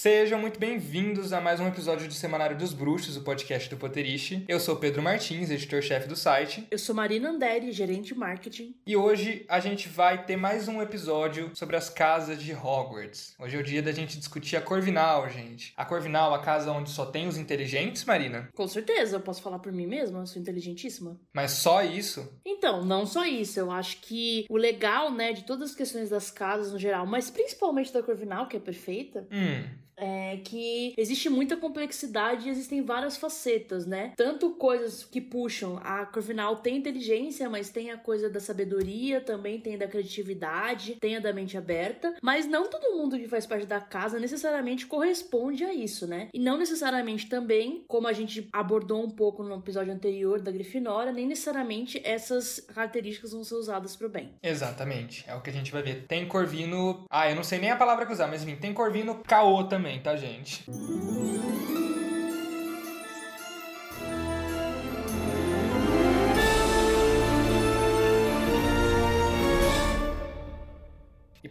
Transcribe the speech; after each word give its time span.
Sejam 0.00 0.40
muito 0.40 0.58
bem-vindos 0.58 1.30
a 1.30 1.42
mais 1.42 1.60
um 1.60 1.68
episódio 1.68 2.08
do 2.08 2.14
Semanário 2.14 2.56
dos 2.56 2.72
Bruxos, 2.72 3.18
o 3.18 3.20
podcast 3.20 3.68
do 3.68 3.76
Potterish. 3.76 4.42
Eu 4.48 4.58
sou 4.58 4.76
Pedro 4.76 5.02
Martins, 5.02 5.50
editor-chefe 5.50 6.08
do 6.08 6.16
site. 6.16 6.66
Eu 6.70 6.78
sou 6.78 6.94
Marina 6.94 7.28
Anderi, 7.28 7.70
gerente 7.70 8.14
de 8.14 8.18
marketing. 8.18 8.74
E 8.86 8.96
hoje 8.96 9.44
a 9.46 9.60
gente 9.60 9.90
vai 9.90 10.24
ter 10.24 10.38
mais 10.38 10.68
um 10.68 10.80
episódio 10.80 11.50
sobre 11.54 11.76
as 11.76 11.90
casas 11.90 12.42
de 12.42 12.54
Hogwarts. 12.54 13.34
Hoje 13.38 13.58
é 13.58 13.60
o 13.60 13.62
dia 13.62 13.82
da 13.82 13.92
gente 13.92 14.16
discutir 14.16 14.56
a 14.56 14.62
Corvinal, 14.62 15.28
gente. 15.28 15.74
A 15.76 15.84
Corvinal, 15.84 16.32
a 16.32 16.38
casa 16.38 16.72
onde 16.72 16.88
só 16.88 17.04
tem 17.04 17.28
os 17.28 17.36
inteligentes, 17.36 18.02
Marina? 18.06 18.48
Com 18.54 18.66
certeza, 18.66 19.16
eu 19.16 19.20
posso 19.20 19.42
falar 19.42 19.58
por 19.58 19.70
mim 19.70 19.86
mesma, 19.86 20.20
eu 20.20 20.26
sou 20.26 20.40
inteligentíssima. 20.40 21.20
Mas 21.30 21.50
só 21.50 21.84
isso? 21.84 22.26
Então, 22.42 22.86
não 22.86 23.04
só 23.04 23.26
isso. 23.26 23.60
Eu 23.60 23.70
acho 23.70 23.98
que 23.98 24.46
o 24.48 24.56
legal, 24.56 25.12
né, 25.12 25.34
de 25.34 25.44
todas 25.44 25.72
as 25.72 25.76
questões 25.76 26.08
das 26.08 26.30
casas 26.30 26.72
no 26.72 26.78
geral, 26.78 27.04
mas 27.04 27.28
principalmente 27.28 27.92
da 27.92 28.02
Corvinal, 28.02 28.48
que 28.48 28.56
é 28.56 28.60
perfeita, 28.60 29.28
Hum, 29.30 29.89
é 30.00 30.38
que 30.44 30.94
existe 30.96 31.28
muita 31.28 31.56
complexidade 31.56 32.48
e 32.48 32.50
existem 32.50 32.82
várias 32.82 33.16
facetas, 33.16 33.86
né? 33.86 34.12
Tanto 34.16 34.50
coisas 34.50 35.04
que 35.04 35.20
puxam. 35.20 35.80
A 35.82 36.06
Corvinal 36.06 36.56
tem 36.56 36.76
inteligência, 36.76 37.48
mas 37.48 37.70
tem 37.70 37.90
a 37.90 37.96
coisa 37.96 38.28
da 38.28 38.40
sabedoria, 38.40 39.20
também 39.20 39.60
tem 39.60 39.76
da 39.76 39.86
criatividade, 39.86 40.96
tem 41.00 41.16
a 41.16 41.20
da 41.20 41.32
mente 41.32 41.56
aberta. 41.56 42.14
Mas 42.22 42.46
não 42.46 42.68
todo 42.68 42.96
mundo 42.96 43.18
que 43.18 43.28
faz 43.28 43.46
parte 43.46 43.66
da 43.66 43.80
casa 43.80 44.18
necessariamente 44.18 44.86
corresponde 44.86 45.64
a 45.64 45.72
isso, 45.72 46.06
né? 46.06 46.28
E 46.32 46.38
não 46.38 46.56
necessariamente 46.56 47.28
também, 47.28 47.84
como 47.86 48.06
a 48.06 48.12
gente 48.12 48.48
abordou 48.52 49.04
um 49.04 49.10
pouco 49.10 49.42
no 49.42 49.56
episódio 49.56 49.92
anterior 49.92 50.40
da 50.40 50.50
Grifinória, 50.50 51.12
nem 51.12 51.26
necessariamente 51.26 52.00
essas 52.04 52.60
características 52.74 53.32
vão 53.32 53.44
ser 53.44 53.54
usadas 53.54 53.96
pro 53.96 54.08
bem. 54.08 54.30
exatamente. 54.42 55.24
É 55.26 55.34
o 55.34 55.40
que 55.40 55.50
a 55.50 55.52
gente 55.52 55.72
vai 55.72 55.82
ver. 55.82 56.04
Tem 56.06 56.26
Corvino. 56.26 57.04
Ah, 57.10 57.28
eu 57.28 57.36
não 57.36 57.42
sei 57.42 57.58
nem 57.58 57.70
a 57.70 57.76
palavra 57.76 58.06
que 58.06 58.12
usar, 58.12 58.28
mas 58.28 58.42
enfim, 58.42 58.56
tem 58.56 58.72
Corvino 58.72 59.22
caô 59.26 59.64
também, 59.64 59.89
tá, 59.98 60.16
gente? 60.16 60.64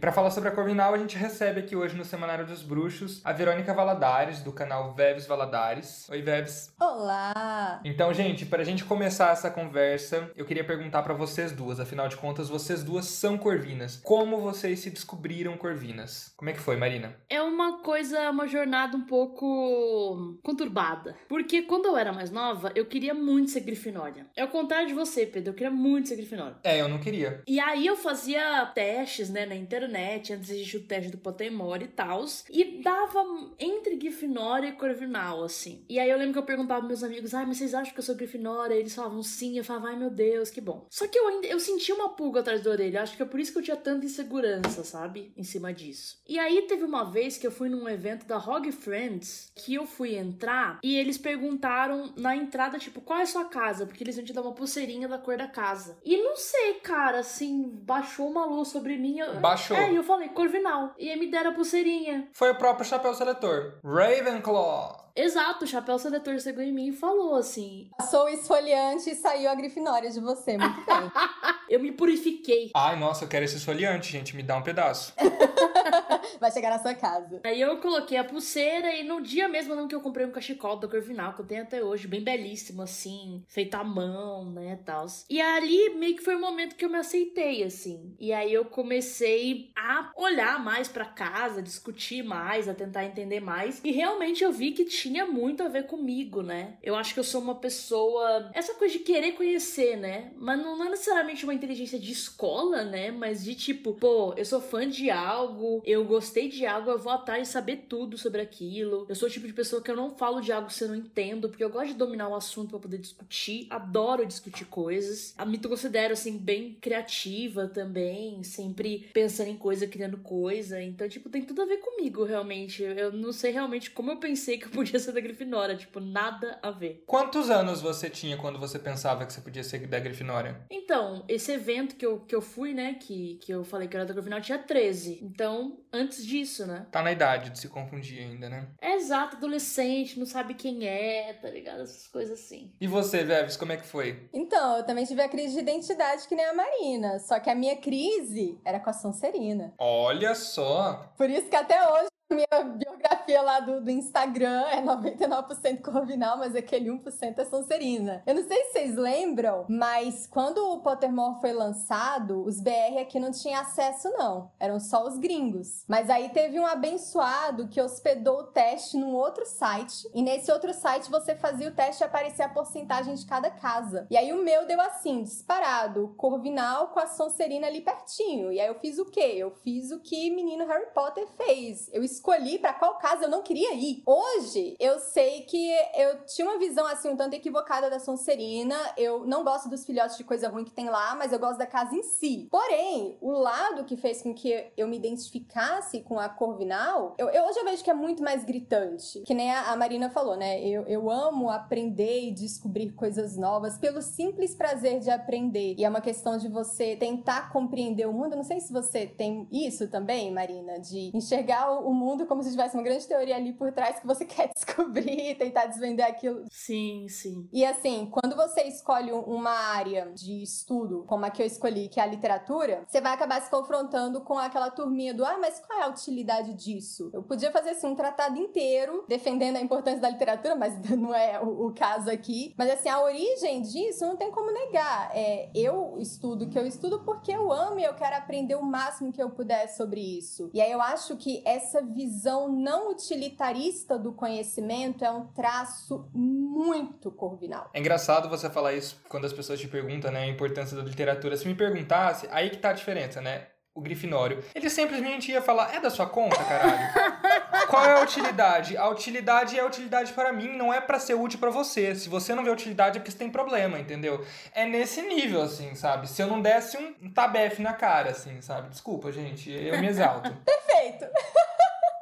pra 0.00 0.12
falar 0.12 0.30
sobre 0.30 0.48
a 0.48 0.52
Corvinal, 0.52 0.94
a 0.94 0.96
gente 0.96 1.14
recebe 1.14 1.60
aqui 1.60 1.76
hoje 1.76 1.94
no 1.94 2.06
Semanário 2.06 2.46
dos 2.46 2.62
Bruxos 2.62 3.20
a 3.22 3.34
Verônica 3.34 3.74
Valadares, 3.74 4.40
do 4.40 4.50
canal 4.50 4.94
Veves 4.94 5.26
Valadares. 5.26 6.08
Oi, 6.08 6.22
Veves. 6.22 6.72
Olá! 6.80 7.82
Então, 7.84 8.10
gente, 8.14 8.46
pra 8.46 8.64
gente 8.64 8.82
começar 8.82 9.30
essa 9.32 9.50
conversa, 9.50 10.30
eu 10.34 10.46
queria 10.46 10.64
perguntar 10.64 11.02
pra 11.02 11.12
vocês 11.12 11.52
duas. 11.52 11.78
Afinal 11.78 12.08
de 12.08 12.16
contas, 12.16 12.48
vocês 12.48 12.82
duas 12.82 13.04
são 13.04 13.36
corvinas. 13.36 14.00
Como 14.02 14.40
vocês 14.40 14.80
se 14.80 14.88
descobriram 14.88 15.58
corvinas? 15.58 16.32
Como 16.34 16.48
é 16.48 16.54
que 16.54 16.60
foi, 16.60 16.76
Marina? 16.76 17.14
É 17.28 17.42
uma 17.42 17.82
coisa, 17.82 18.30
uma 18.30 18.48
jornada 18.48 18.96
um 18.96 19.04
pouco 19.04 20.38
conturbada. 20.42 21.14
Porque 21.28 21.60
quando 21.60 21.84
eu 21.84 21.98
era 21.98 22.10
mais 22.10 22.30
nova, 22.30 22.72
eu 22.74 22.86
queria 22.86 23.12
muito 23.12 23.50
ser 23.50 23.60
Grifinória. 23.60 24.28
É 24.34 24.42
o 24.46 24.48
contrário 24.48 24.88
de 24.88 24.94
você, 24.94 25.26
Pedro. 25.26 25.50
Eu 25.50 25.54
queria 25.54 25.70
muito 25.70 26.08
ser 26.08 26.16
Grifinória. 26.16 26.56
É, 26.64 26.80
eu 26.80 26.88
não 26.88 26.98
queria. 26.98 27.42
E 27.46 27.60
aí 27.60 27.86
eu 27.86 27.98
fazia 27.98 28.64
testes, 28.74 29.28
né, 29.28 29.44
na 29.44 29.54
internet, 29.54 29.89
antes 29.98 30.46
de 30.46 30.52
existir 30.52 30.76
o 30.76 30.84
teste 30.84 31.10
do 31.10 31.18
Pottermore 31.18 31.84
e 31.84 31.88
tal, 31.88 32.24
e 32.50 32.82
dava 32.82 33.24
entre 33.58 33.96
Grifinória 33.96 34.68
e 34.68 34.72
Corvinal, 34.72 35.44
assim. 35.44 35.84
E 35.88 35.98
aí 35.98 36.10
eu 36.10 36.18
lembro 36.18 36.34
que 36.34 36.38
eu 36.38 36.44
perguntava 36.44 36.80
pros 36.80 37.00
meus 37.00 37.04
amigos, 37.04 37.34
ai, 37.34 37.46
mas 37.46 37.58
vocês 37.58 37.74
acham 37.74 37.92
que 37.92 37.98
eu 37.98 38.04
sou 38.04 38.14
Grifinória? 38.14 38.74
E 38.74 38.78
eles 38.78 38.94
falavam 38.94 39.22
sim, 39.22 39.56
eu 39.56 39.64
falava, 39.64 39.88
ai 39.88 39.96
meu 39.96 40.10
Deus, 40.10 40.50
que 40.50 40.60
bom. 40.60 40.86
Só 40.90 41.06
que 41.06 41.18
eu 41.18 41.28
ainda, 41.28 41.46
eu 41.46 41.60
sentia 41.60 41.94
uma 41.94 42.10
pulga 42.10 42.40
atrás 42.40 42.62
da 42.62 42.70
orelha, 42.70 43.02
acho 43.02 43.16
que 43.16 43.22
é 43.22 43.26
por 43.26 43.40
isso 43.40 43.52
que 43.52 43.58
eu 43.58 43.62
tinha 43.62 43.76
tanta 43.76 44.06
insegurança, 44.06 44.84
sabe, 44.84 45.32
em 45.36 45.44
cima 45.44 45.72
disso. 45.72 46.18
E 46.28 46.38
aí 46.38 46.62
teve 46.62 46.84
uma 46.84 47.04
vez 47.04 47.38
que 47.38 47.46
eu 47.46 47.50
fui 47.50 47.68
num 47.68 47.88
evento 47.88 48.26
da 48.26 48.38
Hog 48.38 48.70
Friends, 48.72 49.52
que 49.54 49.74
eu 49.74 49.86
fui 49.86 50.16
entrar, 50.16 50.78
e 50.82 50.96
eles 50.96 51.18
perguntaram 51.18 52.12
na 52.16 52.36
entrada, 52.36 52.78
tipo, 52.78 53.00
qual 53.00 53.18
é 53.18 53.22
a 53.22 53.26
sua 53.26 53.44
casa? 53.44 53.86
Porque 53.86 54.02
eles 54.02 54.16
iam 54.16 54.24
te 54.24 54.32
dar 54.32 54.42
uma 54.42 54.54
pulseirinha 54.54 55.08
da 55.08 55.18
cor 55.18 55.36
da 55.36 55.46
casa. 55.46 55.98
E 56.04 56.16
não 56.16 56.36
sei, 56.36 56.74
cara, 56.74 57.20
assim, 57.20 57.68
baixou 57.82 58.28
uma 58.28 58.44
luz 58.44 58.68
sobre 58.68 58.96
mim. 58.96 59.18
Baixou. 59.40 59.76
É, 59.82 59.92
e 59.92 59.96
eu 59.96 60.02
falei, 60.02 60.28
Corvinal. 60.28 60.94
E 60.98 61.10
aí 61.10 61.18
me 61.18 61.30
deram 61.30 61.50
a 61.50 61.54
pulseirinha. 61.54 62.28
Foi 62.32 62.50
o 62.50 62.54
próprio 62.54 62.86
chapéu 62.86 63.14
seletor. 63.14 63.74
Ravenclaw. 63.84 65.10
Exato, 65.14 65.64
o 65.64 65.68
chapéu 65.68 65.98
seletor 65.98 66.38
chegou 66.38 66.62
em 66.62 66.72
mim 66.72 66.88
e 66.88 66.92
falou 66.92 67.34
assim: 67.34 67.90
Passou 67.98 68.24
o 68.24 68.28
esfoliante 68.28 69.10
e 69.10 69.14
saiu 69.14 69.50
a 69.50 69.54
Grifinória 69.54 70.10
de 70.10 70.20
você, 70.20 70.56
muito 70.56 70.84
bem. 70.86 71.12
Eu 71.68 71.78
me 71.80 71.92
purifiquei. 71.92 72.70
Ai, 72.74 72.98
nossa, 72.98 73.24
eu 73.24 73.28
quero 73.28 73.44
esse 73.44 73.56
esfoliante, 73.56 74.10
gente. 74.10 74.34
Me 74.34 74.42
dá 74.42 74.56
um 74.56 74.62
pedaço. 74.62 75.14
Vai 76.38 76.50
chegar 76.50 76.70
na 76.70 76.78
sua 76.78 76.94
casa. 76.94 77.40
Aí 77.44 77.60
eu 77.60 77.78
coloquei 77.78 78.18
a 78.18 78.24
pulseira 78.24 78.94
e 78.94 79.04
no 79.04 79.20
dia 79.20 79.48
mesmo 79.48 79.88
que 79.88 79.94
eu 79.94 80.00
comprei 80.00 80.26
um 80.26 80.30
cachecol 80.30 80.76
da 80.76 80.88
Corvinal, 80.88 81.32
que 81.34 81.40
eu 81.40 81.46
tenho 81.46 81.62
até 81.62 81.82
hoje, 81.82 82.06
bem 82.06 82.22
belíssimo, 82.22 82.82
assim, 82.82 83.42
feito 83.48 83.74
à 83.74 83.84
mão, 83.84 84.50
né, 84.50 84.78
tal. 84.84 85.06
E 85.28 85.40
ali 85.40 85.90
meio 85.94 86.16
que 86.16 86.22
foi 86.22 86.36
o 86.36 86.40
momento 86.40 86.76
que 86.76 86.84
eu 86.84 86.90
me 86.90 86.98
aceitei, 86.98 87.62
assim. 87.62 88.14
E 88.18 88.32
aí 88.32 88.52
eu 88.52 88.64
comecei 88.64 89.70
a 89.76 90.12
olhar 90.16 90.62
mais 90.62 90.88
pra 90.88 91.04
casa, 91.04 91.62
discutir 91.62 92.22
mais, 92.22 92.68
a 92.68 92.74
tentar 92.74 93.04
entender 93.04 93.40
mais. 93.40 93.80
E 93.84 93.90
realmente 93.90 94.44
eu 94.44 94.52
vi 94.52 94.72
que 94.72 94.84
tinha 94.84 95.26
muito 95.26 95.62
a 95.62 95.68
ver 95.68 95.86
comigo, 95.86 96.42
né? 96.42 96.76
Eu 96.82 96.94
acho 96.94 97.14
que 97.14 97.20
eu 97.20 97.24
sou 97.24 97.40
uma 97.40 97.54
pessoa. 97.54 98.50
Essa 98.52 98.74
coisa 98.74 98.92
de 98.92 99.00
querer 99.00 99.32
conhecer, 99.32 99.96
né? 99.96 100.32
Mas 100.36 100.58
não 100.58 100.76
não 100.76 100.86
é 100.86 100.90
necessariamente 100.90 101.44
uma 101.44 101.54
inteligência 101.54 101.98
de 101.98 102.10
escola, 102.10 102.84
né? 102.84 103.10
Mas 103.10 103.44
de 103.44 103.54
tipo, 103.54 103.92
pô, 103.94 104.34
eu 104.36 104.44
sou 104.44 104.60
fã 104.60 104.88
de 104.88 105.10
algo, 105.10 105.82
eu 105.84 106.04
gostei 106.20 106.50
de 106.50 106.66
algo, 106.66 106.90
eu 106.90 106.98
vou 106.98 107.10
atrás 107.10 107.48
de 107.48 107.52
saber 107.52 107.86
tudo 107.88 108.18
sobre 108.18 108.42
aquilo. 108.42 109.06
Eu 109.08 109.14
sou 109.14 109.26
o 109.26 109.32
tipo 109.32 109.46
de 109.46 109.54
pessoa 109.54 109.80
que 109.80 109.90
eu 109.90 109.96
não 109.96 110.10
falo 110.10 110.42
de 110.42 110.52
algo 110.52 110.70
se 110.70 110.84
eu 110.84 110.88
não 110.88 110.94
entendo, 110.94 111.48
porque 111.48 111.64
eu 111.64 111.70
gosto 111.70 111.88
de 111.88 111.94
dominar 111.94 112.28
o 112.28 112.34
assunto 112.34 112.68
pra 112.68 112.78
poder 112.78 112.98
discutir. 112.98 113.66
Adoro 113.70 114.26
discutir 114.26 114.66
coisas. 114.66 115.32
A 115.38 115.46
me 115.46 115.56
considero, 115.58 116.12
assim, 116.12 116.36
bem 116.36 116.76
criativa 116.78 117.66
também, 117.68 118.42
sempre 118.42 119.08
pensando 119.14 119.48
em 119.48 119.56
coisa, 119.56 119.86
criando 119.86 120.18
coisa. 120.18 120.82
Então, 120.82 121.08
tipo, 121.08 121.30
tem 121.30 121.42
tudo 121.42 121.62
a 121.62 121.64
ver 121.64 121.78
comigo, 121.78 122.22
realmente. 122.24 122.82
Eu 122.82 123.12
não 123.12 123.32
sei 123.32 123.50
realmente 123.52 123.90
como 123.90 124.10
eu 124.10 124.18
pensei 124.18 124.58
que 124.58 124.66
eu 124.66 124.70
podia 124.70 125.00
ser 125.00 125.12
da 125.12 125.20
Grifinória. 125.20 125.74
Tipo, 125.74 126.00
nada 126.00 126.58
a 126.62 126.70
ver. 126.70 127.02
Quantos 127.06 127.48
anos 127.48 127.80
você 127.80 128.10
tinha 128.10 128.36
quando 128.36 128.58
você 128.58 128.78
pensava 128.78 129.24
que 129.24 129.32
você 129.32 129.40
podia 129.40 129.64
ser 129.64 129.86
da 129.86 129.98
Grifinória? 129.98 130.60
Então, 130.70 131.24
esse 131.26 131.50
evento 131.50 131.96
que 131.96 132.04
eu, 132.04 132.20
que 132.20 132.34
eu 132.34 132.42
fui, 132.42 132.74
né, 132.74 132.98
que, 133.00 133.38
que 133.40 133.50
eu 133.50 133.64
falei 133.64 133.88
que 133.88 133.96
era 133.96 134.04
da 134.04 134.12
Grifinória, 134.12 134.44
tinha 134.44 134.58
13. 134.58 135.20
Então, 135.22 135.78
antes 135.92 136.09
disso, 136.16 136.66
né? 136.66 136.86
Tá 136.90 137.02
na 137.02 137.12
idade 137.12 137.50
de 137.50 137.58
se 137.58 137.68
confundir 137.68 138.20
ainda, 138.20 138.48
né? 138.48 138.68
É 138.80 138.94
exato, 138.94 139.36
adolescente, 139.36 140.18
não 140.18 140.26
sabe 140.26 140.54
quem 140.54 140.86
é, 140.86 141.32
tá 141.34 141.48
ligado? 141.48 141.82
Essas 141.82 142.06
coisas 142.06 142.38
assim. 142.38 142.72
E 142.80 142.86
você, 142.86 143.24
Veves, 143.24 143.56
como 143.56 143.72
é 143.72 143.76
que 143.76 143.86
foi? 143.86 144.28
Então, 144.32 144.78
eu 144.78 144.84
também 144.84 145.04
tive 145.04 145.22
a 145.22 145.28
crise 145.28 145.54
de 145.54 145.60
identidade 145.60 146.26
que 146.28 146.34
nem 146.34 146.44
a 146.46 146.54
Marina. 146.54 147.18
Só 147.18 147.38
que 147.38 147.50
a 147.50 147.54
minha 147.54 147.76
crise 147.76 148.58
era 148.64 148.80
com 148.80 148.90
a 148.90 148.92
Sonserina. 148.92 149.74
Olha 149.78 150.34
só! 150.34 151.12
Por 151.16 151.28
isso 151.28 151.48
que 151.48 151.56
até 151.56 151.80
hoje 151.88 152.08
a 152.30 152.34
minha 152.34 152.76
biografia 153.00 153.42
lá 153.42 153.60
do, 153.60 153.80
do 153.80 153.90
Instagram 153.90 154.62
é 154.70 154.82
99% 154.82 155.80
Corvinal, 155.80 156.36
mas 156.36 156.54
aquele 156.54 156.90
1% 156.90 157.38
é 157.38 157.44
Sonserina. 157.44 158.22
Eu 158.26 158.34
não 158.34 158.46
sei 158.46 158.64
se 158.64 158.72
vocês 158.72 158.96
lembram, 158.96 159.64
mas 159.68 160.26
quando 160.26 160.58
o 160.58 160.80
Pottermore 160.80 161.40
foi 161.40 161.52
lançado, 161.52 162.44
os 162.44 162.60
BR 162.60 162.98
aqui 163.00 163.18
não 163.18 163.30
tinham 163.30 163.60
acesso, 163.60 164.10
não. 164.10 164.50
Eram 164.60 164.78
só 164.78 165.06
os 165.06 165.18
gringos. 165.18 165.84
Mas 165.88 166.10
aí 166.10 166.28
teve 166.28 166.60
um 166.60 166.66
abençoado 166.66 167.68
que 167.68 167.80
hospedou 167.80 168.40
o 168.40 168.46
teste 168.48 168.96
num 168.96 169.14
outro 169.14 169.46
site. 169.46 170.08
E 170.14 170.22
nesse 170.22 170.52
outro 170.52 170.72
site 170.74 171.10
você 171.10 171.34
fazia 171.34 171.68
o 171.68 171.74
teste 171.74 172.02
e 172.02 172.06
aparecia 172.06 172.46
a 172.46 172.50
porcentagem 172.50 173.14
de 173.14 173.26
cada 173.26 173.50
casa. 173.50 174.06
E 174.10 174.16
aí 174.16 174.32
o 174.32 174.42
meu 174.42 174.66
deu 174.66 174.80
assim, 174.80 175.22
disparado, 175.22 176.14
Corvinal 176.16 176.88
com 176.88 177.00
a 177.00 177.06
Sonserina 177.06 177.66
ali 177.66 177.80
pertinho. 177.80 178.52
E 178.52 178.60
aí 178.60 178.68
eu 178.68 178.74
fiz 178.74 178.98
o 178.98 179.06
quê? 179.06 179.34
Eu 179.36 179.50
fiz 179.50 179.90
o 179.90 180.00
que 180.00 180.30
menino 180.30 180.66
Harry 180.66 180.92
Potter 180.94 181.26
fez. 181.36 181.88
Eu 181.92 182.02
escolhi 182.02 182.58
pra 182.58 182.74
qual 182.74 182.89
casa 182.94 183.24
eu 183.24 183.28
não 183.30 183.42
queria 183.42 183.74
ir. 183.74 184.02
Hoje, 184.06 184.76
eu 184.78 184.98
sei 184.98 185.42
que 185.42 185.70
eu 185.96 186.24
tinha 186.26 186.46
uma 186.48 186.58
visão 186.58 186.86
assim 186.86 187.08
um 187.10 187.16
tanto 187.16 187.34
equivocada 187.34 187.88
da 187.90 187.98
Sonserina. 187.98 188.76
Eu 188.96 189.26
não 189.26 189.42
gosto 189.44 189.68
dos 189.68 189.84
filhotes 189.84 190.16
de 190.16 190.24
coisa 190.24 190.48
ruim 190.48 190.64
que 190.64 190.72
tem 190.72 190.88
lá, 190.88 191.14
mas 191.14 191.32
eu 191.32 191.38
gosto 191.38 191.58
da 191.58 191.66
casa 191.66 191.94
em 191.94 192.02
si. 192.02 192.48
Porém, 192.50 193.16
o 193.20 193.32
lado 193.32 193.84
que 193.84 193.96
fez 193.96 194.22
com 194.22 194.34
que 194.34 194.70
eu 194.76 194.86
me 194.88 194.96
identificasse 194.96 196.00
com 196.02 196.18
a 196.18 196.28
Corvinal, 196.28 197.14
eu, 197.18 197.28
eu- 197.30 197.44
hoje 197.44 197.58
eu 197.58 197.64
vejo 197.64 197.82
que 197.84 197.90
é 197.90 197.94
muito 197.94 198.22
mais 198.22 198.44
gritante. 198.44 199.20
Que 199.20 199.34
nem 199.34 199.50
a, 199.50 199.70
a 199.72 199.76
Marina 199.76 200.10
falou, 200.10 200.36
né? 200.36 200.60
Eu, 200.66 200.82
eu 200.86 201.10
amo 201.10 201.50
aprender 201.50 202.20
e 202.28 202.30
descobrir 202.32 202.92
coisas 202.92 203.36
novas 203.36 203.76
pelo 203.78 204.02
simples 204.02 204.54
prazer 204.54 205.00
de 205.00 205.10
aprender. 205.10 205.74
E 205.78 205.84
é 205.84 205.88
uma 205.88 206.00
questão 206.00 206.36
de 206.38 206.48
você 206.48 206.96
tentar 206.96 207.52
compreender 207.52 208.06
o 208.06 208.12
mundo. 208.12 208.32
Eu 208.32 208.38
não 208.38 208.44
sei 208.44 208.60
se 208.60 208.72
você 208.72 209.06
tem 209.06 209.46
isso 209.50 209.88
também, 209.88 210.30
Marina, 210.32 210.78
de 210.78 211.10
enxergar 211.14 211.70
o 211.80 211.92
mundo 211.92 212.26
como 212.26 212.42
se 212.42 212.50
tivesse 212.50 212.76
uma 212.80 212.82
grande 212.82 213.06
teoria 213.06 213.36
ali 213.36 213.52
por 213.52 213.70
trás 213.72 214.00
que 214.00 214.06
você 214.06 214.24
quer 214.26 214.50
descobrir, 214.52 215.36
tentar 215.36 215.66
desvender 215.66 216.06
aquilo. 216.06 216.44
Sim, 216.50 217.06
sim. 217.08 217.48
E 217.52 217.64
assim, 217.64 218.10
quando 218.10 218.34
você 218.34 218.62
escolhe 218.62 219.12
uma 219.12 219.50
área 219.50 220.10
de 220.14 220.42
estudo, 220.42 221.04
como 221.06 221.26
a 221.26 221.30
que 221.30 221.42
eu 221.42 221.46
escolhi, 221.46 221.88
que 221.88 222.00
é 222.00 222.02
a 222.02 222.06
literatura, 222.06 222.84
você 222.88 223.00
vai 223.00 223.12
acabar 223.12 223.40
se 223.42 223.50
confrontando 223.50 224.22
com 224.22 224.38
aquela 224.38 224.70
turminha 224.70 225.12
do 225.12 225.24
ah, 225.24 225.38
mas 225.38 225.60
qual 225.60 225.78
é 225.78 225.82
a 225.82 225.88
utilidade 225.88 226.54
disso? 226.54 227.10
Eu 227.12 227.22
podia 227.22 227.50
fazer 227.50 227.70
assim 227.70 227.86
um 227.86 227.94
tratado 227.94 228.38
inteiro 228.38 229.04
defendendo 229.08 229.56
a 229.56 229.60
importância 229.60 230.00
da 230.00 230.08
literatura, 230.08 230.54
mas 230.56 230.74
não 230.96 231.14
é 231.14 231.40
o, 231.40 231.66
o 231.66 231.74
caso 231.74 232.10
aqui. 232.10 232.54
Mas 232.56 232.70
assim, 232.70 232.88
a 232.88 233.02
origem 233.02 233.60
disso 233.62 234.06
não 234.06 234.16
tem 234.16 234.30
como 234.30 234.50
negar. 234.50 235.10
É, 235.14 235.50
eu 235.54 235.96
estudo 235.98 236.44
o 236.44 236.48
que 236.48 236.58
eu 236.58 236.66
estudo 236.66 237.00
porque 237.00 237.32
eu 237.32 237.52
amo 237.52 237.78
e 237.78 237.84
eu 237.84 237.94
quero 237.94 238.16
aprender 238.16 238.54
o 238.54 238.62
máximo 238.62 239.12
que 239.12 239.22
eu 239.22 239.30
puder 239.30 239.68
sobre 239.68 240.00
isso. 240.00 240.50
E 240.54 240.60
aí 240.60 240.70
eu 240.70 240.80
acho 240.80 241.16
que 241.16 241.42
essa 241.44 241.82
visão 241.82 242.48
não 242.48 242.69
utilitarista 242.90 243.98
do 243.98 244.12
conhecimento 244.12 245.04
é 245.04 245.10
um 245.10 245.26
traço 245.28 246.08
muito 246.14 247.10
corvinal. 247.10 247.70
É 247.72 247.80
engraçado 247.80 248.28
você 248.28 248.48
falar 248.50 248.72
isso 248.74 249.00
quando 249.08 249.24
as 249.24 249.32
pessoas 249.32 249.58
te 249.58 249.68
perguntam, 249.68 250.10
né, 250.10 250.20
a 250.20 250.28
importância 250.28 250.76
da 250.76 250.82
literatura. 250.82 251.36
Se 251.36 251.46
me 251.46 251.54
perguntasse, 251.54 252.28
aí 252.30 252.50
que 252.50 252.58
tá 252.58 252.70
a 252.70 252.74
diferença, 252.74 253.20
né? 253.20 253.46
o 253.74 253.80
Grifinório, 253.80 254.42
ele 254.54 254.68
simplesmente 254.68 255.30
ia 255.30 255.40
falar: 255.40 255.74
é 255.74 255.80
da 255.80 255.90
sua 255.90 256.06
conta, 256.06 256.42
caralho. 256.44 257.10
Qual 257.68 257.84
é 257.84 257.92
a 257.92 258.02
utilidade? 258.02 258.76
A 258.76 258.88
utilidade 258.88 259.56
é 259.56 259.60
a 259.60 259.66
utilidade 259.66 260.12
para 260.12 260.32
mim, 260.32 260.56
não 260.56 260.74
é 260.74 260.80
para 260.80 260.98
ser 260.98 261.14
útil 261.14 261.38
para 261.38 261.50
você. 261.50 261.94
Se 261.94 262.08
você 262.08 262.34
não 262.34 262.42
vê 262.42 262.50
utilidade 262.50 262.96
é 262.96 263.00
porque 263.00 263.12
você 263.12 263.18
tem 263.18 263.30
problema, 263.30 263.78
entendeu? 263.78 264.24
É 264.52 264.66
nesse 264.66 265.02
nível, 265.02 265.42
assim, 265.42 265.74
sabe? 265.76 266.08
Se 266.08 266.20
eu 266.20 266.26
não 266.26 266.42
desse 266.42 266.76
um 266.76 267.10
tabefe 267.10 267.62
na 267.62 267.72
cara, 267.72 268.10
assim, 268.10 268.40
sabe? 268.42 268.70
Desculpa, 268.70 269.12
gente, 269.12 269.50
eu 269.50 269.78
me 269.80 269.86
exalto. 269.86 270.32
Perfeito. 270.44 271.06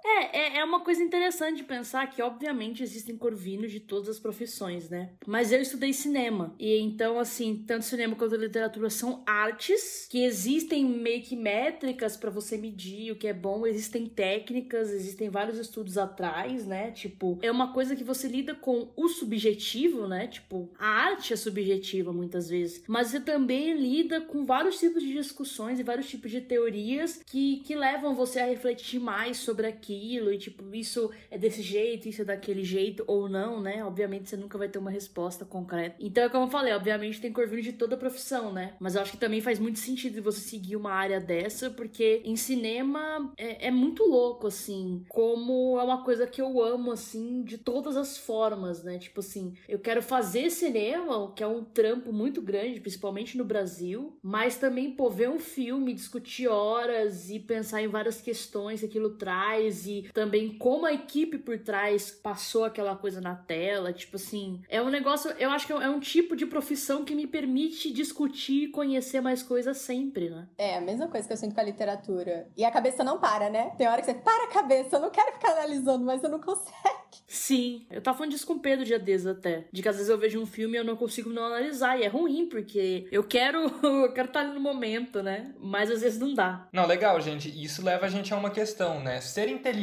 É, 0.08 0.38
é, 0.38 0.58
é 0.58 0.64
uma 0.64 0.80
coisa 0.80 1.02
interessante 1.02 1.62
pensar 1.62 2.06
que, 2.10 2.22
obviamente, 2.22 2.82
existem 2.82 3.16
corvinos 3.16 3.70
de 3.70 3.78
todas 3.78 4.08
as 4.08 4.18
profissões, 4.18 4.88
né? 4.88 5.10
Mas 5.26 5.52
eu 5.52 5.60
estudei 5.60 5.92
cinema. 5.92 6.54
E 6.58 6.78
então, 6.78 7.18
assim, 7.18 7.62
tanto 7.66 7.84
cinema 7.84 8.16
quanto 8.16 8.34
literatura 8.34 8.88
são 8.88 9.22
artes 9.26 10.06
que 10.10 10.24
existem 10.24 10.84
meio 10.84 11.22
que 11.22 11.36
métricas 11.36 12.16
para 12.16 12.30
você 12.30 12.56
medir 12.56 13.12
o 13.12 13.16
que 13.16 13.28
é 13.28 13.34
bom, 13.34 13.66
existem 13.66 14.06
técnicas, 14.06 14.90
existem 14.90 15.28
vários 15.28 15.58
estudos 15.58 15.98
atrás, 15.98 16.66
né? 16.66 16.90
Tipo, 16.90 17.38
é 17.42 17.50
uma 17.50 17.74
coisa 17.74 17.94
que 17.94 18.04
você 18.04 18.28
lida 18.28 18.54
com 18.54 18.90
o 18.96 19.08
subjetivo, 19.08 20.06
né? 20.06 20.26
Tipo, 20.26 20.70
a 20.78 20.86
arte 20.86 21.34
é 21.34 21.36
subjetiva 21.36 22.12
muitas 22.12 22.48
vezes, 22.48 22.82
mas 22.88 23.08
você 23.08 23.20
também 23.20 23.74
lida 23.74 24.20
com 24.22 24.46
vários 24.46 24.78
tipos 24.78 25.02
de 25.02 25.12
discussões 25.12 25.78
e 25.78 25.82
vários 25.82 26.08
tipos 26.08 26.30
de 26.30 26.40
teorias 26.40 27.22
que, 27.26 27.60
que 27.60 27.74
levam 27.74 28.14
você 28.14 28.40
a 28.40 28.46
refletir 28.46 28.98
mais 28.98 29.36
sobre 29.38 29.66
aquilo 29.66 29.97
aquilo 29.98 30.32
e 30.32 30.38
tipo, 30.38 30.64
isso 30.74 31.10
é 31.30 31.36
desse 31.36 31.60
jeito, 31.60 32.08
isso 32.08 32.22
é 32.22 32.24
daquele 32.24 32.62
jeito 32.62 33.02
ou 33.06 33.28
não, 33.28 33.60
né? 33.60 33.84
Obviamente 33.84 34.28
você 34.28 34.36
nunca 34.36 34.56
vai 34.56 34.68
ter 34.68 34.78
uma 34.78 34.90
resposta 34.90 35.44
concreta. 35.44 35.96
Então 35.98 36.22
é 36.22 36.28
como 36.28 36.44
eu 36.44 36.50
falei, 36.50 36.72
obviamente 36.72 37.20
tem 37.20 37.32
corvinho 37.32 37.62
de 37.62 37.72
toda 37.72 37.96
a 37.96 37.98
profissão, 37.98 38.52
né? 38.52 38.74
Mas 38.78 38.94
eu 38.94 39.02
acho 39.02 39.12
que 39.12 39.18
também 39.18 39.40
faz 39.40 39.58
muito 39.58 39.78
sentido 39.78 40.22
você 40.22 40.40
seguir 40.40 40.76
uma 40.76 40.92
área 40.92 41.20
dessa, 41.20 41.70
porque 41.70 42.22
em 42.24 42.36
cinema 42.36 43.32
é, 43.36 43.66
é 43.68 43.70
muito 43.70 44.04
louco, 44.04 44.46
assim, 44.46 45.04
como 45.08 45.78
é 45.78 45.82
uma 45.82 46.04
coisa 46.04 46.26
que 46.26 46.40
eu 46.40 46.62
amo, 46.62 46.92
assim, 46.92 47.42
de 47.42 47.58
todas 47.58 47.96
as 47.96 48.16
formas, 48.16 48.84
né? 48.84 48.98
Tipo 48.98 49.20
assim, 49.20 49.54
eu 49.68 49.78
quero 49.78 50.02
fazer 50.02 50.50
cinema, 50.50 51.32
que 51.34 51.42
é 51.42 51.46
um 51.46 51.64
trampo 51.64 52.12
muito 52.12 52.40
grande, 52.40 52.80
principalmente 52.80 53.36
no 53.36 53.44
Brasil, 53.44 54.16
mas 54.22 54.56
também, 54.56 54.92
pô, 54.92 55.10
ver 55.10 55.28
um 55.28 55.38
filme, 55.38 55.92
discutir 55.92 56.48
horas 56.48 57.30
e 57.30 57.40
pensar 57.40 57.82
em 57.82 57.88
várias 57.88 58.20
questões 58.20 58.80
que 58.80 58.86
aquilo 58.86 59.10
traz 59.16 59.87
e 59.88 60.12
também 60.12 60.56
como 60.56 60.86
a 60.86 60.92
equipe 60.92 61.38
por 61.38 61.58
trás 61.58 62.10
passou 62.10 62.64
aquela 62.64 62.96
coisa 62.96 63.20
na 63.20 63.34
tela. 63.34 63.92
Tipo 63.92 64.16
assim, 64.16 64.60
é 64.68 64.80
um 64.82 64.88
negócio, 64.88 65.30
eu 65.38 65.50
acho 65.50 65.66
que 65.66 65.72
é 65.72 65.88
um 65.88 66.00
tipo 66.00 66.36
de 66.36 66.46
profissão 66.46 67.04
que 67.04 67.14
me 67.14 67.26
permite 67.26 67.92
discutir 67.92 68.64
e 68.64 68.68
conhecer 68.68 69.20
mais 69.20 69.42
coisas 69.42 69.78
sempre, 69.78 70.30
né? 70.30 70.48
É, 70.58 70.76
a 70.76 70.80
mesma 70.80 71.08
coisa 71.08 71.26
que 71.26 71.32
eu 71.32 71.36
sinto 71.36 71.54
com 71.54 71.60
a 71.60 71.64
literatura. 71.64 72.48
E 72.56 72.64
a 72.64 72.70
cabeça 72.70 73.02
não 73.02 73.18
para, 73.18 73.50
né? 73.50 73.72
Tem 73.76 73.88
hora 73.88 74.00
que 74.00 74.06
você 74.06 74.14
para 74.14 74.44
a 74.44 74.48
cabeça, 74.48 74.96
eu 74.96 75.00
não 75.00 75.10
quero 75.10 75.32
ficar 75.32 75.52
analisando, 75.52 76.04
mas 76.04 76.22
eu 76.22 76.28
não 76.28 76.40
consegue. 76.40 76.76
Sim, 77.26 77.86
eu 77.90 78.00
tava 78.00 78.16
falando 78.16 78.32
disso 78.32 78.46
com 78.46 78.54
o 78.54 78.60
Pedro 78.60 78.84
dia 78.84 78.98
desses 78.98 79.26
até. 79.26 79.64
De 79.72 79.82
que 79.82 79.88
às 79.88 79.96
vezes 79.96 80.10
eu 80.10 80.18
vejo 80.18 80.40
um 80.40 80.46
filme 80.46 80.76
e 80.76 80.80
eu 80.80 80.84
não 80.84 80.96
consigo 80.96 81.30
não 81.30 81.44
analisar. 81.44 81.98
E 81.98 82.04
é 82.04 82.08
ruim, 82.08 82.46
porque 82.46 83.06
eu 83.10 83.22
quero. 83.22 83.58
eu 83.82 84.12
quero 84.12 84.28
estar 84.28 84.40
ali 84.40 84.52
no 84.52 84.60
momento, 84.60 85.22
né? 85.22 85.54
Mas 85.58 85.90
às 85.90 86.00
vezes 86.00 86.18
não 86.18 86.34
dá. 86.34 86.68
Não, 86.72 86.86
legal, 86.86 87.20
gente. 87.20 87.48
Isso 87.62 87.84
leva 87.84 88.06
a 88.06 88.08
gente 88.08 88.32
a 88.32 88.36
uma 88.36 88.50
questão, 88.50 89.00
né? 89.00 89.20
Ser 89.20 89.48
inteligente 89.48 89.77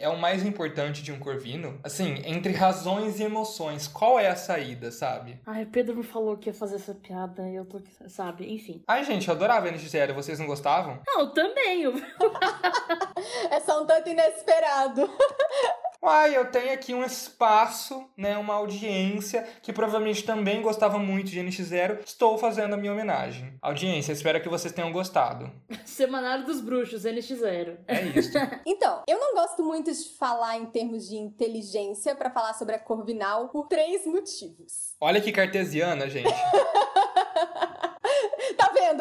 é 0.00 0.08
o 0.08 0.18
mais 0.18 0.44
importante 0.44 1.02
de 1.02 1.12
um 1.12 1.18
corvino? 1.18 1.78
Assim, 1.82 2.22
entre 2.24 2.52
razões 2.52 3.20
e 3.20 3.24
emoções, 3.24 3.88
qual 3.88 4.18
é 4.18 4.28
a 4.28 4.36
saída, 4.36 4.90
sabe? 4.90 5.40
Ai, 5.46 5.64
o 5.64 5.66
Pedro 5.66 5.96
me 5.96 6.02
falou 6.02 6.36
que 6.36 6.48
ia 6.48 6.54
fazer 6.54 6.76
essa 6.76 6.94
piada 6.94 7.48
e 7.48 7.56
eu 7.56 7.64
tô. 7.64 7.80
Sabe? 8.08 8.52
Enfim. 8.52 8.82
Ai, 8.86 9.04
gente, 9.04 9.28
eu 9.28 9.34
adorava 9.34 9.70
NX0. 9.70 10.12
Vocês 10.12 10.38
não 10.38 10.46
gostavam? 10.46 11.00
Não, 11.06 11.20
eu 11.20 11.30
também. 11.30 11.84
é 13.50 13.60
só 13.60 13.82
um 13.82 13.86
tanto 13.86 14.08
inesperado. 14.08 15.10
Uai, 16.02 16.34
eu 16.34 16.50
tenho 16.50 16.72
aqui 16.72 16.94
um 16.94 17.04
espaço, 17.04 18.08
né, 18.16 18.38
uma 18.38 18.54
audiência 18.54 19.46
que 19.62 19.70
provavelmente 19.70 20.24
também 20.24 20.62
gostava 20.62 20.98
muito 20.98 21.30
de 21.30 21.38
NX0. 21.38 21.98
Estou 22.06 22.38
fazendo 22.38 22.72
a 22.72 22.76
minha 22.78 22.92
homenagem. 22.92 23.52
Audiência, 23.60 24.12
espero 24.12 24.40
que 24.40 24.48
vocês 24.48 24.72
tenham 24.72 24.90
gostado. 24.92 25.50
Semanário 25.84 26.46
dos 26.46 26.62
Bruxos, 26.62 27.04
NX0. 27.04 27.76
É 27.86 28.02
isso. 28.18 28.32
então, 28.64 29.02
eu 29.06 29.20
não 29.20 29.34
gosto 29.34 29.62
muito 29.62 29.92
de 29.92 30.08
falar 30.18 30.56
em 30.56 30.66
termos 30.66 31.06
de 31.06 31.16
inteligência 31.16 32.14
para 32.14 32.30
falar 32.30 32.54
sobre 32.54 32.76
a 32.76 32.78
Corvinal 32.78 33.48
por 33.50 33.68
três 33.68 34.06
motivos. 34.06 34.94
Olha 34.98 35.20
que 35.20 35.30
cartesiana, 35.30 36.08
gente. 36.08 36.32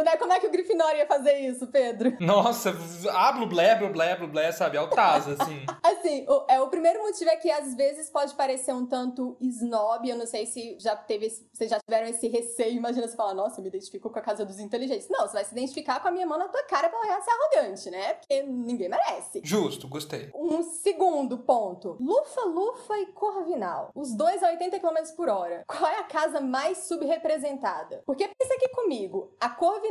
né? 0.04 0.18
Como 0.18 0.34
é 0.34 0.40
que 0.40 0.48
o 0.48 0.51
Grifinória 0.51 1.00
ia 1.00 1.07
fazer 1.07 1.38
isso, 1.40 1.68
Pedro? 1.68 2.16
Nossa, 2.19 2.75
hablo 3.12 3.48
blé, 3.48 3.75
blé, 3.75 3.90
blé, 3.90 4.16
blé, 4.28 4.51
sabe? 4.51 4.78
Altaz, 4.78 5.28
assim. 5.28 5.66
assim, 5.84 6.25
o, 6.28 6.46
é, 6.48 6.62
o 6.62 6.68
primeiro 6.68 7.01
motivo 7.01 7.30
é 7.30 7.36
que 7.36 7.50
às 7.51 7.75
vezes 7.75 8.10
pode 8.10 8.34
parecer 8.36 8.74
um 8.74 8.86
tanto 8.86 9.38
snob. 9.42 10.07
Eu 10.07 10.18
não 10.18 10.25
sei 10.25 10.46
se 10.46 10.78
já 10.80 10.96
teve, 10.96 11.30
vocês 11.54 11.69
já 11.69 11.80
tiveram 11.80 12.07
esse 12.07 12.28
receio. 12.28 12.78
Imagina 12.78 13.07
você 13.07 13.16
falar, 13.16 13.34
nossa, 13.34 13.60
eu 13.60 13.63
me 13.63 13.69
identifico 13.69 14.10
com 14.10 14.19
a 14.19 14.22
casa 14.22 14.46
dos 14.46 14.60
inteligentes. 14.60 15.07
Não, 15.10 15.28
você 15.28 15.34
vai 15.34 15.46
se 15.46 15.51
identificar 15.51 16.00
com 16.00 16.07
a 16.07 16.12
minha 16.12 16.25
mão 16.25 16.38
na 16.38 16.48
tua 16.48 16.63
cara 16.63 16.90
pra 16.90 17.00
ela 17.07 17.22
ser 17.22 17.31
arrogante, 17.31 17.90
né? 17.90 18.13
Porque 18.13 18.44
ninguém 18.44 18.90
merece. 18.90 19.42
Justo, 19.44 19.88
gostei. 19.88 20.30
Um 20.34 20.63
segundo 20.63 21.40
ponto. 21.40 21.98
Lufa, 22.00 22.42
Lufa 22.42 22.98
e 23.00 23.07
Corvinal. 23.07 23.92
Os 23.95 24.16
dois 24.16 24.42
a 24.44 24.50
80 24.50 24.80
km 24.80 25.16
por 25.16 25.30
hora. 25.30 25.63
Qual 25.68 25.90
é 25.90 26.00
a 26.00 26.04
casa 26.04 26.40
mais 26.40 26.80
subrepresentada? 26.80 28.02
Porque 28.06 28.30
pensa 28.38 28.54
aqui 28.54 28.69
comigo. 28.69 29.34
A 29.40 29.50
Corvinal 29.50 29.88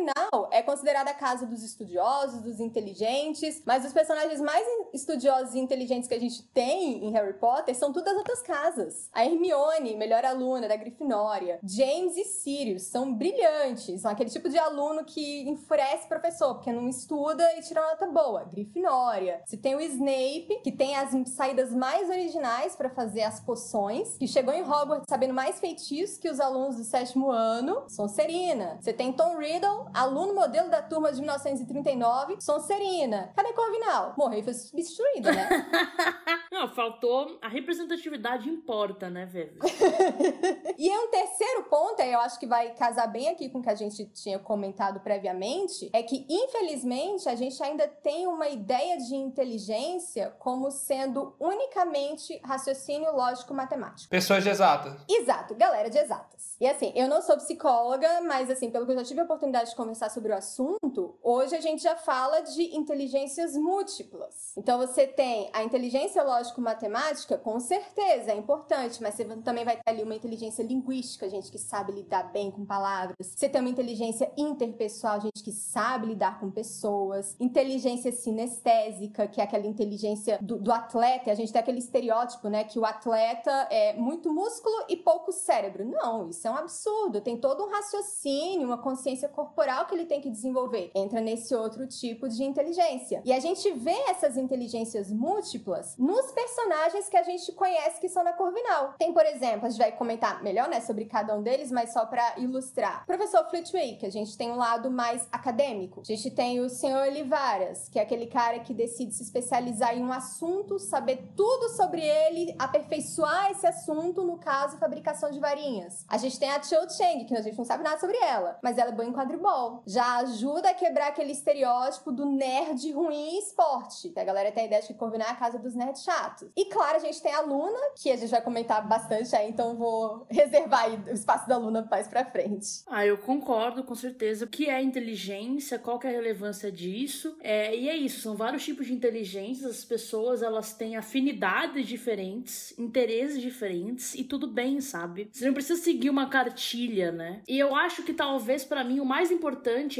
é 0.51 0.63
considerada 0.63 1.11
a 1.11 1.15
casa 1.15 1.47
dos 1.47 1.63
estudiosos, 1.63 2.43
dos 2.43 2.61
inteligentes, 2.61 3.63
mas 3.65 3.85
os 3.85 3.93
personagens 3.93 4.41
mais 4.41 4.67
estudiosos 4.93 5.55
e 5.55 5.59
inteligentes 5.59 6.09
que 6.09 6.15
a 6.15 6.21
gente 6.21 6.43
tem 6.49 7.05
em 7.05 7.13
Harry 7.13 7.35
Potter 7.35 7.75
são 7.75 7.93
todas 7.93 8.13
as 8.13 8.19
outras 8.19 8.43
casas. 8.43 9.09
A 9.13 9.25
Hermione, 9.25 9.97
melhor 9.97 10.25
aluna 10.25 10.69
da 10.69 10.77
Grifinória, 10.77 11.59
James 11.63 12.17
e 12.17 12.25
Sirius 12.25 12.83
são 12.83 13.13
brilhantes, 13.15 14.01
são 14.01 14.11
aquele 14.11 14.31
tipo 14.31 14.49
de 14.49 14.59
aluno 14.59 15.05
que 15.05 15.49
enfurece 15.49 16.09
professor, 16.09 16.55
porque 16.55 16.73
não 16.73 16.89
estuda 16.89 17.45
e 17.57 17.63
tira 17.63 17.81
uma 17.81 17.91
nota 17.91 18.07
boa. 18.07 18.45
Grifinória. 18.45 19.43
Você 19.47 19.57
tem 19.57 19.75
o 19.75 19.81
Snape, 19.81 20.61
que 20.63 20.73
tem 20.73 20.97
as 20.97 21.11
saídas 21.31 21.73
mais 21.73 22.09
originais 22.09 22.77
para 22.77 22.91
fazer 22.91 23.23
as 23.23 23.41
poções, 23.41 24.17
que 24.19 24.27
chegou 24.27 24.53
em 24.55 24.63
Hogwarts 24.63 25.07
sabendo 25.09 25.35
mais 25.35 25.59
feitiços 25.61 26.19
que 26.19 26.31
os 26.31 26.41
alunos 26.41 26.77
do 26.77 26.85
sétimo 26.85 27.31
ano. 27.31 27.85
Sonserina. 27.89 28.79
Você 28.81 28.93
tem 28.93 29.13
Tom 29.13 29.37
Riddle, 29.37 29.88
aluno 29.95 30.35
modelo 30.35 30.71
da 30.71 30.83
turma 30.83 31.13
de 31.13 31.19
1939, 31.21 32.41
Sonserina. 32.41 33.33
Cadê 33.35 33.53
Corvinal? 33.53 34.15
Morreu 34.17 34.41
e 34.41 34.43
foi 34.43 34.55
substituída, 34.55 35.33
né? 35.33 35.49
Não, 36.53 36.69
faltou. 36.69 37.39
A 37.43 37.49
representatividade 37.49 38.49
importa, 38.49 39.09
né, 39.09 39.27
velho? 39.27 39.59
e 40.79 40.91
um 40.91 41.11
terceiro 41.11 41.65
ponto, 41.65 42.01
eu 42.01 42.19
acho 42.21 42.39
que 42.39 42.47
vai 42.47 42.75
casar 42.75 43.07
bem 43.07 43.29
aqui 43.29 43.49
com 43.49 43.59
o 43.59 43.63
que 43.63 43.71
a 43.71 43.75
gente 43.75 44.07
tinha 44.07 44.39
comentado 44.39 45.01
previamente, 45.01 45.91
é 45.93 46.03
que, 46.03 46.27
infelizmente, 46.29 47.29
a 47.29 47.35
gente 47.35 47.63
ainda 47.63 47.87
tem 47.87 48.27
uma 48.27 48.49
ideia 48.49 48.99
de 48.99 49.15
inteligência 49.15 50.35
como 50.39 50.71
sendo 50.71 51.35
unicamente 51.39 52.41
raciocínio 52.45 53.15
lógico 53.15 53.55
matemático. 53.55 54.09
Pessoas 54.11 54.43
de 54.43 54.51
exatas. 54.51 55.01
Exato, 55.09 55.55
galera 55.55 55.91
de 55.91 55.99
exatas. 55.99 56.57
E 56.61 56.67
assim, 56.67 56.93
eu 56.95 57.09
não 57.09 57.23
sou 57.23 57.37
psicóloga, 57.37 58.21
mas 58.23 58.51
assim, 58.51 58.71
pelo 58.71 58.85
que 58.85 58.93
eu 58.93 58.99
já 58.99 59.05
tive 59.05 59.21
a 59.21 59.25
oportunidade 59.25 59.71
de 59.71 59.77
conversar 59.79 60.11
sobre 60.11 60.33
o 60.33 60.37
assunto, 60.37 61.15
hoje 61.23 61.55
a 61.55 61.61
gente 61.61 61.81
já 61.85 61.95
fala 61.95 62.41
de 62.41 62.77
inteligências 62.77 63.57
múltiplas. 63.57 64.53
Então 64.57 64.77
você 64.77 65.07
tem 65.07 65.49
a 65.53 65.63
inteligência 65.63 66.21
lógico-matemática, 66.25 67.39
com 67.39 67.61
certeza 67.61 68.33
é 68.33 68.37
importante, 68.37 69.01
mas 69.01 69.15
você 69.15 69.25
também 69.25 69.65
vai 69.65 69.77
ter 69.77 69.89
ali 69.89 70.03
uma 70.03 70.17
inteligência 70.17 70.65
linguística, 70.65 71.31
gente 71.31 71.49
que 71.51 71.59
sabe 71.59 71.93
lidar 71.93 72.25
bem 72.33 72.51
com 72.51 72.67
palavras. 72.67 73.15
Você 73.21 73.49
tem 73.49 73.61
uma 73.61 73.71
inteligência 73.71 74.33
interpessoal, 74.37 75.21
gente 75.21 75.45
que 75.45 75.53
sabe 75.53 76.07
lidar 76.07 76.41
com 76.41 76.51
pessoas. 76.51 77.37
Inteligência 77.39 78.11
sinestésica, 78.11 79.29
que 79.29 79.41
é 79.41 79.45
aquela 79.45 79.67
inteligência 79.67 80.41
do, 80.43 80.59
do 80.59 80.73
atleta. 80.73 81.31
A 81.31 81.37
gente 81.37 81.53
tem 81.53 81.61
aquele 81.61 81.79
estereótipo, 81.79 82.49
né, 82.49 82.65
que 82.65 82.81
o 82.81 82.85
atleta 82.85 83.69
é 83.71 83.93
muito 83.95 84.33
músculo 84.33 84.75
e 84.89 84.97
pouco 84.97 85.31
cérebro. 85.31 85.85
Não, 85.85 86.31
isso 86.31 86.49
é 86.49 86.51
um 86.51 86.57
absurdo. 86.57 87.21
Tem 87.21 87.37
todo 87.37 87.63
um 87.65 87.71
raciocínio, 87.71 88.67
uma 88.67 88.79
consciência 88.79 89.29
corporal 89.29 89.68
que 89.69 89.95
ele 89.95 90.07
tem 90.07 90.21
que 90.21 90.31
desenvolver. 90.31 90.91
Entra 90.95 91.21
nesse 91.21 91.55
outro 91.55 91.87
tipo 91.87 92.29
de 92.29 92.43
inteligência. 92.45 93.23
E 93.25 93.33
a 93.33 93.41
gente 93.41 93.71
vê 93.73 93.97
essas 94.09 94.37
inteligências 94.37 95.13
múltiplas 95.13 95.97
nos 95.99 96.33
personagens 96.33 97.09
que 97.09 97.17
a 97.17 97.23
gente 97.23 97.53
conhece 97.53 98.01
que 98.01 98.09
são 98.09 98.25
na 98.25 98.33
Corvinal. 98.33 98.95
Tem, 98.99 99.13
por 99.13 99.25
exemplo, 99.27 99.67
a 99.67 99.69
gente 99.69 99.79
vai 99.79 99.93
comentar 99.93 100.43
melhor, 100.43 100.69
né, 100.69 100.81
sobre 100.81 101.05
cada 101.05 101.37
um 101.37 101.43
deles, 101.43 101.71
mas 101.71 101.93
só 101.93 102.07
para 102.07 102.39
ilustrar. 102.39 103.05
Professor 103.07 103.45
Flitwick, 103.49 104.05
a 104.07 104.11
gente 104.11 104.37
tem 104.37 104.51
um 104.51 104.57
lado 104.57 104.91
mais 104.91 105.27
acadêmico. 105.31 106.01
A 106.01 106.05
gente 106.05 106.31
tem 106.31 106.61
o 106.61 106.69
senhor 106.69 107.07
Olivaras, 107.07 107.89
que 107.89 107.99
é 107.99 108.03
aquele 108.03 108.27
cara 108.27 108.61
que 108.61 108.73
decide 108.73 109.15
se 109.15 109.23
especializar 109.23 109.97
em 109.97 110.03
um 110.03 110.13
assunto, 110.13 110.79
saber 110.79 111.33
tudo 111.37 111.69
sobre 111.71 112.03
ele, 112.03 112.55
aperfeiçoar 112.59 113.51
esse 113.51 113.67
assunto, 113.67 114.23
no 114.23 114.39
caso, 114.39 114.79
fabricação 114.79 115.31
de 115.31 115.41
varinhas. 115.41 116.05
A 116.09 116.17
gente 116.17 116.39
tem 116.39 116.51
a 116.51 116.63
Cho 116.63 116.89
Cheng, 116.91 117.25
que 117.25 117.37
a 117.37 117.43
gente 117.43 117.59
não 117.59 117.65
sabe 117.65 117.83
nada 117.83 117.99
sobre 117.99 118.17
ela, 118.19 118.59
mas 118.63 118.79
ela 118.79 118.91
é 118.91 118.95
boa 118.95 119.09
em 119.09 119.13
quadribol. 119.13 119.58
Já 119.87 120.19
ajuda 120.19 120.71
a 120.71 120.75
quebrar 120.75 121.09
aquele 121.09 121.33
estereótipo 121.33 122.13
do 122.13 122.27
nerd 122.27 122.91
ruim 122.93 123.31
em 123.31 123.39
esporte. 123.39 124.11
Que 124.11 124.21
a 124.21 124.25
galera 124.25 124.53
tem 124.53 124.65
a 124.65 124.67
ideia 124.67 124.83
de 124.83 124.89
que 124.89 124.95
Corvinal 124.95 125.29
é 125.29 125.33
a 125.33 125.37
casa 125.37 125.59
dos 125.59 125.75
nerds 125.75 126.03
chatos. 126.03 126.49
E 126.57 126.67
claro, 126.67 126.97
a 126.97 127.01
gente 127.01 127.23
tem 127.23 127.33
a 127.35 127.41
Luna, 127.41 127.79
que 127.97 128.11
a 128.11 128.17
gente 128.17 128.31
vai 128.31 128.43
comentar 128.43 128.87
bastante 128.87 129.35
aí, 129.35 129.49
então 129.51 129.77
vou 129.77 130.27
reservar 130.31 130.89
o 130.91 131.11
espaço 131.11 131.49
da 131.49 131.57
Luna 131.57 131.87
mais 131.91 132.09
pra 132.09 132.25
frente. 132.25 132.83
Ah, 132.87 133.05
eu 133.05 133.19
concordo 133.19 133.85
com 133.85 133.95
certeza. 133.95 134.45
O 134.45 134.49
que 134.49 134.69
é 134.69 134.83
inteligência? 134.83 135.79
Qual 135.79 135.99
que 135.99 136.07
é 136.07 136.11
a 136.11 136.13
relevância 136.13 136.71
disso? 136.71 137.37
É, 137.41 137.75
e 137.75 137.89
é 137.89 137.97
isso, 137.97 138.21
são 138.21 138.37
vários 138.37 138.65
tipos 138.65 138.87
de 138.87 138.93
inteligência. 138.93 139.69
As 139.69 139.85
pessoas, 139.85 140.43
elas 140.43 140.73
têm 140.73 140.97
afinidades 140.97 141.87
diferentes, 141.87 142.77
interesses 142.79 143.41
diferentes 143.41 144.15
e 144.15 144.25
tudo 144.25 144.47
bem, 144.47 144.81
sabe? 144.81 145.29
Você 145.33 145.47
não 145.47 145.55
precisa 145.55 145.81
seguir 145.81 146.11
uma 146.11 146.29
cartilha, 146.29 147.11
né? 147.13 147.43
E 147.49 147.59
eu 147.59 147.75
acho 147.75 148.03
que 148.03 148.13
talvez 148.13 148.65
para 148.65 148.85
mim 148.85 149.01
o 149.01 149.05
mais 149.05 149.31
importante, 149.31 149.48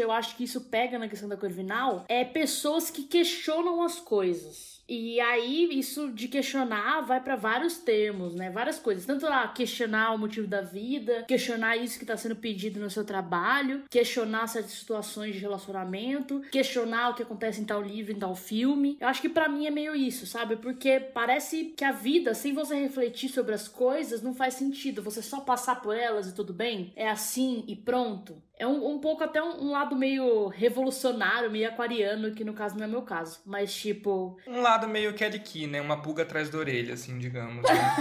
eu 0.01 0.11
acho 0.11 0.37
que 0.37 0.45
isso 0.45 0.63
pega 0.63 0.99
na 0.99 1.09
questão 1.09 1.29
da 1.29 1.37
Corvinal, 1.37 2.05
é 2.09 2.25
pessoas 2.25 2.91
que 2.91 3.05
questionam 3.05 3.83
as 3.83 3.99
coisas. 3.99 4.78
E 4.89 5.21
aí, 5.21 5.69
isso 5.79 6.11
de 6.11 6.29
questionar 6.29 7.03
vai 7.03 7.21
para 7.21 7.37
vários 7.37 7.77
termos, 7.77 8.35
né? 8.35 8.49
Várias 8.49 8.79
coisas. 8.79 9.05
Tanto 9.05 9.27
lá, 9.27 9.47
questionar 9.49 10.15
o 10.15 10.19
motivo 10.19 10.47
da 10.47 10.63
vida, 10.63 11.25
questionar 11.29 11.77
isso 11.77 11.99
que 11.99 12.07
tá 12.07 12.17
sendo 12.17 12.37
pedido 12.37 12.81
no 12.81 12.89
seu 12.89 13.05
trabalho, 13.05 13.85
questionar 13.91 14.47
certas 14.47 14.73
situações 14.73 15.35
de 15.35 15.41
relacionamento, 15.41 16.41
questionar 16.51 17.11
o 17.11 17.15
que 17.15 17.23
acontece 17.23 17.61
em 17.61 17.65
tal 17.65 17.83
livro, 17.83 18.13
em 18.13 18.19
tal 18.19 18.35
filme. 18.35 18.97
Eu 18.99 19.09
acho 19.09 19.21
que 19.21 19.29
para 19.29 19.49
mim 19.49 19.67
é 19.67 19.71
meio 19.71 19.95
isso, 19.95 20.27
sabe? 20.27 20.57
Porque 20.57 20.99
parece 20.99 21.75
que 21.77 21.85
a 21.85 21.93
vida, 21.93 22.33
sem 22.33 22.55
você 22.55 22.75
refletir 22.75 23.29
sobre 23.29 23.55
as 23.55 23.69
coisas, 23.69 24.23
não 24.23 24.35
faz 24.35 24.55
sentido. 24.55 25.03
Você 25.03 25.21
só 25.21 25.41
passar 25.41 25.83
por 25.83 25.95
elas 25.95 26.29
e 26.29 26.35
tudo 26.35 26.55
bem? 26.55 26.93
É 26.97 27.11
assim 27.11 27.63
e 27.69 27.77
pronto. 27.77 28.43
É 28.59 28.67
um, 28.67 28.95
um 28.95 28.99
pouco 28.99 29.23
até 29.23 29.41
um, 29.41 29.67
um, 29.67 29.71
lado 29.71 29.95
meio 29.95 30.49
revolucionário, 30.49 31.51
meio 31.51 31.69
aquariano, 31.69 32.33
que 32.33 32.43
no 32.43 32.53
caso 32.53 32.77
não 32.77 32.85
é 32.85 32.89
meu 32.89 33.03
caso. 33.03 33.41
Mas, 33.47 33.73
tipo. 33.73 34.37
Um 34.47 34.61
lado 34.61 34.78
meio 34.87 35.15
Kelly 35.15 35.41
Key, 35.41 35.67
né? 35.67 35.81
Uma 35.81 36.01
pulga 36.01 36.23
atrás 36.23 36.51
da 36.51 36.59
orelha, 36.59 36.95
assim, 36.95 37.19
digamos. 37.19 37.63
Né? 37.63 37.95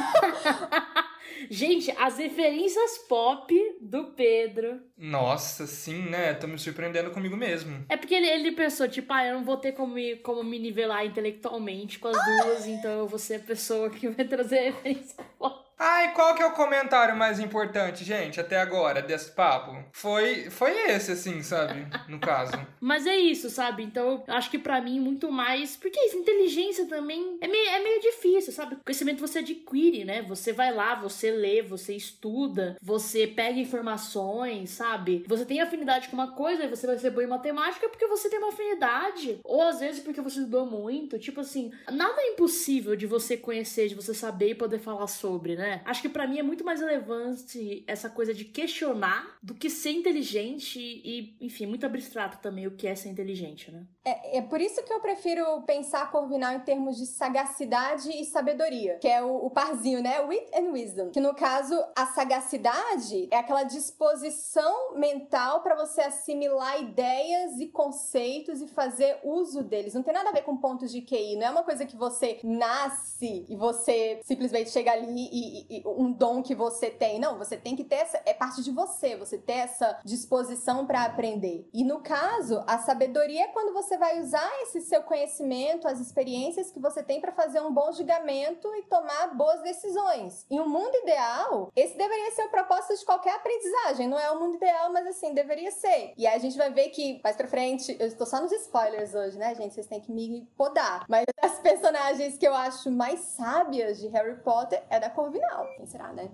Gente, 1.49 1.91
as 1.91 2.17
referências 2.17 2.97
pop 3.07 3.53
do 3.79 4.05
Pedro. 4.05 4.81
Nossa, 4.97 5.67
sim, 5.67 6.09
né? 6.09 6.33
Tô 6.33 6.47
me 6.47 6.57
surpreendendo 6.57 7.11
comigo 7.11 7.37
mesmo. 7.37 7.85
É 7.89 7.95
porque 7.95 8.15
ele, 8.15 8.27
ele 8.27 8.51
pensou, 8.51 8.87
tipo, 8.87 9.13
ah, 9.13 9.25
eu 9.25 9.35
não 9.35 9.43
vou 9.43 9.57
ter 9.57 9.73
como 9.73 9.93
me, 9.93 10.15
como 10.17 10.43
me 10.43 10.59
nivelar 10.59 11.05
intelectualmente 11.05 11.99
com 11.99 12.07
as 12.07 12.17
duas, 12.17 12.67
então 12.67 12.91
eu 12.91 13.07
vou 13.07 13.19
ser 13.19 13.35
a 13.35 13.39
pessoa 13.39 13.89
que 13.89 14.07
vai 14.09 14.25
trazer 14.25 14.73
referência 14.73 15.23
pop. 15.37 15.66
Ai, 15.79 16.11
qual 16.13 16.33
que 16.33 16.41
é 16.41 16.45
o 16.45 16.53
comentário 16.53 17.15
mais 17.15 17.39
importante, 17.39 18.03
gente, 18.03 18.39
até 18.39 18.59
agora, 18.59 18.99
desse 18.99 19.29
papo? 19.29 19.77
Foi, 19.91 20.49
foi 20.49 20.71
esse, 20.89 21.11
assim, 21.11 21.43
sabe? 21.43 21.85
No 22.07 22.19
caso. 22.19 22.53
Mas 22.81 23.05
é 23.05 23.15
isso, 23.15 23.47
sabe? 23.51 23.83
Então, 23.83 24.23
acho 24.27 24.49
que 24.49 24.57
para 24.57 24.81
mim, 24.81 24.99
muito 24.99 25.31
mais. 25.31 25.75
Porque 25.75 25.99
isso, 25.99 26.17
inteligência 26.17 26.87
também 26.87 27.37
é 27.41 27.47
meio, 27.47 27.69
é 27.69 27.79
meio 27.83 28.01
difícil, 28.01 28.51
sabe? 28.51 28.77
Conhecimento 28.83 29.19
você 29.19 29.39
adquire, 29.39 30.03
né? 30.03 30.23
Você 30.23 30.51
vai 30.51 30.73
lá, 30.73 30.95
você 30.95 31.29
lê, 31.29 31.61
você 31.61 31.95
estuda, 31.95 32.75
você 32.81 33.27
pega 33.27 33.59
informações, 33.59 34.71
sabe? 34.71 35.25
Você 35.27 35.45
tem 35.45 35.61
afinidade 35.61 36.07
com 36.07 36.15
uma 36.15 36.31
coisa 36.31 36.63
e 36.63 36.67
você 36.67 36.87
vai 36.87 36.97
ser 36.97 37.11
bom 37.11 37.21
em 37.21 37.27
matemática 37.27 37.87
porque 37.87 38.07
você 38.07 38.29
tem 38.29 38.39
uma 38.39 38.49
afinidade. 38.49 39.39
Ou 39.43 39.61
às 39.61 39.79
vezes 39.79 40.01
porque 40.01 40.21
você 40.21 40.39
estudou 40.39 40.65
muito. 40.65 41.19
Tipo 41.19 41.41
assim, 41.41 41.71
nada 41.91 42.19
é 42.19 42.31
impossível 42.31 42.95
de 42.95 43.05
você 43.05 43.37
conhecer, 43.37 43.89
de 43.89 43.95
você 43.95 44.13
saber 44.15 44.49
e 44.49 44.55
poder 44.55 44.79
falar 44.79 45.05
sobre, 45.05 45.55
né? 45.55 45.66
Né? 45.67 45.81
Acho 45.83 46.01
que 46.01 46.09
para 46.09 46.25
mim 46.25 46.39
é 46.39 46.43
muito 46.43 46.63
mais 46.63 46.79
relevante 46.79 47.83
essa 47.85 48.09
coisa 48.09 48.33
de 48.33 48.45
questionar 48.45 49.37
do 49.43 49.53
que 49.53 49.69
ser 49.69 49.91
inteligente 49.91 50.79
e, 50.79 51.35
enfim, 51.41 51.65
muito 51.65 51.85
abstrato 51.85 52.37
também 52.37 52.65
o 52.65 52.71
que 52.71 52.87
é 52.87 52.95
ser 52.95 53.09
inteligente, 53.09 53.69
né? 53.69 53.85
É, 54.05 54.37
é 54.37 54.41
por 54.41 54.61
isso 54.61 54.81
que 54.83 54.93
eu 54.93 55.01
prefiro 55.01 55.61
pensar 55.63 56.09
Corvinal 56.09 56.53
em 56.53 56.61
termos 56.61 56.97
de 56.97 57.05
sagacidade 57.05 58.09
e 58.09 58.23
sabedoria, 58.23 58.97
que 58.99 59.07
é 59.07 59.21
o, 59.21 59.45
o 59.45 59.49
parzinho, 59.49 60.01
né? 60.01 60.21
Wit 60.21 60.49
and 60.55 60.71
wisdom. 60.71 61.09
Que 61.09 61.19
no 61.19 61.35
caso, 61.35 61.75
a 61.95 62.05
sagacidade 62.05 63.27
é 63.29 63.37
aquela 63.37 63.63
disposição 63.63 64.95
mental 64.95 65.61
para 65.61 65.75
você 65.75 66.01
assimilar 66.01 66.81
ideias 66.81 67.59
e 67.59 67.67
conceitos 67.67 68.61
e 68.61 68.67
fazer 68.67 69.19
uso 69.23 69.63
deles. 69.63 69.93
Não 69.93 70.03
tem 70.03 70.13
nada 70.13 70.29
a 70.29 70.33
ver 70.33 70.43
com 70.43 70.55
pontos 70.55 70.91
de 70.91 71.01
QI, 71.01 71.35
não 71.35 71.47
é 71.47 71.49
uma 71.49 71.63
coisa 71.63 71.85
que 71.85 71.97
você 71.97 72.39
nasce 72.43 73.45
e 73.49 73.55
você 73.55 74.21
simplesmente 74.23 74.69
chega 74.69 74.93
ali 74.93 75.27
e, 75.31 75.56
um 75.85 76.11
dom 76.11 76.41
que 76.41 76.55
você 76.55 76.89
tem. 76.89 77.19
Não, 77.19 77.37
você 77.37 77.57
tem 77.57 77.75
que 77.75 77.83
ter 77.83 77.95
essa. 77.95 78.21
É 78.25 78.33
parte 78.33 78.63
de 78.63 78.71
você, 78.71 79.15
você 79.15 79.37
ter 79.37 79.53
essa 79.53 79.99
disposição 80.03 80.85
para 80.85 81.03
aprender. 81.03 81.67
E 81.73 81.83
no 81.83 82.01
caso, 82.01 82.63
a 82.67 82.77
sabedoria 82.79 83.45
é 83.45 83.47
quando 83.47 83.73
você 83.73 83.97
vai 83.97 84.19
usar 84.19 84.49
esse 84.61 84.81
seu 84.81 85.03
conhecimento, 85.03 85.87
as 85.87 85.99
experiências 85.99 86.71
que 86.71 86.79
você 86.79 87.03
tem 87.03 87.21
para 87.21 87.31
fazer 87.31 87.61
um 87.61 87.73
bom 87.73 87.91
julgamento 87.91 88.73
e 88.75 88.83
tomar 88.83 89.35
boas 89.35 89.61
decisões. 89.61 90.45
Em 90.49 90.59
um 90.59 90.69
mundo 90.69 90.95
ideal, 90.95 91.71
esse 91.75 91.97
deveria 91.97 92.31
ser 92.31 92.43
o 92.43 92.49
propósito 92.49 92.97
de 92.97 93.05
qualquer 93.05 93.35
aprendizagem. 93.35 94.07
Não 94.07 94.19
é 94.19 94.29
o 94.31 94.39
mundo 94.39 94.55
ideal, 94.55 94.91
mas 94.91 95.07
assim, 95.07 95.33
deveria 95.33 95.71
ser. 95.71 96.13
E 96.17 96.27
aí 96.27 96.35
a 96.35 96.39
gente 96.39 96.57
vai 96.57 96.71
ver 96.71 96.89
que, 96.89 97.19
mais 97.23 97.35
pra 97.35 97.47
frente, 97.47 97.95
eu 97.99 98.07
estou 98.07 98.25
só 98.27 98.41
nos 98.41 98.51
spoilers 98.51 99.13
hoje, 99.13 99.37
né, 99.37 99.53
gente? 99.55 99.73
Vocês 99.73 99.87
têm 99.87 100.01
que 100.01 100.11
me 100.11 100.47
podar. 100.57 101.05
Mas 101.07 101.25
as 101.41 101.59
personagens 101.59 102.37
que 102.37 102.47
eu 102.47 102.53
acho 102.53 102.91
mais 102.91 103.19
sábias 103.19 103.99
de 103.99 104.07
Harry 104.07 104.41
Potter 104.41 104.83
é 104.89 104.99
da 104.99 105.09
Corvinal 105.09 105.46
final. 105.47 105.73
Quem 105.75 105.85
será, 105.85 106.13
né? 106.13 106.29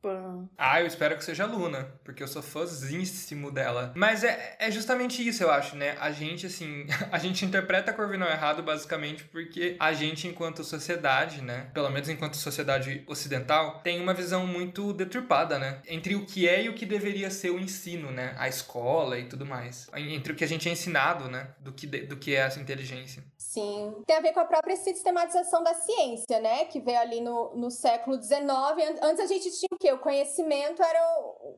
Ah, 0.58 0.82
eu 0.82 0.88
espero 0.88 1.16
que 1.16 1.24
seja 1.24 1.44
a 1.44 1.48
Luna, 1.48 1.92
porque 2.04 2.24
eu 2.24 2.28
sou 2.28 2.42
fãzíssimo 2.42 3.52
dela. 3.52 3.94
Mas 3.96 4.24
é, 4.24 4.56
é 4.60 4.72
justamente 4.72 5.26
isso, 5.26 5.44
eu 5.44 5.52
acho, 5.52 5.76
né? 5.76 5.96
A 6.00 6.12
gente, 6.12 6.46
assim, 6.46 6.86
a 7.12 7.18
gente 7.18 7.46
interpreta 7.46 7.92
a 7.92 7.94
Corvinal 7.94 8.30
errado 8.30 8.64
basicamente 8.64 9.24
porque 9.26 9.76
a 9.80 9.94
gente, 9.94 10.28
enquanto 10.28 10.64
sociedade, 10.64 11.42
né? 11.42 11.70
Pelo 11.74 11.90
menos 11.90 12.10
enquanto 12.10 12.36
sociedade 12.36 13.04
ocidental, 13.08 13.80
tem 13.84 14.02
uma 14.02 14.14
visão 14.14 14.48
muito 14.48 14.94
deturpada, 14.94 15.60
né? 15.60 15.82
Entre 15.88 16.16
o 16.16 16.26
que 16.26 16.48
é 16.48 16.64
e 16.64 16.70
o 16.70 16.74
que 16.74 16.86
deveria 16.86 17.30
ser 17.30 17.52
o 17.52 17.60
ensino, 17.60 18.12
né? 18.12 18.36
A 18.38 18.48
escola 18.48 19.20
e 19.20 19.26
tudo 19.26 19.46
mais. 19.46 19.90
Entre 19.96 20.34
o 20.34 20.36
que 20.36 20.44
a 20.44 20.48
gente 20.48 20.68
é 20.68 20.72
ensinado, 20.72 21.30
né? 21.30 21.50
Do 21.60 21.72
que, 21.72 21.86
do 21.86 22.18
que 22.18 22.36
é 22.36 22.40
essa 22.40 22.60
inteligência. 22.60 23.24
Sim. 23.54 23.94
Tem 24.08 24.18
a 24.18 24.20
ver 24.20 24.34
com 24.34 24.40
a 24.40 24.46
própria 24.46 24.76
sistematização 24.76 25.64
da 25.64 25.76
ciência, 25.76 26.40
né? 26.40 26.66
Que 26.66 26.80
veio 26.80 27.00
ali 27.00 27.22
no, 27.22 27.56
no 27.56 27.70
século 27.70 28.20
XIX. 28.20 28.42
Antes 29.00 29.20
a 29.20 29.28
gente 29.28 29.52
tinha 29.52 29.70
o 29.72 29.78
quê? 29.78 29.94
O 29.94 30.00
conhecimento 30.00 30.82
era 30.82 31.00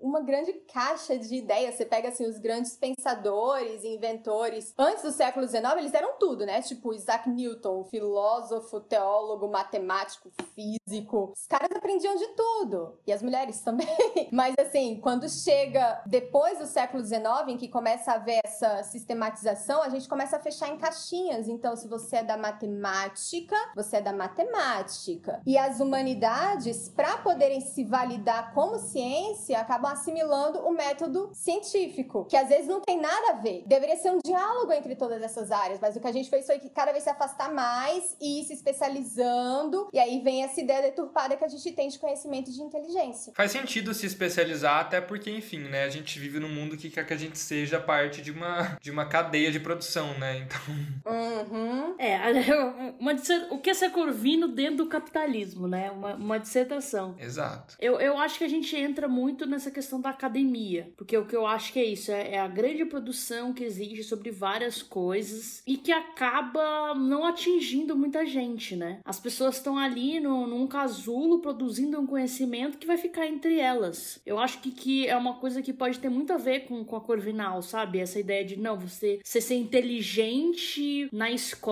uma 0.02 0.20
grande 0.20 0.52
caixa 0.74 1.18
de 1.18 1.36
ideias. 1.36 1.76
Você 1.76 1.86
pega, 1.86 2.10
assim, 2.10 2.28
os 2.28 2.38
grandes 2.38 2.76
pensadores 2.76 3.82
e 3.86 3.96
inventores. 3.96 4.74
Antes 4.78 5.04
do 5.04 5.12
século 5.14 5.48
XIX, 5.48 5.64
eles 5.78 5.94
eram 5.94 6.18
tudo, 6.20 6.46
né? 6.46 6.62
Tipo 6.62 6.94
Isaac 6.94 7.30
Newton, 7.30 7.86
filósofo, 7.86 8.82
teólogo, 8.82 9.48
matemático, 9.48 10.30
físico. 10.54 11.32
Os 11.34 11.48
caras 11.48 11.72
aprendiam 11.74 12.18
de 12.18 12.28
tudo. 12.36 13.00
E 13.08 13.14
as 13.14 13.24
mulheres 13.24 13.62
também. 13.62 13.88
Mas, 14.34 14.54
assim, 14.60 15.00
quando 15.00 15.30
chega 15.30 16.04
depois 16.06 16.60
do 16.60 16.66
século 16.66 17.02
XIX, 17.02 17.24
em 17.48 17.58
que 17.58 17.70
começa 17.70 18.12
a 18.12 18.16
haver 18.16 18.42
essa 18.44 18.84
sistematização, 18.84 19.82
a 19.82 19.88
gente 19.88 20.10
começa 20.10 20.36
a 20.36 20.42
fechar 20.42 20.68
em 20.68 20.78
caixinhas. 20.78 21.48
Então, 21.48 21.74
se 21.86 21.88
você 21.88 22.18
é 22.18 22.24
da 22.24 22.36
matemática, 22.36 23.56
você 23.76 23.98
é 23.98 24.02
da 24.02 24.12
matemática. 24.12 25.40
E 25.46 25.56
as 25.56 25.80
humanidades, 25.80 26.90
para 26.90 27.18
poderem 27.18 27.62
se 27.62 27.84
validar 27.84 28.54
como 28.54 28.80
ciência, 28.80 29.60
acabam 29.60 29.92
assimilando 29.92 30.60
o 30.60 30.74
método 30.74 31.30
científico, 31.32 32.26
que 32.26 32.36
às 32.36 32.50
vezes 32.50 32.68
não 32.68 32.82
tem 32.82 33.00
nada 33.00 33.34
a 33.34 33.34
ver. 33.34 33.64
Deveria 33.68 33.98
ser 33.98 34.10
um 34.10 34.18
diálogo 34.24 34.74
entre 34.74 34.96
todas 34.96 35.22
essas 35.22 35.52
áreas, 35.52 35.80
mas 35.80 35.96
o 35.96 36.00
que 36.00 36.08
a 36.08 36.12
gente 36.12 36.28
fez 36.28 36.48
foi 36.48 36.58
que 36.58 36.70
cada 36.70 36.92
vez 36.92 37.04
se 37.04 37.10
afastar 37.10 37.54
mais 37.54 38.18
e 38.20 38.42
ir 38.42 38.46
se 38.46 38.54
especializando, 38.54 39.88
e 39.94 40.00
aí 40.00 40.20
vem 40.22 40.44
essa 40.44 40.60
ideia 40.60 40.82
deturpada 40.82 41.38
que 41.38 41.46
a 41.46 41.48
gente 41.48 41.72
tem 41.72 41.88
de 41.88 42.00
conhecimento 42.00 42.52
de 42.52 42.62
inteligência. 42.64 43.32
Faz 43.36 43.52
sentido 43.52 43.94
se 43.94 44.08
especializar, 44.08 44.80
até 44.80 45.00
porque, 45.00 45.30
enfim, 45.30 45.60
né, 45.60 45.84
a 45.84 45.90
gente 45.90 46.18
vive 46.18 46.40
num 46.40 46.50
mundo 46.50 46.76
que 46.76 46.90
quer 46.90 47.06
que 47.06 47.14
a 47.14 47.18
gente 47.18 47.38
seja 47.38 47.80
parte 47.80 48.24
de 48.24 48.32
uma, 48.32 48.76
de 48.82 48.90
uma 48.90 49.06
cadeia 49.06 49.52
de 49.52 49.60
produção, 49.60 50.18
né? 50.18 50.38
Então. 50.40 50.62
Uhum. 51.06 51.75
É, 51.98 52.18
uma, 53.00 53.14
o 53.52 53.60
que 53.60 53.70
é 53.70 53.74
ser 53.74 53.92
corvino 53.92 54.48
dentro 54.48 54.78
do 54.78 54.88
capitalismo, 54.88 55.68
né? 55.68 55.92
Uma, 55.92 56.16
uma 56.16 56.40
dissertação. 56.40 57.16
Exato. 57.20 57.76
Eu, 57.80 58.00
eu 58.00 58.18
acho 58.18 58.38
que 58.38 58.44
a 58.44 58.50
gente 58.50 58.76
entra 58.76 59.08
muito 59.08 59.46
nessa 59.46 59.72
questão 59.72 60.00
da 60.00 60.10
academia, 60.10 60.92
porque 60.98 61.18
o 61.18 61.26
que 61.26 61.36
eu 61.36 61.46
acho 61.46 61.74
que 61.74 61.80
é 61.80 61.86
isso, 61.86 62.12
é, 62.12 62.34
é 62.34 62.40
a 62.40 62.48
grande 62.48 62.86
produção 62.86 63.54
que 63.54 63.64
exige 63.64 64.04
sobre 64.04 64.32
várias 64.32 64.82
coisas 64.82 65.62
e 65.66 65.78
que 65.78 65.92
acaba 65.92 66.94
não 66.96 67.26
atingindo 67.26 67.96
muita 67.96 68.26
gente, 68.26 68.76
né? 68.76 69.00
As 69.04 69.20
pessoas 69.20 69.58
estão 69.58 69.78
ali 69.78 70.20
no, 70.20 70.48
num 70.48 70.68
casulo 70.68 71.40
produzindo 71.40 72.00
um 72.00 72.08
conhecimento 72.08 72.78
que 72.78 72.88
vai 72.88 72.98
ficar 72.98 73.28
entre 73.28 73.60
elas. 73.60 74.20
Eu 74.26 74.40
acho 74.40 74.60
que, 74.60 74.72
que 74.72 75.08
é 75.08 75.16
uma 75.16 75.36
coisa 75.36 75.62
que 75.62 75.74
pode 75.74 76.00
ter 76.00 76.10
muito 76.10 76.34
a 76.34 76.38
ver 76.38 76.62
com, 76.62 76.84
com 76.84 76.96
a 76.96 77.02
Corvinal, 77.02 77.62
sabe? 77.62 78.00
Essa 78.00 78.20
ideia 78.20 78.44
de, 78.44 78.58
não, 78.58 78.78
você, 78.78 79.20
você 79.24 79.42
ser 79.42 79.56
inteligente 79.56 81.10
na 81.12 81.30
escola 81.32 81.65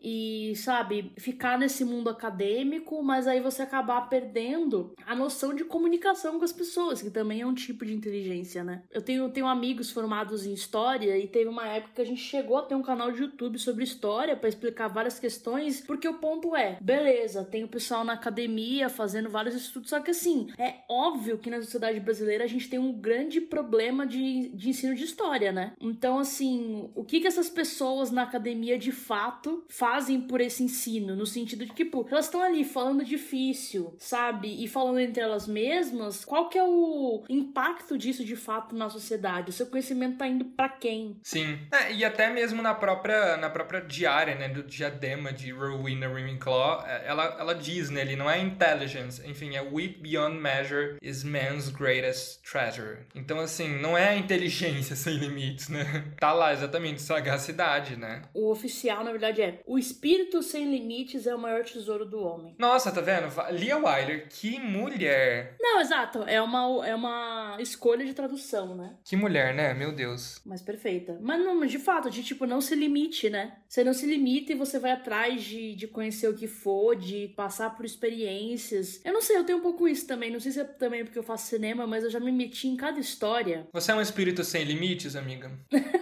e, 0.00 0.54
sabe, 0.56 1.12
ficar 1.16 1.58
nesse 1.58 1.84
mundo 1.84 2.10
acadêmico, 2.10 3.02
mas 3.02 3.26
aí 3.26 3.40
você 3.40 3.62
acabar 3.62 4.08
perdendo 4.08 4.94
a 5.06 5.14
noção 5.14 5.54
de 5.54 5.64
comunicação 5.64 6.38
com 6.38 6.44
as 6.44 6.52
pessoas, 6.52 7.02
que 7.02 7.10
também 7.10 7.40
é 7.40 7.46
um 7.46 7.54
tipo 7.54 7.84
de 7.84 7.94
inteligência, 7.94 8.62
né? 8.62 8.82
Eu 8.90 9.02
tenho, 9.02 9.28
tenho 9.30 9.46
amigos 9.46 9.90
formados 9.90 10.46
em 10.46 10.52
história 10.52 11.18
e 11.18 11.26
teve 11.26 11.48
uma 11.48 11.66
época 11.66 11.94
que 11.96 12.02
a 12.02 12.06
gente 12.06 12.20
chegou 12.20 12.58
a 12.58 12.62
ter 12.62 12.74
um 12.74 12.82
canal 12.82 13.10
de 13.10 13.22
YouTube 13.22 13.58
sobre 13.58 13.84
história 13.84 14.36
para 14.36 14.48
explicar 14.48 14.88
várias 14.88 15.18
questões, 15.18 15.80
porque 15.80 16.06
o 16.06 16.14
ponto 16.14 16.54
é, 16.54 16.78
beleza, 16.80 17.44
tem 17.44 17.64
o 17.64 17.68
pessoal 17.68 18.04
na 18.04 18.12
academia 18.12 18.88
fazendo 18.88 19.28
vários 19.28 19.54
estudos, 19.54 19.90
só 19.90 20.00
que 20.00 20.10
assim, 20.10 20.48
é 20.58 20.76
óbvio 20.88 21.38
que 21.38 21.50
na 21.50 21.60
sociedade 21.60 21.98
brasileira 22.00 22.44
a 22.44 22.48
gente 22.48 22.68
tem 22.68 22.78
um 22.78 22.92
grande 22.92 23.40
problema 23.40 24.06
de, 24.06 24.48
de 24.50 24.68
ensino 24.68 24.94
de 24.94 25.04
história, 25.04 25.50
né? 25.50 25.72
Então, 25.80 26.18
assim, 26.18 26.90
o 26.94 27.04
que 27.04 27.20
que 27.20 27.26
essas 27.26 27.48
pessoas 27.48 28.10
na 28.10 28.22
academia 28.22 28.78
de 28.78 28.91
fato 28.92 29.64
fazem 29.68 30.20
por 30.20 30.40
esse 30.40 30.62
ensino? 30.62 31.16
No 31.16 31.26
sentido 31.26 31.64
de, 31.66 31.72
tipo, 31.72 32.06
elas 32.10 32.26
estão 32.26 32.42
ali 32.42 32.64
falando 32.64 33.04
difícil, 33.04 33.94
sabe? 33.98 34.62
E 34.62 34.68
falando 34.68 35.00
entre 35.00 35.22
elas 35.22 35.46
mesmas, 35.46 36.24
qual 36.24 36.48
que 36.48 36.58
é 36.58 36.64
o 36.64 37.24
impacto 37.28 37.98
disso 37.98 38.24
de 38.24 38.36
fato 38.36 38.74
na 38.74 38.88
sociedade? 38.88 39.50
O 39.50 39.52
seu 39.52 39.66
conhecimento 39.66 40.18
tá 40.18 40.26
indo 40.26 40.44
para 40.44 40.68
quem? 40.68 41.18
Sim. 41.22 41.58
É, 41.70 41.92
e 41.92 42.04
até 42.04 42.30
mesmo 42.30 42.62
na 42.62 42.74
própria, 42.74 43.36
na 43.36 43.50
própria 43.50 43.80
diária, 43.80 44.34
né, 44.34 44.48
do 44.48 44.62
diadema 44.62 45.32
de 45.32 45.50
Rowena 45.50 46.08
Ravenclaw, 46.08 46.84
é, 46.86 47.04
ela, 47.06 47.36
ela 47.38 47.54
diz, 47.54 47.90
né, 47.90 48.02
ele 48.02 48.16
não 48.16 48.30
é 48.30 48.40
intelligence, 48.40 49.22
enfim, 49.26 49.56
é 49.56 49.62
wit 49.62 49.98
beyond 50.00 50.36
measure 50.36 50.96
is 51.02 51.24
man's 51.24 51.68
greatest 51.68 52.40
treasure. 52.42 52.98
Então, 53.14 53.38
assim, 53.40 53.68
não 53.68 53.96
é 53.96 54.08
a 54.08 54.16
inteligência 54.16 54.94
sem 54.96 55.14
limites, 55.14 55.68
né? 55.68 56.12
Tá 56.18 56.32
lá, 56.32 56.52
exatamente, 56.52 57.00
sagacidade, 57.02 57.96
né? 57.96 58.22
O 58.34 58.50
oficial, 58.50 58.71
na 59.04 59.10
verdade, 59.10 59.42
é 59.42 59.60
o 59.66 59.78
espírito 59.78 60.42
sem 60.42 60.70
limites 60.70 61.26
é 61.26 61.34
o 61.34 61.38
maior 61.38 61.64
tesouro 61.64 62.04
do 62.04 62.20
homem. 62.20 62.54
Nossa, 62.58 62.90
tá 62.90 63.00
vendo? 63.00 63.28
Lia 63.52 63.76
Wyler, 63.76 64.28
que 64.28 64.58
mulher! 64.58 65.56
Não, 65.60 65.80
exato, 65.80 66.22
é 66.24 66.40
uma, 66.40 66.86
é 66.86 66.94
uma 66.94 67.56
escolha 67.60 68.04
de 68.04 68.14
tradução, 68.14 68.74
né? 68.74 68.94
Que 69.04 69.16
mulher, 69.16 69.54
né? 69.54 69.74
Meu 69.74 69.92
Deus. 69.92 70.40
Mas 70.44 70.62
perfeita. 70.62 71.18
Mas 71.20 71.40
não, 71.40 71.64
de 71.64 71.78
fato, 71.78 72.10
de 72.10 72.22
tipo, 72.22 72.46
não 72.46 72.60
se 72.60 72.74
limite, 72.74 73.30
né? 73.30 73.56
Você 73.68 73.84
não 73.84 73.92
se 73.92 74.06
limita 74.06 74.52
e 74.52 74.56
você 74.56 74.78
vai 74.78 74.92
atrás 74.92 75.42
de, 75.42 75.74
de 75.74 75.86
conhecer 75.86 76.28
o 76.28 76.34
que 76.34 76.46
for, 76.46 76.96
de 76.96 77.28
passar 77.36 77.76
por 77.76 77.84
experiências. 77.84 79.00
Eu 79.04 79.12
não 79.12 79.22
sei, 79.22 79.36
eu 79.36 79.44
tenho 79.44 79.58
um 79.58 79.62
pouco 79.62 79.88
isso 79.88 80.06
também. 80.06 80.30
Não 80.30 80.40
sei 80.40 80.52
se 80.52 80.60
é 80.60 80.64
também 80.64 81.04
porque 81.04 81.18
eu 81.18 81.22
faço 81.22 81.46
cinema, 81.46 81.86
mas 81.86 82.04
eu 82.04 82.10
já 82.10 82.20
me 82.20 82.32
meti 82.32 82.68
em 82.68 82.76
cada 82.76 82.98
história. 83.00 83.66
Você 83.72 83.92
é 83.92 83.94
um 83.94 84.00
espírito 84.00 84.44
sem 84.44 84.64
limites, 84.64 85.16
amiga? 85.16 85.50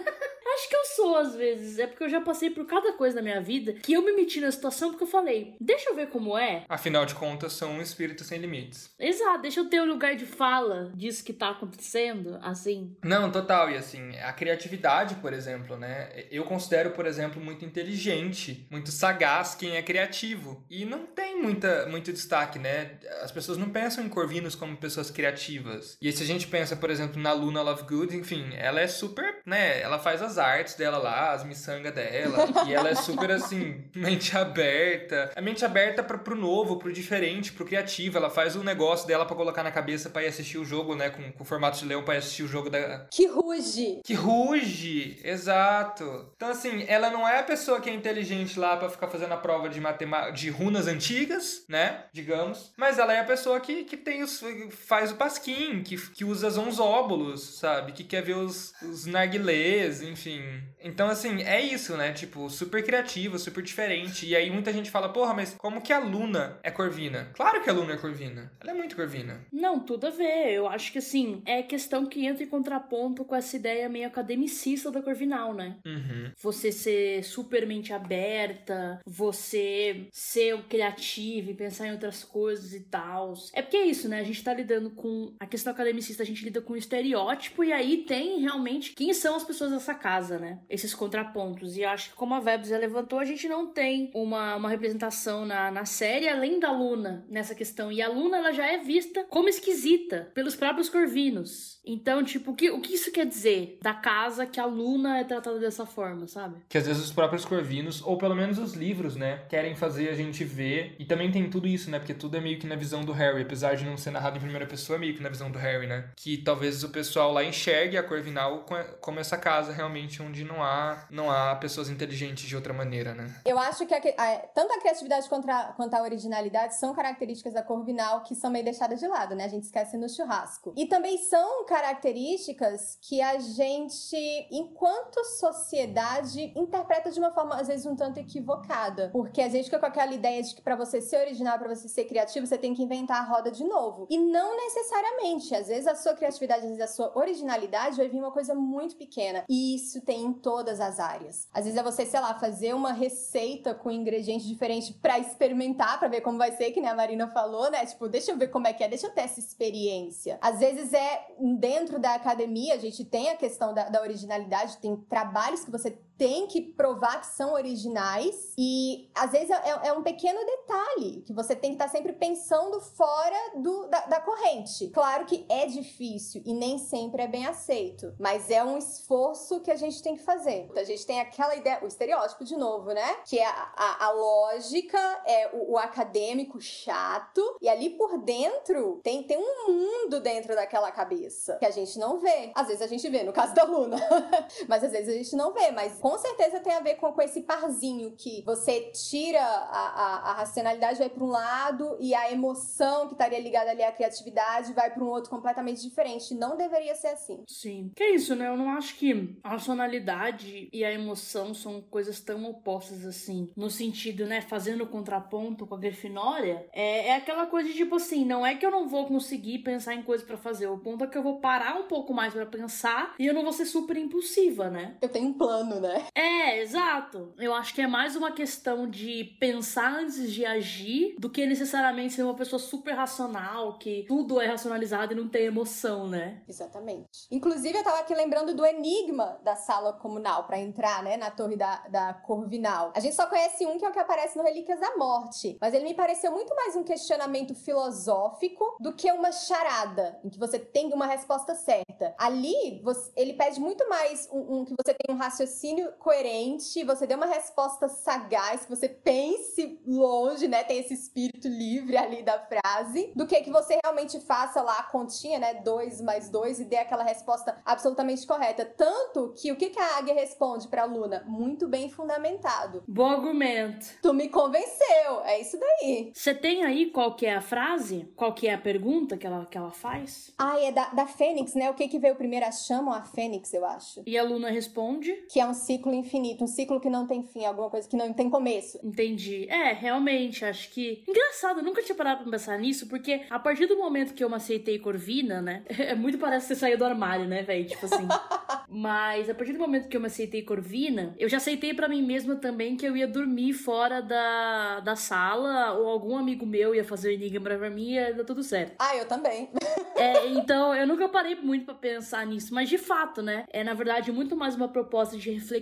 Sou, 1.01 1.17
às 1.17 1.35
vezes. 1.35 1.79
É 1.79 1.87
porque 1.87 2.03
eu 2.03 2.09
já 2.09 2.21
passei 2.21 2.51
por 2.51 2.63
cada 2.67 2.93
coisa 2.93 3.15
na 3.15 3.23
minha 3.23 3.41
vida 3.41 3.73
que 3.73 3.93
eu 3.93 4.03
me 4.03 4.11
meti 4.11 4.39
na 4.39 4.51
situação 4.51 4.91
porque 4.91 5.03
eu 5.03 5.07
falei, 5.07 5.55
deixa 5.59 5.89
eu 5.89 5.95
ver 5.95 6.09
como 6.09 6.37
é. 6.37 6.63
Afinal 6.69 7.07
de 7.07 7.15
contas, 7.15 7.53
sou 7.53 7.69
um 7.69 7.81
espírito 7.81 8.23
sem 8.23 8.37
limites. 8.37 8.93
Exato, 8.99 9.41
deixa 9.41 9.61
eu 9.61 9.67
ter 9.67 9.81
um 9.81 9.87
lugar 9.87 10.15
de 10.15 10.27
fala 10.27 10.91
disso 10.93 11.23
que 11.23 11.33
tá 11.33 11.49
acontecendo, 11.49 12.37
assim. 12.43 12.95
Não, 13.03 13.31
total. 13.31 13.71
E 13.71 13.77
assim, 13.77 14.15
a 14.19 14.31
criatividade, 14.31 15.15
por 15.15 15.33
exemplo, 15.33 15.75
né? 15.75 16.11
Eu 16.29 16.43
considero, 16.43 16.91
por 16.91 17.07
exemplo, 17.07 17.41
muito 17.41 17.65
inteligente, 17.65 18.67
muito 18.69 18.91
sagaz 18.91 19.55
quem 19.55 19.77
é 19.77 19.81
criativo. 19.81 20.63
E 20.69 20.85
não 20.85 21.07
tem 21.07 21.41
muita, 21.41 21.87
muito 21.87 22.13
destaque, 22.13 22.59
né? 22.59 22.99
As 23.23 23.31
pessoas 23.31 23.57
não 23.57 23.69
pensam 23.71 24.05
em 24.05 24.09
Corvinos 24.09 24.53
como 24.53 24.77
pessoas 24.77 25.09
criativas. 25.09 25.97
E 25.99 26.11
se 26.11 26.21
a 26.21 26.27
gente 26.27 26.45
pensa, 26.45 26.75
por 26.75 26.91
exemplo, 26.91 27.19
na 27.19 27.33
Luna 27.33 27.63
Lovegood, 27.63 28.15
enfim, 28.15 28.51
ela 28.53 28.79
é 28.79 28.87
super, 28.87 29.39
né? 29.47 29.81
Ela 29.81 29.97
faz 29.97 30.21
as 30.21 30.37
artes 30.37 30.75
dela 30.75 30.90
lá, 30.97 31.31
as 31.31 31.43
miçangas 31.43 31.93
dela. 31.93 32.37
e 32.67 32.73
ela 32.73 32.89
é 32.89 32.95
super, 32.95 33.31
assim, 33.31 33.83
mente 33.95 34.37
aberta. 34.37 35.31
A 35.35 35.41
mente 35.41 35.63
aberta 35.63 36.03
pra, 36.03 36.17
pro 36.17 36.35
novo, 36.35 36.77
pro 36.77 36.91
diferente, 36.91 37.51
pro 37.51 37.65
criativo. 37.65 38.17
Ela 38.17 38.29
faz 38.29 38.55
o 38.55 38.63
negócio 38.63 39.07
dela 39.07 39.25
para 39.25 39.35
colocar 39.35 39.63
na 39.63 39.71
cabeça 39.71 40.09
pra 40.09 40.23
ir 40.23 40.27
assistir 40.27 40.57
o 40.57 40.65
jogo, 40.65 40.95
né? 40.95 41.09
Com, 41.09 41.31
com 41.31 41.43
o 41.43 41.45
formato 41.45 41.79
de 41.79 41.85
leão 41.85 42.03
pra 42.03 42.15
ir 42.15 42.19
assistir 42.19 42.43
o 42.43 42.47
jogo 42.47 42.69
da. 42.69 43.07
Que 43.11 43.27
ruge! 43.27 44.01
Que 44.03 44.13
ruge! 44.13 45.19
Exato. 45.23 46.31
Então, 46.35 46.49
assim, 46.49 46.85
ela 46.87 47.09
não 47.09 47.27
é 47.27 47.39
a 47.39 47.43
pessoa 47.43 47.79
que 47.79 47.89
é 47.89 47.93
inteligente 47.93 48.59
lá 48.59 48.77
para 48.77 48.89
ficar 48.89 49.07
fazendo 49.07 49.33
a 49.33 49.37
prova 49.37 49.69
de 49.69 49.79
matemática, 49.79 50.33
de 50.33 50.49
runas 50.49 50.87
antigas, 50.87 51.63
né? 51.67 52.05
Digamos. 52.13 52.71
Mas 52.77 52.99
ela 52.99 53.13
é 53.13 53.19
a 53.19 53.25
pessoa 53.25 53.59
que, 53.59 53.83
que 53.83 53.97
tem 53.97 54.23
os. 54.23 54.41
faz 54.87 55.11
o 55.11 55.15
pasquim, 55.15 55.83
que, 55.83 55.97
que 56.11 56.25
usa 56.25 56.47
os 56.47 56.57
onzóbulos, 56.57 57.59
sabe? 57.59 57.91
Que 57.91 58.03
quer 58.03 58.21
ver 58.21 58.35
os, 58.35 58.73
os 58.81 59.05
narguilés, 59.05 60.01
enfim. 60.01 60.41
Então, 60.83 61.09
assim, 61.09 61.41
é 61.43 61.61
isso, 61.61 61.95
né? 61.95 62.11
Tipo, 62.13 62.49
super 62.49 62.83
criativo, 62.83 63.37
super 63.37 63.63
diferente. 63.63 64.25
E 64.25 64.35
aí 64.35 64.49
muita 64.49 64.73
gente 64.73 64.91
fala, 64.91 65.09
porra, 65.09 65.33
mas 65.33 65.53
como 65.57 65.81
que 65.81 65.93
a 65.93 65.99
Luna 65.99 66.59
é 66.63 66.71
corvina? 66.71 67.29
Claro 67.33 67.61
que 67.61 67.69
a 67.69 67.73
Luna 67.73 67.93
é 67.93 67.97
corvina. 67.97 68.51
Ela 68.59 68.71
é 68.71 68.73
muito 68.73 68.95
corvina. 68.95 69.45
Não, 69.51 69.79
tudo 69.79 70.07
a 70.07 70.09
ver. 70.09 70.51
Eu 70.51 70.67
acho 70.67 70.91
que, 70.91 70.97
assim, 70.97 71.41
é 71.45 71.61
questão 71.63 72.05
que 72.05 72.25
entra 72.25 72.43
em 72.43 72.47
contraponto 72.47 73.23
com 73.23 73.35
essa 73.35 73.55
ideia 73.55 73.89
meio 73.89 74.07
academicista 74.07 74.91
da 74.91 75.01
Corvinal, 75.01 75.53
né? 75.53 75.77
Uhum. 75.85 76.31
Você 76.41 76.71
ser 76.71 77.23
super 77.23 77.65
mente 77.65 77.93
aberta, 77.93 78.99
você 79.05 80.07
ser 80.11 80.61
criativo 80.63 81.51
e 81.51 81.53
pensar 81.53 81.87
em 81.87 81.91
outras 81.91 82.23
coisas 82.23 82.73
e 82.73 82.81
tal. 82.81 83.33
É 83.53 83.61
porque 83.61 83.77
é 83.77 83.85
isso, 83.85 84.07
né? 84.09 84.19
A 84.19 84.23
gente 84.23 84.43
tá 84.43 84.53
lidando 84.53 84.89
com 84.91 85.33
a 85.39 85.45
questão 85.45 85.71
academicista, 85.71 86.23
a 86.23 86.25
gente 86.25 86.43
lida 86.43 86.61
com 86.61 86.73
o 86.73 86.77
estereótipo 86.77 87.63
e 87.63 87.71
aí 87.71 87.97
tem 87.97 88.39
realmente 88.39 88.93
quem 88.93 89.13
são 89.13 89.35
as 89.35 89.43
pessoas 89.43 89.71
dessa 89.71 89.93
casa, 89.93 90.39
né? 90.39 90.59
Esses 90.71 90.95
contrapontos. 90.95 91.75
E 91.77 91.83
acho 91.83 92.11
que 92.11 92.15
como 92.15 92.33
a 92.33 92.39
Vebs 92.39 92.69
já 92.69 92.77
levantou, 92.77 93.19
a 93.19 93.25
gente 93.25 93.47
não 93.47 93.67
tem 93.67 94.09
uma, 94.13 94.55
uma 94.55 94.69
representação 94.69 95.45
na, 95.45 95.69
na 95.69 95.85
série 95.85 96.29
além 96.29 96.59
da 96.59 96.71
Luna 96.71 97.25
nessa 97.29 97.53
questão. 97.53 97.91
E 97.91 98.01
a 98.01 98.07
Luna, 98.07 98.37
ela 98.37 98.51
já 98.53 98.65
é 98.65 98.77
vista 98.77 99.25
como 99.29 99.49
esquisita 99.49 100.31
pelos 100.33 100.55
próprios 100.55 100.89
Corvinos. 100.89 101.79
Então, 101.85 102.23
tipo, 102.23 102.51
o 102.51 102.55
que, 102.55 102.69
o 102.69 102.79
que 102.79 102.93
isso 102.93 103.11
quer 103.11 103.25
dizer 103.25 103.79
da 103.81 103.93
casa 103.93 104.45
que 104.45 104.59
a 104.59 104.65
Luna 104.65 105.17
é 105.17 105.23
tratada 105.23 105.59
dessa 105.59 105.85
forma, 105.85 106.27
sabe? 106.27 106.57
Que 106.69 106.77
às 106.77 106.85
vezes 106.85 107.03
os 107.03 107.11
próprios 107.11 107.43
Corvinos, 107.43 108.01
ou 108.01 108.17
pelo 108.17 108.35
menos 108.35 108.59
os 108.59 108.73
livros, 108.73 109.15
né, 109.15 109.43
querem 109.49 109.75
fazer 109.75 110.09
a 110.09 110.13
gente 110.13 110.43
ver. 110.43 110.95
E 110.99 111.05
também 111.05 111.31
tem 111.31 111.49
tudo 111.49 111.67
isso, 111.67 111.89
né, 111.89 111.99
porque 111.99 112.13
tudo 112.13 112.37
é 112.37 112.41
meio 112.41 112.59
que 112.59 112.67
na 112.67 112.75
visão 112.75 113.03
do 113.03 113.11
Harry, 113.11 113.41
apesar 113.41 113.75
de 113.75 113.83
não 113.83 113.97
ser 113.97 114.11
narrado 114.11 114.37
em 114.37 114.41
primeira 114.41 114.67
pessoa, 114.67 114.97
é 114.97 114.99
meio 114.99 115.15
que 115.15 115.23
na 115.23 115.29
visão 115.29 115.51
do 115.51 115.57
Harry, 115.57 115.87
né? 115.87 116.09
Que 116.15 116.37
talvez 116.37 116.83
o 116.83 116.89
pessoal 116.89 117.33
lá 117.33 117.43
enxergue 117.43 117.97
a 117.97 118.03
Corvinal 118.03 118.65
como 118.99 119.19
essa 119.19 119.37
casa 119.37 119.73
realmente 119.73 120.21
onde 120.21 120.43
não 120.43 120.60
há, 120.63 121.05
não 121.09 121.29
há 121.31 121.55
pessoas 121.55 121.89
inteligentes 121.89 122.47
de 122.47 122.55
outra 122.55 122.73
maneira, 122.73 123.13
né? 123.13 123.33
Eu 123.45 123.57
acho 123.59 123.85
que 123.85 123.93
a, 123.93 123.97
a, 123.97 124.37
tanto 124.53 124.73
a 124.73 124.79
criatividade 124.79 125.27
quanto 125.27 125.49
a, 125.49 125.73
quanto 125.73 125.93
a 125.93 126.01
originalidade 126.01 126.75
são 126.75 126.93
características 126.93 127.53
da 127.53 127.63
Corvinal 127.63 128.23
que 128.23 128.35
são 128.35 128.51
meio 128.51 128.65
deixadas 128.65 128.99
de 128.99 129.07
lado, 129.07 129.35
né? 129.35 129.45
A 129.45 129.49
gente 129.49 129.63
esquece 129.63 129.97
no 129.97 130.09
churrasco. 130.09 130.73
E 130.75 130.85
também 130.85 131.17
são 131.17 131.65
características 131.65 132.97
que 133.01 133.21
a 133.21 133.39
gente, 133.39 134.17
enquanto 134.51 135.23
sociedade, 135.39 136.51
interpreta 136.55 137.11
de 137.11 137.19
uma 137.19 137.31
forma, 137.31 137.55
às 137.55 137.67
vezes, 137.67 137.85
um 137.85 137.95
tanto 137.95 138.19
equivocada. 138.19 139.09
Porque 139.11 139.41
a 139.41 139.49
gente 139.49 139.65
fica 139.65 139.79
com 139.79 139.85
aquela 139.85 140.13
ideia 140.13 140.41
de 140.41 140.55
que 140.55 140.61
para 140.61 140.75
você 140.75 141.01
ser 141.01 141.17
original, 141.17 141.57
para 141.57 141.73
você 141.73 141.87
ser 141.87 142.05
criativo, 142.05 142.45
você 142.45 142.57
tem 142.57 142.73
que 142.73 142.83
inventar 142.83 143.21
a 143.21 143.25
roda 143.25 143.51
de 143.51 143.63
novo. 143.63 144.07
E 144.09 144.17
não 144.17 144.55
necessariamente. 144.55 145.53
Às 145.55 145.67
vezes 145.67 145.87
a 145.87 145.95
sua 145.95 146.13
criatividade, 146.13 146.61
às 146.61 146.67
vezes 146.67 146.81
a 146.81 146.87
sua 146.87 147.17
originalidade 147.17 147.97
vai 147.97 148.07
vir 148.07 148.19
uma 148.19 148.31
coisa 148.31 148.53
muito 148.53 148.95
pequena. 148.95 149.43
E 149.49 149.75
isso 149.75 150.01
tem 150.01 150.23
em 150.23 150.33
todas 150.51 150.81
as 150.81 150.99
áreas. 150.99 151.47
Às 151.53 151.63
vezes 151.63 151.79
é 151.79 151.81
você, 151.81 152.05
sei 152.05 152.19
lá, 152.19 152.33
fazer 152.33 152.73
uma 152.73 152.91
receita 152.91 153.73
com 153.73 153.89
ingrediente 153.89 154.45
diferente 154.45 154.93
para 154.93 155.17
experimentar, 155.17 155.97
para 155.97 156.09
ver 156.09 156.19
como 156.19 156.37
vai 156.37 156.51
ser, 156.51 156.71
que 156.71 156.81
nem 156.81 156.89
a 156.89 156.95
Marina 156.95 157.25
falou, 157.29 157.71
né? 157.71 157.85
Tipo, 157.85 158.09
deixa 158.09 158.31
eu 158.31 158.37
ver 158.37 158.49
como 158.49 158.67
é 158.67 158.73
que 158.73 158.83
é, 158.83 158.89
deixa 158.89 159.07
eu 159.07 159.13
ter 159.13 159.21
essa 159.21 159.39
experiência. 159.39 160.37
Às 160.41 160.59
vezes 160.59 160.91
é 160.91 161.25
dentro 161.57 161.99
da 161.99 162.15
academia, 162.15 162.73
a 162.73 162.77
gente 162.77 163.05
tem 163.05 163.29
a 163.29 163.37
questão 163.37 163.73
da, 163.73 163.87
da 163.87 164.01
originalidade, 164.01 164.77
tem 164.79 164.93
trabalhos 165.09 165.63
que 165.63 165.71
você 165.71 165.97
tem 166.21 166.45
que 166.45 166.61
provar 166.61 167.19
que 167.19 167.25
são 167.25 167.53
originais 167.53 168.53
e 168.55 169.09
às 169.15 169.31
vezes 169.31 169.49
é, 169.49 169.87
é 169.87 169.91
um 169.91 170.03
pequeno 170.03 170.39
detalhe 170.45 171.23
que 171.25 171.33
você 171.33 171.55
tem 171.55 171.71
que 171.71 171.75
estar 171.77 171.87
tá 171.87 171.91
sempre 171.91 172.13
pensando 172.13 172.79
fora 172.79 173.35
do, 173.55 173.87
da, 173.87 174.01
da, 174.01 174.21
corrente. 174.21 174.89
Claro 174.89 175.25
que 175.25 175.47
é 175.49 175.65
difícil 175.65 176.43
e 176.45 176.53
nem 176.53 176.77
sempre 176.77 177.23
é 177.23 177.27
bem 177.27 177.47
aceito, 177.47 178.13
mas 178.19 178.51
é 178.51 178.63
um 178.63 178.77
esforço 178.77 179.61
que 179.61 179.71
a 179.71 179.75
gente 179.75 180.03
tem 180.03 180.15
que 180.15 180.21
fazer. 180.21 180.69
A 180.75 180.83
gente 180.83 181.03
tem 181.07 181.19
aquela 181.19 181.55
ideia, 181.55 181.79
o 181.81 181.87
estereótipo 181.87 182.43
de 182.43 182.55
novo, 182.55 182.91
né? 182.93 183.15
Que 183.25 183.39
é 183.39 183.47
a, 183.47 183.73
a, 183.75 184.05
a 184.05 184.11
lógica, 184.11 184.99
é 185.25 185.49
o, 185.55 185.71
o, 185.71 185.77
acadêmico 185.79 186.61
chato 186.61 187.41
e 187.59 187.67
ali 187.67 187.89
por 187.89 188.19
dentro 188.19 189.01
tem, 189.01 189.23
tem 189.23 189.39
um 189.39 189.71
mundo 189.73 190.19
dentro 190.19 190.53
daquela 190.53 190.91
cabeça 190.91 191.57
que 191.57 191.65
a 191.65 191.71
gente 191.71 191.97
não 191.97 192.19
vê. 192.19 192.51
Às 192.53 192.67
vezes 192.67 192.83
a 192.83 192.87
gente 192.87 193.09
vê, 193.09 193.23
no 193.23 193.33
caso 193.33 193.55
da 193.55 193.63
Luna, 193.63 193.97
mas 194.69 194.83
às 194.83 194.91
vezes 194.91 195.09
a 195.09 195.17
gente 195.17 195.35
não 195.35 195.51
vê, 195.51 195.71
mas 195.71 195.99
com 196.11 196.17
certeza 196.17 196.59
tem 196.59 196.73
a 196.73 196.81
ver 196.81 196.95
com, 196.95 197.13
com 197.13 197.21
esse 197.21 197.43
parzinho 197.43 198.11
que 198.17 198.43
você 198.45 198.91
tira 198.91 199.39
a, 199.39 199.79
a, 199.79 200.31
a 200.31 200.33
racionalidade, 200.33 200.99
vai 200.99 201.09
para 201.09 201.23
um 201.23 201.29
lado 201.29 201.95
e 202.01 202.13
a 202.13 202.29
emoção 202.29 203.07
que 203.07 203.13
estaria 203.13 203.39
ligada 203.39 203.71
ali 203.71 203.81
à 203.81 203.93
criatividade 203.93 204.73
vai 204.73 204.91
para 204.91 205.01
um 205.01 205.07
outro 205.07 205.29
completamente 205.29 205.81
diferente. 205.81 206.35
Não 206.35 206.57
deveria 206.57 206.95
ser 206.95 207.07
assim. 207.07 207.45
Sim. 207.47 207.93
Que 207.95 208.03
é 208.03 208.15
isso, 208.15 208.35
né? 208.35 208.49
Eu 208.49 208.57
não 208.57 208.71
acho 208.71 208.95
que 208.97 209.39
a 209.41 209.51
racionalidade 209.51 210.67
e 210.73 210.83
a 210.83 210.91
emoção 210.91 211.53
são 211.53 211.81
coisas 211.81 212.19
tão 212.19 212.43
opostas 212.43 213.05
assim. 213.05 213.49
No 213.55 213.69
sentido, 213.69 214.25
né? 214.25 214.41
Fazendo 214.41 214.85
contraponto 214.85 215.65
com 215.65 215.75
a 215.75 215.79
Grifinória, 215.79 216.67
é, 216.73 217.07
é 217.07 217.15
aquela 217.15 217.45
coisa 217.45 217.69
de 217.69 217.75
tipo 217.75 217.95
assim: 217.95 218.25
não 218.25 218.45
é 218.45 218.53
que 218.55 218.65
eu 218.65 218.71
não 218.71 218.85
vou 218.85 219.05
conseguir 219.05 219.59
pensar 219.59 219.95
em 219.95 220.03
coisas 220.03 220.27
para 220.27 220.35
fazer. 220.35 220.67
O 220.67 220.77
ponto 220.77 221.05
é 221.05 221.07
que 221.07 221.17
eu 221.17 221.23
vou 221.23 221.39
parar 221.39 221.79
um 221.79 221.87
pouco 221.87 222.13
mais 222.13 222.33
para 222.33 222.45
pensar 222.45 223.15
e 223.17 223.25
eu 223.25 223.33
não 223.33 223.43
vou 223.43 223.53
ser 223.53 223.65
super 223.65 223.95
impulsiva, 223.95 224.69
né? 224.69 224.97
Eu 225.01 225.07
tenho 225.07 225.29
um 225.29 225.33
plano, 225.33 225.79
né? 225.79 226.00
É, 226.15 226.59
exato. 226.59 227.33
Eu 227.37 227.53
acho 227.53 227.73
que 227.73 227.81
é 227.81 227.87
mais 227.87 228.15
uma 228.15 228.31
questão 228.31 228.89
de 228.89 229.35
pensar 229.39 229.93
antes 229.93 230.31
de 230.31 230.45
agir 230.45 231.15
do 231.19 231.29
que 231.29 231.45
necessariamente 231.45 232.13
ser 232.13 232.23
uma 232.23 232.35
pessoa 232.35 232.59
super 232.59 232.93
racional, 232.93 233.77
que 233.77 234.05
tudo 234.07 234.39
é 234.39 234.47
racionalizado 234.47 235.13
e 235.13 235.15
não 235.15 235.27
tem 235.27 235.45
emoção, 235.45 236.07
né? 236.07 236.41
Exatamente. 236.47 237.27
Inclusive, 237.31 237.77
eu 237.77 237.83
tava 237.83 237.99
aqui 237.99 238.13
lembrando 238.13 238.53
do 238.53 238.65
enigma 238.65 239.39
da 239.43 239.55
sala 239.55 239.93
comunal 239.93 240.45
para 240.45 240.59
entrar, 240.59 241.03
né, 241.03 241.17
na 241.17 241.31
torre 241.31 241.55
da, 241.55 241.87
da 241.87 242.13
Corvinal. 242.13 242.91
A 242.95 242.99
gente 242.99 243.15
só 243.15 243.27
conhece 243.27 243.65
um 243.65 243.77
que 243.77 243.85
é 243.85 243.89
o 243.89 243.91
que 243.91 243.99
aparece 243.99 244.37
no 244.37 244.43
Relíquias 244.43 244.79
da 244.79 244.95
Morte, 244.97 245.57
mas 245.59 245.73
ele 245.73 245.85
me 245.85 245.93
pareceu 245.93 246.31
muito 246.31 246.53
mais 246.55 246.75
um 246.75 246.83
questionamento 246.83 247.55
filosófico 247.55 248.77
do 248.79 248.93
que 248.93 249.11
uma 249.11 249.31
charada, 249.31 250.19
em 250.23 250.29
que 250.29 250.39
você 250.39 250.59
tem 250.59 250.93
uma 250.93 251.05
resposta 251.05 251.55
certa. 251.55 252.13
Ali, 252.17 252.81
você, 252.83 253.11
ele 253.15 253.33
pede 253.33 253.59
muito 253.59 253.87
mais 253.89 254.27
um, 254.31 254.59
um 254.59 254.65
que 254.65 254.73
você 254.77 254.93
tem 254.93 255.15
um 255.15 255.17
raciocínio 255.17 255.80
coerente, 255.99 256.83
você 256.83 257.07
dê 257.07 257.15
uma 257.15 257.25
resposta 257.25 257.87
sagaz, 257.87 258.65
que 258.65 258.69
você 258.69 258.89
pense 258.89 259.79
longe, 259.85 260.47
né? 260.47 260.63
Tem 260.63 260.79
esse 260.79 260.93
espírito 260.93 261.47
livre 261.47 261.97
ali 261.97 262.23
da 262.23 262.39
frase, 262.39 263.11
do 263.15 263.25
que 263.25 263.41
que 263.41 263.51
você 263.51 263.77
realmente 263.83 264.19
faça 264.19 264.61
lá 264.61 264.79
a 264.79 264.83
continha, 264.83 265.39
né? 265.39 265.55
Dois 265.55 266.01
mais 266.01 266.29
dois 266.29 266.59
e 266.59 266.65
dê 266.65 266.77
aquela 266.77 267.03
resposta 267.03 267.61
absolutamente 267.65 268.25
correta. 268.25 268.65
Tanto 268.65 269.33
que 269.37 269.51
o 269.51 269.55
que, 269.55 269.69
que 269.69 269.79
a 269.79 269.97
Águia 269.97 270.13
responde 270.13 270.67
pra 270.67 270.85
Luna? 270.85 271.23
Muito 271.27 271.67
bem 271.67 271.89
fundamentado. 271.89 272.83
Bom 272.87 273.05
argumento. 273.05 273.87
Tu 274.01 274.13
me 274.13 274.29
convenceu, 274.29 275.21
é 275.23 275.39
isso 275.39 275.57
daí. 275.59 276.11
Você 276.13 276.33
tem 276.33 276.63
aí 276.63 276.91
qual 276.91 277.15
que 277.15 277.25
é 277.25 277.35
a 277.35 277.41
frase? 277.41 278.11
Qual 278.15 278.33
que 278.33 278.47
é 278.47 278.53
a 278.53 278.57
pergunta 278.57 279.17
que 279.17 279.25
ela, 279.25 279.45
que 279.45 279.57
ela 279.57 279.71
faz? 279.71 280.33
Ah, 280.37 280.59
é 280.59 280.71
da, 280.71 280.89
da 280.89 281.07
Fênix, 281.07 281.53
né? 281.53 281.69
O 281.69 281.73
que 281.73 281.87
que 281.87 281.99
veio 281.99 282.15
primeiro? 282.15 282.45
A 282.45 282.51
chama 282.51 282.91
ou 282.91 282.97
a 282.97 283.03
Fênix, 283.03 283.53
eu 283.53 283.65
acho. 283.65 284.03
E 284.05 284.17
a 284.17 284.23
Luna 284.23 284.49
responde? 284.49 285.13
Que 285.29 285.39
é 285.39 285.45
um 285.45 285.53
ciclo 285.71 285.91
ciclo 285.91 285.93
infinito, 285.93 286.43
um 286.43 286.47
ciclo 286.47 286.79
que 286.79 286.89
não 286.89 287.07
tem 287.07 287.23
fim, 287.23 287.45
alguma 287.45 287.69
coisa 287.69 287.87
que 287.87 287.95
não 287.95 288.13
tem 288.13 288.29
começo. 288.29 288.79
Entendi. 288.83 289.47
É, 289.49 289.73
realmente, 289.73 290.45
acho 290.45 290.69
que. 290.69 291.03
Engraçado, 291.07 291.59
eu 291.59 291.63
nunca 291.63 291.81
tinha 291.81 291.95
parado 291.95 292.23
pra 292.23 292.31
pensar 292.31 292.57
nisso, 292.59 292.87
porque 292.87 293.21
a 293.29 293.39
partir 293.39 293.65
do 293.67 293.77
momento 293.77 294.13
que 294.13 294.23
eu 294.23 294.29
me 294.29 294.35
aceitei 294.35 294.79
Corvina, 294.79 295.41
né? 295.41 295.63
É 295.91 295.95
muito 295.95 296.17
parece 296.17 296.47
que 296.47 296.53
você 296.53 296.59
saiu 296.59 296.77
do 296.77 296.85
armário, 296.85 297.27
né, 297.27 297.41
velho? 297.41 297.65
Tipo 297.65 297.85
assim. 297.85 298.07
Mas 298.69 299.29
a 299.29 299.33
partir 299.33 299.51
do 299.51 299.59
momento 299.59 299.89
que 299.89 299.97
eu 299.97 299.99
me 299.99 300.07
aceitei 300.07 300.43
Corvina, 300.43 301.13
eu 301.19 301.27
já 301.27 301.37
aceitei 301.37 301.73
para 301.73 301.89
mim 301.89 302.01
mesma 302.01 302.35
também 302.35 302.77
que 302.77 302.85
eu 302.85 302.95
ia 302.95 303.07
dormir 303.07 303.51
fora 303.51 304.01
da, 304.01 304.79
da 304.79 304.95
sala, 304.95 305.73
ou 305.73 305.89
algum 305.89 306.17
amigo 306.17 306.45
meu 306.45 306.73
ia 306.73 306.83
fazer 306.83 307.09
o 307.09 307.11
enigma 307.11 307.41
pra 307.41 307.69
mim 307.69 307.89
e 307.89 307.93
ia 307.95 308.13
dar 308.13 308.23
tudo 308.23 308.43
certo. 308.43 308.75
Ah, 308.79 308.95
eu 308.95 309.05
também. 309.05 309.49
é, 309.97 310.27
então 310.27 310.73
eu 310.73 310.87
nunca 310.87 311.09
parei 311.09 311.35
muito 311.35 311.65
para 311.65 311.73
pensar 311.73 312.25
nisso, 312.25 312.53
mas 312.53 312.69
de 312.69 312.77
fato, 312.77 313.21
né? 313.21 313.45
É 313.49 313.63
na 313.63 313.73
verdade 313.73 314.11
muito 314.11 314.37
mais 314.37 314.55
uma 314.55 314.69
proposta 314.69 315.17
de 315.17 315.31
reflexão 315.31 315.60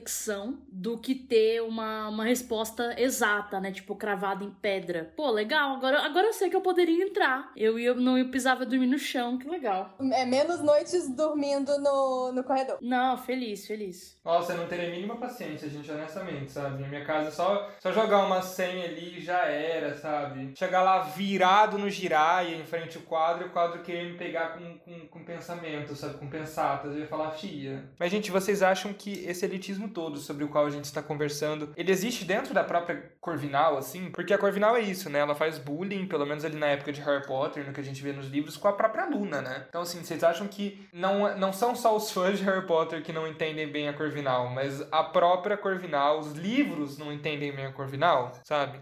do 0.72 0.98
que 0.98 1.16
ter 1.16 1.62
uma, 1.62 2.08
uma 2.10 2.26
resposta 2.26 2.96
exata, 3.00 3.60
né? 3.60 3.72
Tipo, 3.72 3.96
cravada 3.96 4.44
em 4.44 4.52
pedra. 4.52 5.12
Pô, 5.16 5.30
legal. 5.30 5.76
Agora, 5.76 6.06
agora 6.06 6.28
eu 6.28 6.34
sei 6.34 6.50
que 6.50 6.56
eu 6.56 6.62
poderia 6.62 7.04
entrar. 7.04 7.52
Eu 7.56 7.80
ia, 7.80 7.94
não 7.94 8.18
eu 8.18 8.30
pisava 8.30 8.66
dormir 8.66 8.88
no 8.88 9.00
chão, 9.00 9.38
que 9.38 9.50
legal. 9.50 9.96
É 10.14 10.26
menos 10.26 10.62
noites 10.62 11.10
dormindo 11.16 11.78
no, 11.80 12.32
no 12.32 12.44
corredor. 12.44 12.78
Não, 12.82 13.18
feliz, 13.18 13.66
feliz. 13.66 14.18
Nossa, 14.24 14.54
eu 14.54 14.58
não 14.58 14.68
teria 14.68 14.88
a 14.88 14.92
mínima 14.92 15.18
paciência, 15.18 15.70
gente, 15.70 15.92
honestamente, 15.92 16.52
sabe? 16.52 16.82
Na 16.82 16.88
minha 16.88 17.06
casa, 17.06 17.32
só, 17.32 17.70
só 17.80 17.92
jogar 17.92 18.26
uma 18.26 18.42
senha 18.42 18.86
ali 18.86 19.20
já 19.20 19.46
era, 19.46 19.96
sabe? 19.96 20.54
Chegar 20.56 20.84
lá 20.84 21.00
virado 21.00 21.78
no 21.78 21.90
giraia 21.90 22.56
em 22.56 22.66
frente 22.66 22.98
ao 22.98 23.04
quadro 23.04 23.46
e 23.46 23.48
o 23.50 23.52
quadro 23.52 23.82
querer 23.82 24.12
me 24.12 24.18
pegar 24.18 24.58
com, 24.58 24.78
com, 24.80 25.08
com 25.08 25.24
pensamento, 25.24 25.96
sabe? 25.96 26.18
Com 26.18 26.30
pensatas. 26.30 26.94
Eu 26.94 27.00
ia 27.00 27.08
falar, 27.08 27.32
fia. 27.32 27.84
Mas, 27.98 28.12
gente, 28.12 28.32
vocês 28.32 28.62
acham 28.62 28.94
que 28.94 29.26
esse 29.26 29.46
elitismo 29.46 29.88
todo 29.89 30.17
sobre 30.17 30.43
o 30.43 30.49
qual 30.49 30.65
a 30.65 30.69
gente 30.69 30.86
está 30.86 31.02
conversando, 31.02 31.73
ele 31.75 31.91
existe 31.91 32.25
dentro 32.25 32.54
da 32.54 32.63
própria 32.63 33.12
Corvinal, 33.19 33.78
assim? 33.78 34.10
Porque 34.12 34.34
a 34.34 34.38
Corvinal 34.38 34.75
é 34.75 34.82
isso, 34.82 35.10
né? 35.10 35.19
Ela 35.19 35.36
faz 35.36 35.58
bullying, 35.58 36.08
pelo 36.08 36.25
menos 36.25 36.45
ali 36.45 36.58
na 36.58 36.67
época 36.67 36.91
de 36.91 37.02
Harry 37.02 37.25
Potter, 37.25 37.65
no 37.65 37.73
que 37.73 37.82
a 37.82 37.84
gente 37.84 38.02
vê 38.02 38.12
nos 38.12 38.28
livros, 38.28 38.58
com 38.58 38.67
a 38.67 38.73
própria 38.73 39.06
Luna, 39.06 39.41
né? 39.41 39.65
Então, 39.69 39.82
assim, 39.82 40.04
vocês 40.04 40.23
acham 40.23 40.47
que 40.47 40.88
não, 40.93 41.38
não 41.38 41.52
são 41.52 41.75
só 41.75 41.95
os 41.95 42.12
fãs 42.12 42.38
de 42.38 42.45
Harry 42.45 42.65
Potter 42.65 43.04
que 43.04 43.13
não 43.13 43.28
entendem 43.28 43.71
bem 43.71 43.88
a 43.88 43.93
Corvinal, 43.93 44.49
mas 44.49 44.82
a 44.91 45.04
própria 45.04 45.58
Corvinal, 45.58 46.19
os 46.19 46.34
livros 46.34 46.97
não 46.97 47.12
entendem 47.12 47.54
bem 47.54 47.65
a 47.65 47.71
Corvinal, 47.71 48.32
sabe? 48.43 48.80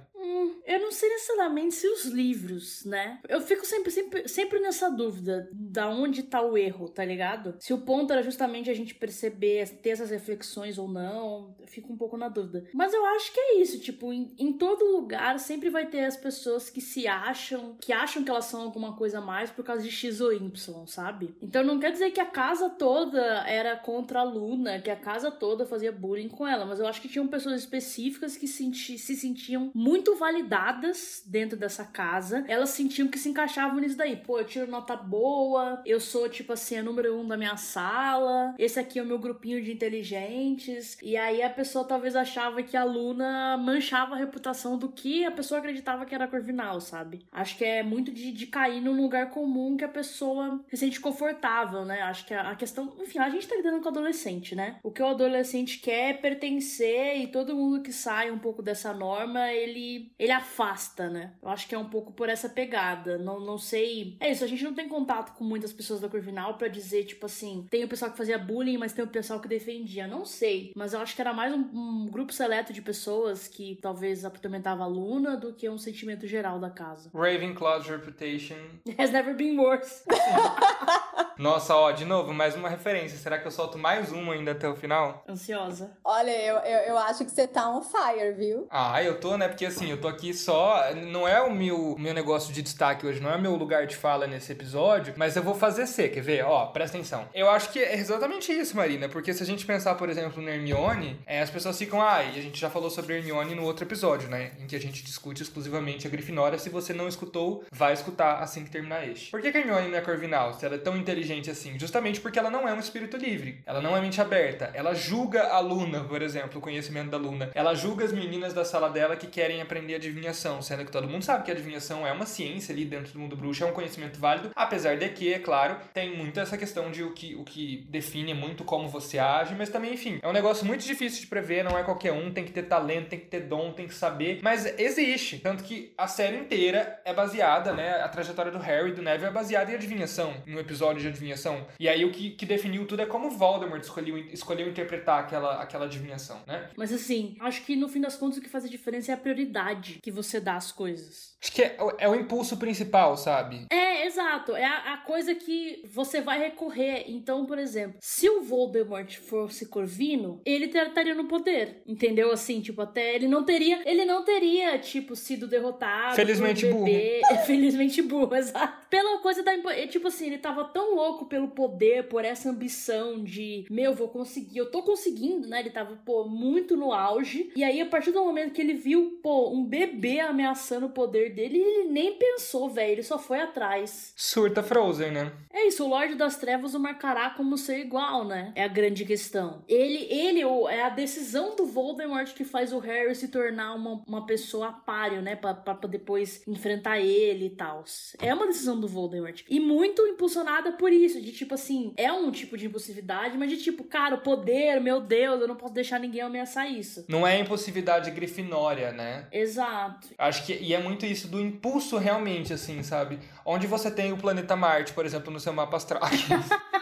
Não 0.87 0.91
sei 0.93 1.09
necessariamente 1.09 1.75
se 1.75 1.85
os 1.85 2.05
livros, 2.05 2.85
né? 2.85 3.19
Eu 3.27 3.41
fico 3.41 3.65
sempre, 3.65 3.91
sempre, 3.91 4.25
sempre 4.25 4.57
nessa 4.61 4.89
dúvida 4.89 5.49
da 5.51 5.89
onde 5.89 6.23
tá 6.23 6.41
o 6.41 6.57
erro, 6.57 6.87
tá 6.87 7.03
ligado? 7.03 7.55
Se 7.59 7.73
o 7.73 7.79
ponto 7.79 8.13
era 8.13 8.23
justamente 8.23 8.69
a 8.69 8.73
gente 8.73 8.95
perceber, 8.95 9.67
ter 9.81 9.89
essas 9.89 10.09
reflexões 10.09 10.77
ou 10.77 10.87
não, 10.87 11.53
fico 11.67 11.91
um 11.91 11.97
pouco 11.97 12.17
na 12.17 12.29
dúvida. 12.29 12.65
Mas 12.73 12.93
eu 12.93 13.05
acho 13.05 13.31
que 13.33 13.39
é 13.39 13.55
isso, 13.61 13.79
tipo, 13.79 14.11
em, 14.11 14.33
em 14.37 14.53
todo 14.53 14.91
lugar 14.91 15.39
sempre 15.39 15.69
vai 15.69 15.85
ter 15.85 16.05
as 16.05 16.17
pessoas 16.17 16.69
que 16.69 16.81
se 16.81 17.07
acham, 17.07 17.75
que 17.79 17.93
acham 17.93 18.23
que 18.23 18.29
elas 18.29 18.45
são 18.45 18.61
alguma 18.61 18.95
coisa 18.95 19.19
a 19.19 19.21
mais 19.21 19.49
por 19.51 19.63
causa 19.63 19.83
de 19.83 19.91
X 19.91 20.21
ou 20.21 20.33
Y, 20.33 20.87
sabe? 20.87 21.35
Então 21.41 21.63
não 21.63 21.79
quer 21.79 21.91
dizer 21.91 22.11
que 22.11 22.19
a 22.19 22.25
casa 22.25 22.69
toda 22.69 23.21
era 23.47 23.75
contra 23.75 24.19
a 24.19 24.23
Luna, 24.23 24.79
que 24.79 24.89
a 24.89 24.95
casa 24.95 25.31
toda 25.31 25.65
fazia 25.65 25.91
bullying 25.91 26.29
com 26.29 26.47
ela, 26.47 26.65
mas 26.65 26.79
eu 26.79 26.87
acho 26.87 27.01
que 27.01 27.09
tinham 27.09 27.27
pessoas 27.27 27.59
específicas 27.59 28.35
que 28.37 28.47
senti, 28.47 28.97
se 28.97 29.15
sentiam 29.15 29.71
muito 29.73 30.15
validadas 30.15 31.23
dentro 31.25 31.57
dessa 31.57 31.85
casa, 31.85 32.43
elas 32.47 32.69
sentiam 32.69 33.07
que 33.07 33.19
se 33.19 33.29
encaixavam 33.29 33.79
nisso 33.79 33.97
daí. 33.97 34.15
Pô, 34.15 34.39
eu 34.39 34.45
tiro 34.45 34.69
nota 34.69 34.95
boa, 34.95 35.81
eu 35.85 35.99
sou, 35.99 36.29
tipo 36.29 36.53
assim, 36.53 36.77
a 36.77 36.83
número 36.83 37.15
um 37.15 37.27
da 37.27 37.37
minha 37.37 37.57
sala, 37.57 38.55
esse 38.57 38.79
aqui 38.79 38.99
é 38.99 39.03
o 39.03 39.05
meu 39.05 39.19
grupinho 39.19 39.61
de 39.63 39.71
inteligentes. 39.71 40.97
E 41.01 41.15
aí 41.15 41.41
a 41.41 41.49
pessoa 41.57 41.83
talvez 41.83 42.15
achava 42.15 42.61
que 42.61 42.77
a 42.77 42.81
aluna 42.81 43.57
manchava 43.57 44.13
a 44.13 44.17
reputação 44.17 44.77
do 44.77 44.89
que 44.89 45.25
a 45.25 45.31
pessoa 45.31 45.57
acreditava 45.57 46.05
que 46.05 46.13
era 46.13 46.27
corvinal, 46.27 46.79
sabe? 46.79 47.25
Acho 47.31 47.57
que 47.57 47.65
é 47.65 47.81
muito 47.81 48.11
de, 48.11 48.31
de 48.31 48.45
cair 48.45 48.79
num 48.79 48.95
lugar 48.95 49.31
comum 49.31 49.75
que 49.75 49.83
a 49.83 49.89
pessoa 49.89 50.63
se 50.69 50.77
sente 50.77 50.99
confortável, 50.99 51.83
né? 51.83 52.03
Acho 52.03 52.27
que 52.27 52.33
a, 52.33 52.51
a 52.51 52.55
questão. 52.55 52.93
Enfim, 52.99 53.17
a 53.17 53.29
gente 53.29 53.47
tá 53.47 53.55
lidando 53.55 53.81
com 53.81 53.89
adolescente, 53.89 54.55
né? 54.55 54.77
O 54.83 54.91
que 54.91 55.01
o 55.01 55.07
adolescente 55.07 55.79
quer 55.79 56.11
é 56.11 56.13
pertencer 56.13 57.17
e 57.17 57.27
todo 57.27 57.55
mundo 57.55 57.81
que 57.81 57.91
sai 57.91 58.29
um 58.29 58.37
pouco 58.37 58.61
dessa 58.61 58.93
norma, 58.93 59.51
ele, 59.51 60.11
ele 60.19 60.31
afasta, 60.31 61.09
né? 61.09 61.33
Eu 61.41 61.49
acho 61.49 61.67
que 61.67 61.73
é 61.73 61.79
um 61.79 61.89
pouco 61.89 62.13
por 62.13 62.29
essa 62.29 62.47
pegada. 62.47 63.17
Não, 63.17 63.39
não 63.39 63.57
sei. 63.57 64.15
É 64.19 64.31
isso, 64.31 64.43
a 64.43 64.47
gente 64.47 64.63
não 64.63 64.75
tem 64.75 64.87
contato 64.87 65.35
com 65.35 65.43
muitas 65.43 65.73
pessoas 65.73 65.99
da 65.99 66.07
Corvinal 66.07 66.53
para 66.53 66.67
dizer, 66.67 67.05
tipo 67.05 67.25
assim, 67.25 67.65
tem 67.71 67.83
o 67.83 67.87
pessoal 67.87 68.11
que 68.11 68.17
fazia 68.17 68.37
bullying, 68.37 68.77
mas 68.77 68.93
tem 68.93 69.03
o 69.03 69.07
pessoal 69.07 69.39
que 69.39 69.47
defendia. 69.47 70.05
Não 70.07 70.23
sei. 70.23 70.71
Mas 70.75 70.93
eu 70.93 70.99
acho 70.99 71.15
que 71.15 71.21
era 71.21 71.33
mais 71.33 71.46
um, 71.55 71.69
um 71.73 72.05
grupo 72.07 72.33
seleto 72.33 72.73
de 72.73 72.81
pessoas 72.81 73.47
que 73.47 73.77
talvez 73.81 74.25
atormentava 74.25 74.83
a 74.83 74.87
Luna 74.87 75.37
do 75.37 75.53
que 75.53 75.69
um 75.69 75.77
sentimento 75.77 76.27
geral 76.27 76.59
da 76.59 76.69
casa. 76.69 77.09
Ravenclaw's 77.13 77.87
reputation 77.87 78.57
has 78.97 79.11
never 79.11 79.33
been 79.33 79.57
worse. 79.57 80.03
Nossa, 81.37 81.75
ó, 81.75 81.91
de 81.91 82.03
novo, 82.03 82.33
mais 82.33 82.55
uma 82.55 82.67
referência. 82.67 83.17
Será 83.17 83.37
que 83.37 83.45
eu 83.45 83.51
solto 83.51 83.77
mais 83.77 84.11
uma 84.11 84.33
ainda 84.33 84.51
até 84.51 84.67
o 84.67 84.75
final? 84.75 85.23
Ansiosa. 85.29 85.91
Olha, 86.03 86.31
eu, 86.31 86.55
eu, 86.57 86.79
eu 86.89 86.97
acho 86.97 87.23
que 87.23 87.31
você 87.31 87.47
tá 87.47 87.69
on 87.69 87.81
fire, 87.81 88.33
viu? 88.33 88.67
Ah, 88.71 89.03
eu 89.03 89.19
tô, 89.19 89.37
né? 89.37 89.47
Porque 89.47 89.65
assim, 89.65 89.89
eu 89.91 90.01
tô 90.01 90.07
aqui 90.07 90.33
só. 90.33 90.93
Não 90.95 91.27
é 91.27 91.39
o 91.39 91.53
meu, 91.53 91.95
meu 91.99 92.13
negócio 92.13 92.51
de 92.51 92.63
destaque 92.63 93.05
hoje, 93.05 93.19
não 93.19 93.31
é 93.31 93.37
meu 93.37 93.55
lugar 93.55 93.85
de 93.85 93.95
fala 93.95 94.25
nesse 94.25 94.51
episódio, 94.51 95.13
mas 95.15 95.35
eu 95.35 95.43
vou 95.43 95.53
fazer 95.53 95.85
ser, 95.85 96.09
quer 96.09 96.21
ver? 96.21 96.43
Ó, 96.43 96.67
presta 96.67 96.97
atenção. 96.97 97.27
Eu 97.33 97.49
acho 97.49 97.69
que 97.69 97.79
é 97.79 97.95
exatamente 97.95 98.51
isso, 98.51 98.75
Marina, 98.75 99.07
porque 99.07 99.31
se 99.31 99.43
a 99.43 99.45
gente 99.45 99.65
pensar, 99.65 99.93
por 99.95 100.09
exemplo, 100.09 100.41
no 100.41 100.49
Hermione, 100.49 101.19
é, 101.25 101.41
as 101.41 101.51
pessoas 101.51 101.77
ficam, 101.77 102.01
ah, 102.01 102.23
e 102.23 102.39
a 102.39 102.41
gente 102.41 102.59
já 102.59 102.69
falou 102.69 102.89
sobre 102.89 103.15
Hermione 103.15 103.53
no 103.53 103.63
outro 103.63 103.85
episódio, 103.85 104.27
né? 104.27 104.53
Em 104.59 104.65
que 104.65 104.75
a 104.75 104.79
gente 104.79 105.03
discute 105.03 105.43
exclusivamente 105.43 106.07
a 106.07 106.09
Grifinória. 106.09 106.57
Se 106.57 106.69
você 106.69 106.93
não 106.93 107.07
escutou, 107.07 107.63
vai 107.71 107.93
escutar 107.93 108.39
assim 108.41 108.63
que 108.63 108.71
terminar 108.71 109.07
este. 109.07 109.29
Por 109.29 109.39
que, 109.39 109.51
que 109.51 109.57
a 109.57 109.61
Hermione 109.61 109.89
não 109.89 109.97
é 109.97 110.01
Corvinal, 110.01 110.53
se 110.53 110.65
ela 110.65 110.75
é 110.75 110.79
tão 110.79 110.97
inteligente 110.97 111.26
assim? 111.51 111.77
Justamente 111.79 112.19
porque 112.19 112.39
ela 112.39 112.49
não 112.49 112.67
é 112.67 112.73
um 112.73 112.79
espírito 112.79 113.17
livre. 113.17 113.61
Ela 113.65 113.81
não 113.81 113.95
é 113.95 114.01
mente 114.01 114.21
aberta. 114.21 114.71
Ela 114.73 114.93
julga 114.93 115.47
a 115.47 115.59
Luna, 115.59 116.03
por 116.03 116.21
exemplo, 116.21 116.59
o 116.59 116.61
conhecimento 116.61 117.09
da 117.09 117.17
Luna. 117.17 117.51
Ela 117.53 117.73
julga 117.73 118.05
as 118.05 118.11
meninas 118.11 118.53
da 118.53 118.63
sala 118.63 118.89
dela 118.89 119.15
que 119.15 119.27
querem 119.27 119.61
aprender 119.61 119.95
adivinhação, 119.95 120.61
sendo 120.61 120.85
que 120.85 120.91
todo 120.91 121.07
mundo 121.07 121.23
sabe 121.23 121.43
que 121.43 121.51
a 121.51 121.53
adivinhação 121.53 122.05
é 122.05 122.11
uma 122.11 122.25
ciência 122.25 122.73
ali 122.73 122.85
dentro 122.85 123.13
do 123.13 123.19
mundo 123.19 123.35
bruxo, 123.35 123.63
é 123.63 123.67
um 123.67 123.73
conhecimento 123.73 124.19
válido, 124.19 124.51
apesar 124.55 124.97
de 124.97 125.09
que, 125.09 125.33
é 125.33 125.39
claro, 125.39 125.77
tem 125.93 126.15
muito 126.15 126.39
essa 126.39 126.57
questão 126.57 126.91
de 126.91 127.03
o 127.03 127.13
que, 127.13 127.35
o 127.35 127.43
que 127.43 127.85
define 127.89 128.33
muito 128.33 128.63
como 128.63 128.87
você 128.87 129.19
age, 129.19 129.55
mas 129.55 129.69
também, 129.69 129.93
enfim, 129.93 130.19
é 130.21 130.27
um 130.27 130.33
negócio 130.33 130.65
muito 130.65 130.85
difícil 130.85 131.21
de 131.21 131.27
prever, 131.27 131.63
não 131.63 131.77
é 131.77 131.83
qualquer 131.83 132.11
um, 132.11 132.31
tem 132.31 132.43
que 132.43 132.51
ter 132.51 132.63
talento, 132.63 133.09
tem 133.09 133.19
que 133.19 133.25
ter 133.25 133.41
dom, 133.41 133.71
tem 133.71 133.87
que 133.87 133.93
saber, 133.93 134.39
mas 134.41 134.65
existe. 134.79 135.39
Tanto 135.39 135.63
que 135.63 135.93
a 135.97 136.07
série 136.07 136.37
inteira 136.37 136.99
é 137.05 137.13
baseada, 137.13 137.73
né? 137.73 138.01
A 138.01 138.09
trajetória 138.09 138.51
do 138.51 138.59
Harry 138.59 138.89
e 138.89 138.93
do 138.93 139.01
Neville 139.01 139.27
é 139.27 139.31
baseada 139.31 139.71
em 139.71 139.75
adivinhação, 139.75 140.33
em 140.45 140.55
um 140.55 140.59
episódio 140.59 141.01
de 141.01 141.07
adivinhação. 141.17 141.65
E 141.79 141.89
aí 141.89 142.05
o 142.05 142.11
que, 142.11 142.31
que 142.31 142.45
definiu 142.45 142.85
tudo 142.85 143.01
é 143.01 143.05
como 143.05 143.29
Voldemort 143.29 143.81
escolheu, 143.81 144.17
escolheu 144.17 144.69
interpretar 144.69 145.19
aquela, 145.19 145.61
aquela 145.61 145.85
adivinhação, 145.85 146.41
né? 146.47 146.69
Mas 146.77 146.93
assim, 146.93 147.35
acho 147.39 147.65
que 147.65 147.75
no 147.75 147.89
fim 147.89 148.01
das 148.01 148.15
contas 148.15 148.37
o 148.37 148.41
que 148.41 148.49
faz 148.49 148.65
a 148.65 148.69
diferença 148.69 149.11
é 149.11 149.15
a 149.15 149.17
prioridade 149.17 149.99
que 150.01 150.11
você 150.11 150.39
dá 150.39 150.55
às 150.55 150.71
coisas. 150.71 151.36
Acho 151.41 151.51
que 151.51 151.61
é, 151.61 151.77
é 151.99 152.09
o 152.09 152.15
impulso 152.15 152.57
principal, 152.57 153.15
sabe? 153.15 153.67
É, 153.71 154.05
exato. 154.07 154.55
É 154.55 154.65
a, 154.65 154.93
a, 154.93 154.97
coisa 154.97 155.35
que 155.35 155.83
você 155.85 156.19
vai 156.19 156.39
recorrer. 156.39 157.05
Então, 157.07 157.45
por 157.45 157.59
exemplo, 157.59 157.97
se 158.01 158.27
o 158.29 158.41
Voldemort 158.41 159.15
fosse 159.17 159.67
Corvino, 159.67 160.41
ele 160.45 160.65
estaria 160.65 161.13
no 161.13 161.25
poder. 161.25 161.81
Entendeu? 161.85 162.31
Assim, 162.31 162.59
tipo, 162.59 162.81
até 162.81 163.15
ele 163.15 163.27
não 163.27 163.43
teria. 163.43 163.81
Ele 163.85 164.03
não 164.03 164.23
teria, 164.23 164.79
tipo, 164.79 165.15
sido 165.15 165.47
derrotado. 165.47 166.15
Felizmente 166.15 166.65
um 166.65 166.71
burro. 166.71 166.87
Felizmente 167.45 168.01
burro, 168.01 168.35
exato. 168.35 168.87
Pela 168.89 169.19
coisa 169.19 169.43
da. 169.43 169.53
Tipo 169.87 170.07
assim, 170.07 170.27
ele 170.27 170.37
tava 170.39 170.65
tão 170.65 170.95
louco 170.95 171.25
pelo 171.25 171.49
poder, 171.49 172.07
por 172.07 172.25
essa 172.25 172.49
ambição 172.49 173.23
de, 173.23 173.65
meu, 173.69 173.93
vou 173.93 174.07
conseguir. 174.07 174.57
Eu 174.57 174.71
tô 174.71 174.81
conseguindo, 174.81 175.47
né? 175.47 175.59
Ele 175.59 175.69
tava, 175.69 175.95
pô, 175.97 176.25
muito 176.27 176.75
no 176.75 176.91
auge. 176.91 177.51
E 177.55 177.63
aí, 177.63 177.79
a 177.79 177.85
partir 177.85 178.11
do 178.11 178.23
momento 178.23 178.53
que 178.53 178.61
ele 178.61 178.73
viu, 178.73 179.19
pô, 179.21 179.51
um 179.51 179.63
bebê 179.63 180.19
ameaçando 180.19 180.87
o 180.87 180.91
poder 180.91 181.26
dele, 181.29 181.57
ele 181.57 181.89
nem 181.89 182.17
pensou, 182.17 182.69
velho. 182.69 182.93
Ele 182.93 183.03
só 183.03 183.17
foi 183.17 183.39
atrás. 183.39 184.13
Surta 184.15 184.63
Frozen, 184.63 185.11
né? 185.11 185.31
É 185.53 185.67
isso, 185.67 185.83
o 185.83 185.89
Lorde 185.89 186.15
das 186.15 186.37
Trevas 186.37 186.73
o 186.73 186.79
marcará 186.79 187.31
como 187.31 187.57
ser 187.57 187.79
igual, 187.79 188.25
né? 188.25 188.51
É 188.55 188.63
a 188.63 188.67
grande 188.67 189.05
questão. 189.05 189.63
Ele, 189.67 190.07
ele 190.11 190.41
é 190.69 190.83
a 190.83 190.89
decisão 190.89 191.55
do 191.55 191.65
Voldemort 191.65 192.33
que 192.33 192.43
faz 192.43 192.71
o 192.73 192.79
Harry 192.79 193.15
se 193.15 193.27
tornar 193.27 193.73
uma, 193.73 194.03
uma 194.07 194.25
pessoa 194.25 194.71
páreo, 194.71 195.21
né? 195.21 195.35
Pra, 195.35 195.53
pra 195.53 195.73
depois 195.87 196.45
enfrentar 196.47 196.99
ele 196.99 197.45
e 197.45 197.49
tal. 197.49 197.83
É 198.21 198.33
uma 198.33 198.47
decisão 198.47 198.79
do 198.79 198.87
Voldemort. 198.87 199.43
E 199.49 199.59
muito 199.59 200.05
impulsionada 200.05 200.73
por 200.73 200.91
isso, 200.91 201.21
de 201.21 201.31
tipo 201.31 201.53
assim, 201.53 201.93
é 201.97 202.11
um 202.11 202.29
tipo 202.31 202.57
de 202.57 202.67
impulsividade, 202.67 203.37
mas 203.37 203.49
de 203.49 203.57
tipo, 203.57 203.83
cara, 203.83 204.15
o 204.15 204.21
poder, 204.21 204.79
meu 204.79 205.01
Deus, 205.01 205.41
eu 205.41 205.47
não 205.47 205.55
posso 205.55 205.73
deixar 205.73 205.99
ninguém 205.99 206.21
ameaçar 206.21 206.71
isso. 206.71 207.05
Não 207.07 207.25
é 207.25 207.39
impulsividade 207.39 208.11
grifinória, 208.11 208.91
né? 208.91 209.27
Exato. 209.31 210.09
Acho 210.17 210.45
que, 210.45 210.53
e 210.53 210.73
é 210.73 210.79
muito 210.79 211.05
isso 211.05 211.16
do 211.25 211.39
impulso 211.39 211.97
realmente, 211.97 212.53
assim, 212.53 212.83
sabe? 212.83 213.19
Onde 213.45 213.65
você 213.65 213.89
tem 213.89 214.11
o 214.11 214.17
planeta 214.17 214.55
Marte, 214.55 214.93
por 214.93 215.05
exemplo, 215.05 215.31
no 215.31 215.39
seu 215.39 215.53
mapa 215.53 215.77
astral. 215.77 216.01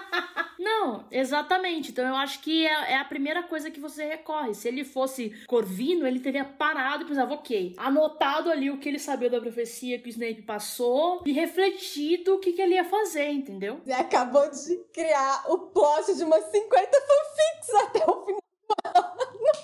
Não, 0.57 1.05
exatamente. 1.11 1.91
Então 1.91 2.07
eu 2.07 2.15
acho 2.15 2.39
que 2.39 2.65
é, 2.65 2.93
é, 2.93 2.97
a 2.97 3.05
primeira 3.05 3.43
coisa 3.43 3.69
que 3.69 3.79
você 3.79 4.05
recorre. 4.05 4.55
Se 4.55 4.67
ele 4.67 4.83
fosse 4.83 5.29
Corvino, 5.47 6.07
ele 6.07 6.19
teria 6.19 6.43
parado 6.43 7.03
e 7.03 7.07
pensava, 7.07 7.35
ok, 7.35 7.75
anotado 7.77 8.49
ali 8.49 8.71
o 8.71 8.79
que 8.79 8.89
ele 8.89 8.97
sabia 8.97 9.29
da 9.29 9.39
profecia 9.39 9.99
que 9.99 10.07
o 10.07 10.09
Snape 10.09 10.41
passou 10.41 11.21
e 11.25 11.31
refletido 11.31 12.35
o 12.35 12.39
que, 12.39 12.53
que 12.53 12.61
ele 12.61 12.75
ia 12.75 12.83
fazer, 12.83 13.29
entendeu? 13.29 13.79
Você 13.85 13.93
acabou 13.93 14.49
de 14.49 14.75
criar 14.91 15.45
o 15.47 15.59
plot 15.59 16.15
de 16.15 16.23
umas 16.23 16.45
50 16.45 16.91
fanfics 16.91 17.75
até 17.83 18.05
o 18.09 18.25
final. 18.25 19.14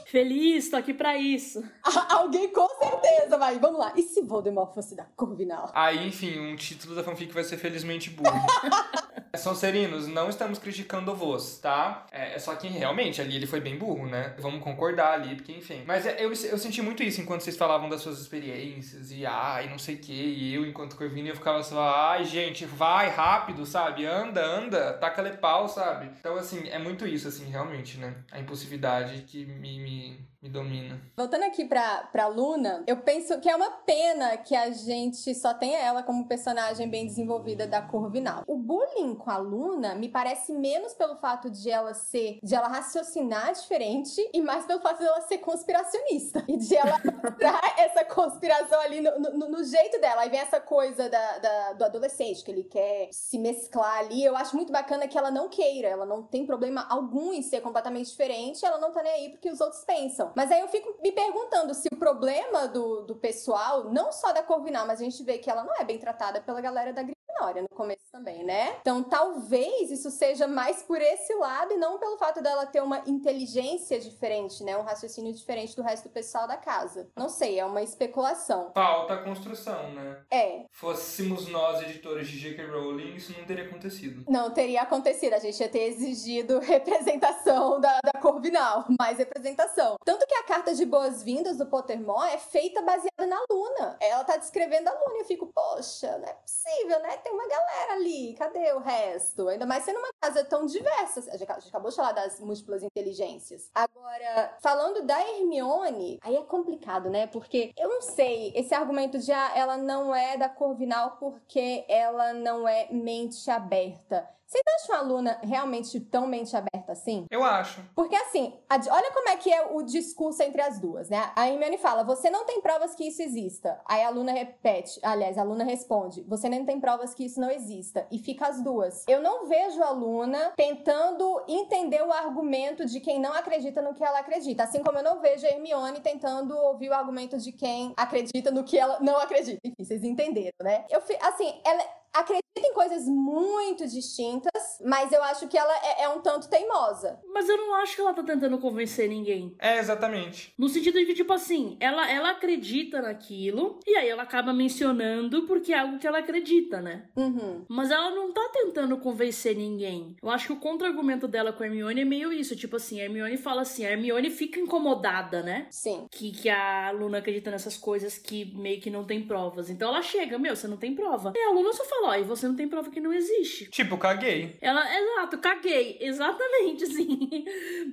Feliz, 0.05 0.69
tô 0.69 0.75
aqui 0.75 0.93
pra 0.93 1.17
isso. 1.17 1.63
Alguém 2.09 2.51
com 2.51 2.67
certeza 2.67 3.37
vai. 3.37 3.59
Vamos 3.59 3.79
lá. 3.79 3.93
E 3.95 4.03
se 4.03 4.21
Voldemort 4.21 4.73
fosse 4.73 4.95
da 4.95 5.05
Corvinal? 5.15 5.71
Aí, 5.73 6.07
enfim, 6.07 6.39
um 6.39 6.55
título 6.55 6.95
da 6.95 7.03
fanfic 7.03 7.33
vai 7.33 7.43
ser 7.43 7.57
Felizmente 7.57 8.09
Burro. 8.09 8.31
Sonserinos, 9.37 10.07
não 10.07 10.29
estamos 10.29 10.59
criticando 10.59 11.15
vos, 11.15 11.59
tá? 11.59 12.05
É, 12.11 12.35
é, 12.35 12.39
só 12.39 12.55
que 12.55 12.67
realmente 12.67 13.21
ali 13.21 13.35
ele 13.35 13.47
foi 13.47 13.59
bem 13.59 13.77
burro, 13.77 14.07
né? 14.07 14.35
Vamos 14.39 14.63
concordar 14.63 15.13
ali, 15.13 15.35
porque 15.35 15.51
enfim. 15.53 15.83
Mas 15.85 16.05
é, 16.05 16.17
eu, 16.19 16.29
eu 16.29 16.57
senti 16.57 16.81
muito 16.81 17.03
isso 17.03 17.21
enquanto 17.21 17.41
vocês 17.41 17.57
falavam 17.57 17.89
das 17.89 18.01
suas 18.01 18.19
experiências 18.19 19.11
e 19.11 19.25
ai, 19.25 19.69
não 19.69 19.79
sei 19.79 19.95
o 19.95 19.99
que. 19.99 20.13
E 20.13 20.53
eu, 20.53 20.65
enquanto 20.65 20.95
Corvino, 20.95 21.29
eu 21.29 21.35
ficava 21.35 21.63
só, 21.63 21.81
ai, 21.81 22.25
gente, 22.25 22.65
vai 22.65 23.09
rápido, 23.09 23.65
sabe? 23.65 24.05
Anda, 24.05 24.45
anda, 24.45 24.93
taca-lhe 24.93 25.31
pau, 25.31 25.67
sabe? 25.67 26.11
Então, 26.19 26.35
assim, 26.35 26.67
é 26.69 26.79
muito 26.79 27.07
isso, 27.07 27.27
assim, 27.27 27.49
realmente, 27.49 27.97
né? 27.97 28.15
A 28.31 28.39
impulsividade 28.39 29.23
que 29.23 29.45
me, 29.45 29.79
me, 29.79 30.30
me 30.41 30.49
domina. 30.49 30.99
Voltando 31.15 31.43
aqui 31.43 31.65
pra, 31.65 32.09
pra 32.11 32.25
Luna, 32.25 32.83
eu 32.87 32.97
penso 32.97 33.39
que 33.39 33.47
é 33.47 33.55
uma 33.55 33.69
pena 33.69 34.35
que 34.37 34.55
a 34.55 34.71
gente 34.71 35.35
só 35.35 35.53
tenha 35.53 35.77
ela 35.77 36.01
como 36.01 36.27
personagem 36.27 36.89
bem 36.89 37.05
desenvolvida 37.05 37.67
da 37.67 37.79
Corvinal. 37.79 38.43
O 38.47 38.57
bullying 38.57 39.13
com 39.13 39.29
a 39.29 39.37
Luna 39.37 39.93
me 39.93 40.09
parece 40.09 40.51
menos 40.51 40.95
pelo 40.95 41.15
fato 41.17 41.47
de 41.47 41.69
ela 41.69 41.93
ser, 41.93 42.39
de 42.41 42.55
ela 42.55 42.67
raciocinar 42.67 43.53
diferente 43.53 44.19
e 44.33 44.41
mais 44.41 44.65
pelo 44.65 44.81
fato 44.81 44.97
de 44.99 45.05
ela 45.05 45.21
ser 45.21 45.37
conspiracionista 45.37 46.43
e 46.47 46.57
de 46.57 46.75
ela 46.75 46.99
dar 47.39 47.75
essa 47.77 48.03
conspiração 48.03 48.79
ali 48.81 48.99
no, 48.99 49.19
no, 49.19 49.49
no, 49.49 49.63
jeito 49.63 50.01
dela. 50.01 50.21
Aí 50.21 50.29
vem 50.29 50.39
essa 50.39 50.59
coisa 50.59 51.07
da, 51.07 51.37
da, 51.37 51.73
do 51.73 51.85
adolescente 51.85 52.43
que 52.43 52.49
ele 52.49 52.63
quer 52.63 53.09
se 53.11 53.37
mesclar 53.37 53.99
ali. 53.99 54.23
Eu 54.23 54.35
acho 54.35 54.55
muito 54.55 54.71
bacana 54.71 55.07
que 55.07 55.17
ela 55.17 55.29
não 55.29 55.49
queira, 55.49 55.87
ela 55.87 56.05
não 56.05 56.23
tem 56.23 56.47
problema 56.47 56.87
algum 56.89 57.31
em 57.31 57.43
ser 57.43 57.61
completamente 57.61 58.09
diferente, 58.09 58.65
ela 58.65 58.79
não 58.79 58.91
tá 58.91 59.03
nem 59.03 59.11
aí 59.11 59.29
porque 59.29 59.49
os 59.49 59.61
outros 59.61 59.83
pensam. 59.83 60.30
Mas 60.35 60.51
aí 60.51 60.61
eu 60.61 60.67
fico 60.67 60.95
me 61.01 61.11
perguntando 61.11 61.73
se 61.73 61.87
o 61.91 61.97
problema 61.97 62.67
do, 62.67 63.01
do 63.01 63.15
pessoal, 63.15 63.85
não 63.91 64.11
só 64.11 64.31
da 64.31 64.43
Corvinal, 64.43 64.87
mas 64.87 65.01
a 65.01 65.03
gente 65.03 65.23
vê 65.23 65.37
que 65.37 65.49
ela 65.49 65.63
não 65.63 65.75
é 65.75 65.83
bem 65.83 65.99
tratada 65.99 66.41
pela 66.41 66.61
galera 66.61 66.93
da 66.93 67.03
Grifinória 67.31 67.61
no 67.61 67.69
começo 67.69 68.05
também, 68.11 68.43
né? 68.43 68.75
Então 68.81 69.03
talvez 69.03 69.89
isso 69.89 70.11
seja 70.11 70.47
mais 70.47 70.83
por 70.83 71.01
esse 71.01 71.33
lado 71.35 71.73
e 71.73 71.77
não 71.77 71.97
pelo 71.97 72.17
fato 72.17 72.41
dela 72.41 72.65
ter 72.65 72.81
uma 72.81 73.01
inteligência 73.07 73.99
diferente, 73.99 74.63
né? 74.63 74.77
Um 74.77 74.83
raciocínio 74.83 75.33
diferente 75.33 75.75
do 75.75 75.81
resto 75.81 76.09
do 76.09 76.11
pessoal 76.11 76.47
da 76.47 76.57
casa. 76.57 77.09
Não 77.15 77.29
sei, 77.29 77.59
é 77.59 77.65
uma 77.65 77.81
especulação. 77.81 78.71
Falta 78.73 79.13
a 79.13 79.23
construção, 79.23 79.91
né? 79.93 80.23
É. 80.29 80.65
Fôssemos 80.71 81.47
nós, 81.47 81.81
editores 81.81 82.27
de 82.27 82.39
J.K. 82.39 82.65
Rowling, 82.67 83.15
isso 83.15 83.33
não 83.37 83.45
teria 83.45 83.65
acontecido. 83.65 84.25
Não 84.29 84.51
teria 84.51 84.81
acontecido. 84.81 85.33
A 85.33 85.39
gente 85.39 85.59
ia 85.59 85.69
ter 85.69 85.83
exigido 85.83 86.59
representação 86.61 87.79
da, 87.79 87.99
da 88.03 88.19
Corvinal, 88.19 88.85
mais 88.99 89.17
representação. 89.17 89.95
Tanto 90.03 90.25
que 90.27 90.35
a 90.35 90.43
carta 90.43 90.73
de 90.73 90.85
boas-vindas 90.85 91.57
do 91.57 91.65
Pottermore 91.65 92.33
é 92.33 92.37
feita 92.37 92.81
baseada 92.81 93.25
na 93.25 93.41
Luna. 93.49 93.97
Ela 93.99 94.23
tá 94.23 94.37
descrevendo 94.37 94.89
a 94.89 94.93
Luna 94.93 95.17
e 95.17 95.21
eu 95.21 95.25
fico, 95.25 95.47
poxa, 95.47 96.17
não 96.17 96.27
é 96.27 96.33
possível, 96.33 96.99
né? 97.01 97.17
Tem 97.17 97.30
uma 97.31 97.47
galera 97.47 97.93
ali, 97.93 98.33
cadê 98.33 98.73
o 98.73 98.79
resto? 98.79 99.47
Ainda 99.47 99.65
mais 99.65 99.83
sendo 99.83 99.99
uma 99.99 100.11
casa 100.19 100.43
tão 100.43 100.65
diversa. 100.65 101.19
A 101.31 101.37
gente 101.37 101.49
acabou 101.49 101.89
de 101.89 101.95
falar 101.95 102.11
das 102.11 102.39
múltiplas 102.39 102.83
inteligências. 102.83 103.69
Agora, 103.73 104.57
falando 104.61 105.03
da 105.05 105.19
Hermione, 105.21 106.19
aí 106.21 106.35
é 106.35 106.43
complicado, 106.43 107.09
né? 107.09 107.27
Porque 107.27 107.71
eu 107.77 107.89
não 107.89 108.01
sei, 108.01 108.51
esse 108.55 108.73
argumento 108.73 109.17
de 109.17 109.31
ah, 109.31 109.51
ela 109.55 109.77
não 109.77 110.13
é 110.13 110.37
da 110.37 110.49
Corvinal 110.49 111.17
porque 111.19 111.85
ela 111.87 112.33
não 112.33 112.67
é 112.67 112.87
mente 112.91 113.49
aberta. 113.49 114.27
Vocês 114.51 114.63
acham 114.83 114.95
a 114.97 115.01
Luna 115.01 115.39
realmente 115.41 115.97
tão 116.01 116.27
mente 116.27 116.53
aberta 116.57 116.91
assim? 116.91 117.25
Eu 117.31 117.41
acho. 117.41 117.81
Porque 117.95 118.13
assim, 118.17 118.53
olha 118.69 119.11
como 119.13 119.29
é 119.29 119.37
que 119.37 119.49
é 119.49 119.65
o 119.71 119.81
discurso 119.81 120.43
entre 120.43 120.61
as 120.61 120.77
duas, 120.77 121.09
né? 121.09 121.31
A 121.37 121.47
Hermione 121.47 121.77
fala, 121.77 122.03
você 122.03 122.29
não 122.29 122.43
tem 122.43 122.59
provas 122.59 122.93
que 122.93 123.07
isso 123.07 123.21
exista. 123.21 123.79
Aí 123.85 124.03
a 124.03 124.09
Luna 124.09 124.33
repete, 124.33 124.99
aliás, 125.03 125.37
a 125.37 125.43
Luna 125.43 125.63
responde, 125.63 126.21
você 126.23 126.49
não 126.49 126.65
tem 126.65 126.81
provas 126.81 127.13
que 127.13 127.23
isso 127.23 127.39
não 127.39 127.49
exista. 127.49 128.05
E 128.11 128.19
fica 128.19 128.45
as 128.45 128.61
duas. 128.61 129.05
Eu 129.07 129.21
não 129.21 129.47
vejo 129.47 129.81
a 129.81 129.91
Luna 129.91 130.51
tentando 130.57 131.45
entender 131.47 132.01
o 132.03 132.11
argumento 132.11 132.85
de 132.85 132.99
quem 132.99 133.21
não 133.21 133.31
acredita 133.31 133.81
no 133.81 133.93
que 133.93 134.03
ela 134.03 134.19
acredita. 134.19 134.63
Assim 134.63 134.83
como 134.83 134.97
eu 134.97 135.03
não 135.03 135.21
vejo 135.21 135.45
a 135.45 135.49
Hermione 135.49 136.01
tentando 136.01 136.57
ouvir 136.57 136.89
o 136.89 136.93
argumento 136.93 137.37
de 137.37 137.53
quem 137.53 137.93
acredita 137.95 138.51
no 138.51 138.65
que 138.65 138.77
ela 138.77 138.99
não 138.99 139.17
acredita. 139.17 139.61
Enfim, 139.63 139.85
vocês 139.85 140.03
entenderam, 140.03 140.57
né? 140.61 140.83
Eu, 140.89 141.01
assim, 141.21 141.61
ela 141.63 142.00
acredita 142.13 142.41
em 142.57 142.73
coisas 142.73 143.05
muito 143.07 143.87
distintas, 143.87 144.51
mas 144.85 145.11
eu 145.11 145.23
acho 145.23 145.47
que 145.47 145.57
ela 145.57 145.73
é, 145.85 146.03
é 146.03 146.09
um 146.09 146.21
tanto 146.21 146.49
teimosa. 146.49 147.19
Mas 147.33 147.47
eu 147.47 147.57
não 147.57 147.75
acho 147.75 147.95
que 147.95 148.01
ela 148.01 148.13
tá 148.13 148.23
tentando 148.23 148.57
convencer 148.59 149.07
ninguém. 149.09 149.55
É, 149.59 149.79
exatamente. 149.79 150.53
No 150.57 150.69
sentido 150.69 150.99
de 150.99 151.05
que, 151.05 151.13
tipo 151.13 151.33
assim, 151.33 151.77
ela, 151.79 152.09
ela 152.09 152.31
acredita 152.31 153.01
naquilo, 153.01 153.79
e 153.85 153.95
aí 153.95 154.09
ela 154.09 154.23
acaba 154.23 154.53
mencionando 154.53 155.45
porque 155.47 155.73
é 155.73 155.79
algo 155.79 155.99
que 155.99 156.07
ela 156.07 156.19
acredita, 156.19 156.81
né? 156.81 157.09
Uhum. 157.15 157.65
Mas 157.67 157.91
ela 157.91 158.11
não 158.11 158.31
tá 158.33 158.49
tentando 158.53 158.97
convencer 158.97 159.55
ninguém. 159.55 160.15
Eu 160.21 160.29
acho 160.29 160.47
que 160.47 160.53
o 160.53 160.59
contra-argumento 160.59 161.27
dela 161.27 161.53
com 161.53 161.63
a 161.63 161.65
Hermione 161.65 162.01
é 162.01 162.05
meio 162.05 162.33
isso. 162.33 162.55
Tipo 162.55 162.75
assim, 162.75 162.99
a 162.99 163.05
Hermione 163.05 163.37
fala 163.37 163.61
assim, 163.61 163.85
a 163.85 163.91
Hermione 163.91 164.29
fica 164.29 164.59
incomodada, 164.59 165.41
né? 165.41 165.67
Sim. 165.69 166.07
Que, 166.11 166.31
que 166.31 166.49
a 166.49 166.91
Luna 166.91 167.19
acredita 167.19 167.49
nessas 167.49 167.77
coisas 167.77 168.17
que 168.17 168.53
meio 168.55 168.81
que 168.81 168.89
não 168.89 169.05
tem 169.05 169.25
provas. 169.25 169.69
Então 169.69 169.89
ela 169.89 170.01
chega, 170.01 170.37
meu, 170.37 170.55
você 170.55 170.67
não 170.67 170.77
tem 170.77 170.93
prova. 170.93 171.33
E 171.35 171.39
a 171.39 171.51
Luna 171.51 171.71
só 171.73 171.83
fala, 171.85 172.00
ó, 172.05 172.15
e 172.15 172.23
você 172.23 172.47
não 172.47 172.55
tem 172.55 172.67
prova 172.67 172.89
que 172.89 172.99
não 172.99 173.13
existe. 173.13 173.69
Tipo, 173.69 173.97
caguei. 173.97 174.57
Ela, 174.61 174.83
exato, 174.97 175.37
caguei. 175.37 175.97
Exatamente, 176.01 176.83
assim. 176.83 177.45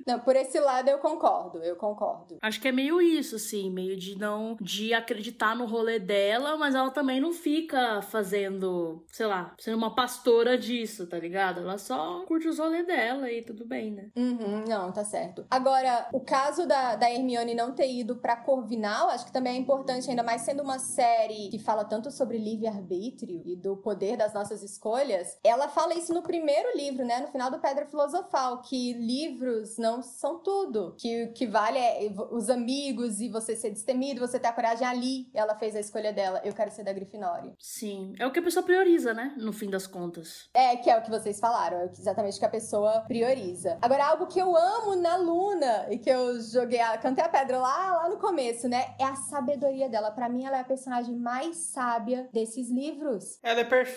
Não, 0.05 0.19
por 0.19 0.35
esse 0.35 0.59
lado 0.59 0.89
eu 0.89 0.99
concordo, 0.99 1.59
eu 1.59 1.75
concordo. 1.75 2.37
Acho 2.41 2.59
que 2.59 2.67
é 2.67 2.71
meio 2.71 3.01
isso, 3.01 3.35
assim, 3.35 3.71
meio 3.71 3.97
de 3.97 4.17
não. 4.17 4.57
de 4.59 4.93
acreditar 4.93 5.55
no 5.55 5.65
rolê 5.65 5.99
dela, 5.99 6.57
mas 6.57 6.75
ela 6.75 6.91
também 6.91 7.19
não 7.19 7.31
fica 7.31 8.01
fazendo, 8.01 9.03
sei 9.07 9.25
lá, 9.25 9.55
sendo 9.59 9.77
uma 9.77 9.93
pastora 9.95 10.57
disso, 10.57 11.07
tá 11.07 11.17
ligado? 11.17 11.61
Ela 11.61 11.77
só 11.77 12.23
curte 12.25 12.47
os 12.47 12.59
rolês 12.59 12.85
dela 12.85 13.31
e 13.31 13.41
tudo 13.41 13.65
bem, 13.65 13.91
né? 13.91 14.09
Uhum, 14.15 14.63
não, 14.67 14.91
tá 14.91 15.03
certo. 15.03 15.45
Agora, 15.49 16.07
o 16.13 16.19
caso 16.19 16.67
da, 16.67 16.95
da 16.95 17.11
Hermione 17.11 17.55
não 17.55 17.73
ter 17.73 17.91
ido 17.91 18.17
pra 18.17 18.35
Corvinal, 18.35 19.09
acho 19.09 19.25
que 19.25 19.33
também 19.33 19.55
é 19.55 19.59
importante, 19.59 20.09
ainda 20.09 20.23
mais 20.23 20.41
sendo 20.41 20.63
uma 20.63 20.79
série 20.79 21.49
que 21.49 21.59
fala 21.59 21.85
tanto 21.85 22.11
sobre 22.11 22.37
livre-arbítrio 22.37 23.41
e 23.45 23.55
do 23.55 23.77
poder 23.77 23.98
das 24.17 24.33
nossas 24.33 24.63
escolhas. 24.63 25.37
Ela 25.43 25.67
fala 25.67 25.93
isso 25.93 26.13
no 26.13 26.21
primeiro 26.21 26.75
livro, 26.75 27.05
né? 27.05 27.19
No 27.19 27.27
final 27.27 27.51
do 27.51 27.59
Pedra 27.59 27.85
Filosofal, 27.85 28.61
que 28.61 28.93
livros 28.93 29.77
não 29.77 30.01
são 30.01 30.39
tudo. 30.39 30.95
Que 30.97 31.25
o 31.25 31.33
que 31.33 31.47
vale 31.47 31.77
é 31.77 32.11
os 32.31 32.49
amigos 32.49 33.19
e 33.19 33.29
você 33.29 33.55
ser 33.55 33.71
destemido, 33.71 34.19
você 34.19 34.39
ter 34.39 34.47
a 34.47 34.53
coragem 34.53 34.87
ali. 34.87 35.29
Ela 35.33 35.55
fez 35.55 35.75
a 35.75 35.79
escolha 35.79 36.13
dela. 36.13 36.41
Eu 36.43 36.53
quero 36.53 36.71
ser 36.71 36.83
da 36.83 36.93
Grifinória. 36.93 37.53
Sim. 37.59 38.13
É 38.19 38.25
o 38.25 38.31
que 38.31 38.39
a 38.39 38.43
pessoa 38.43 38.63
prioriza, 38.63 39.13
né? 39.13 39.33
No 39.37 39.53
fim 39.53 39.69
das 39.69 39.87
contas. 39.87 40.49
É, 40.53 40.75
que 40.75 40.89
é 40.89 40.97
o 40.97 41.01
que 41.01 41.09
vocês 41.09 41.39
falaram. 41.39 41.77
É 41.79 41.85
exatamente 41.85 42.37
o 42.37 42.39
que 42.39 42.45
a 42.45 42.49
pessoa 42.49 43.01
prioriza. 43.01 43.77
Agora, 43.81 44.05
algo 44.05 44.27
que 44.27 44.39
eu 44.39 44.55
amo 44.55 44.95
na 44.95 45.15
Luna 45.17 45.87
e 45.89 45.97
que 45.97 46.09
eu 46.09 46.39
joguei, 46.41 46.79
a, 46.79 46.97
cantei 46.97 47.23
a 47.23 47.29
pedra 47.29 47.59
lá, 47.59 47.93
lá 47.97 48.09
no 48.09 48.17
começo, 48.17 48.67
né? 48.67 48.95
É 48.99 49.03
a 49.03 49.15
sabedoria 49.15 49.89
dela. 49.89 50.11
Para 50.11 50.29
mim, 50.29 50.45
ela 50.45 50.57
é 50.57 50.61
a 50.61 50.65
personagem 50.65 51.15
mais 51.15 51.57
sábia 51.57 52.29
desses 52.33 52.69
livros. 52.69 53.39
Ela 53.43 53.61
é 53.61 53.63
perfeita, 53.63 53.88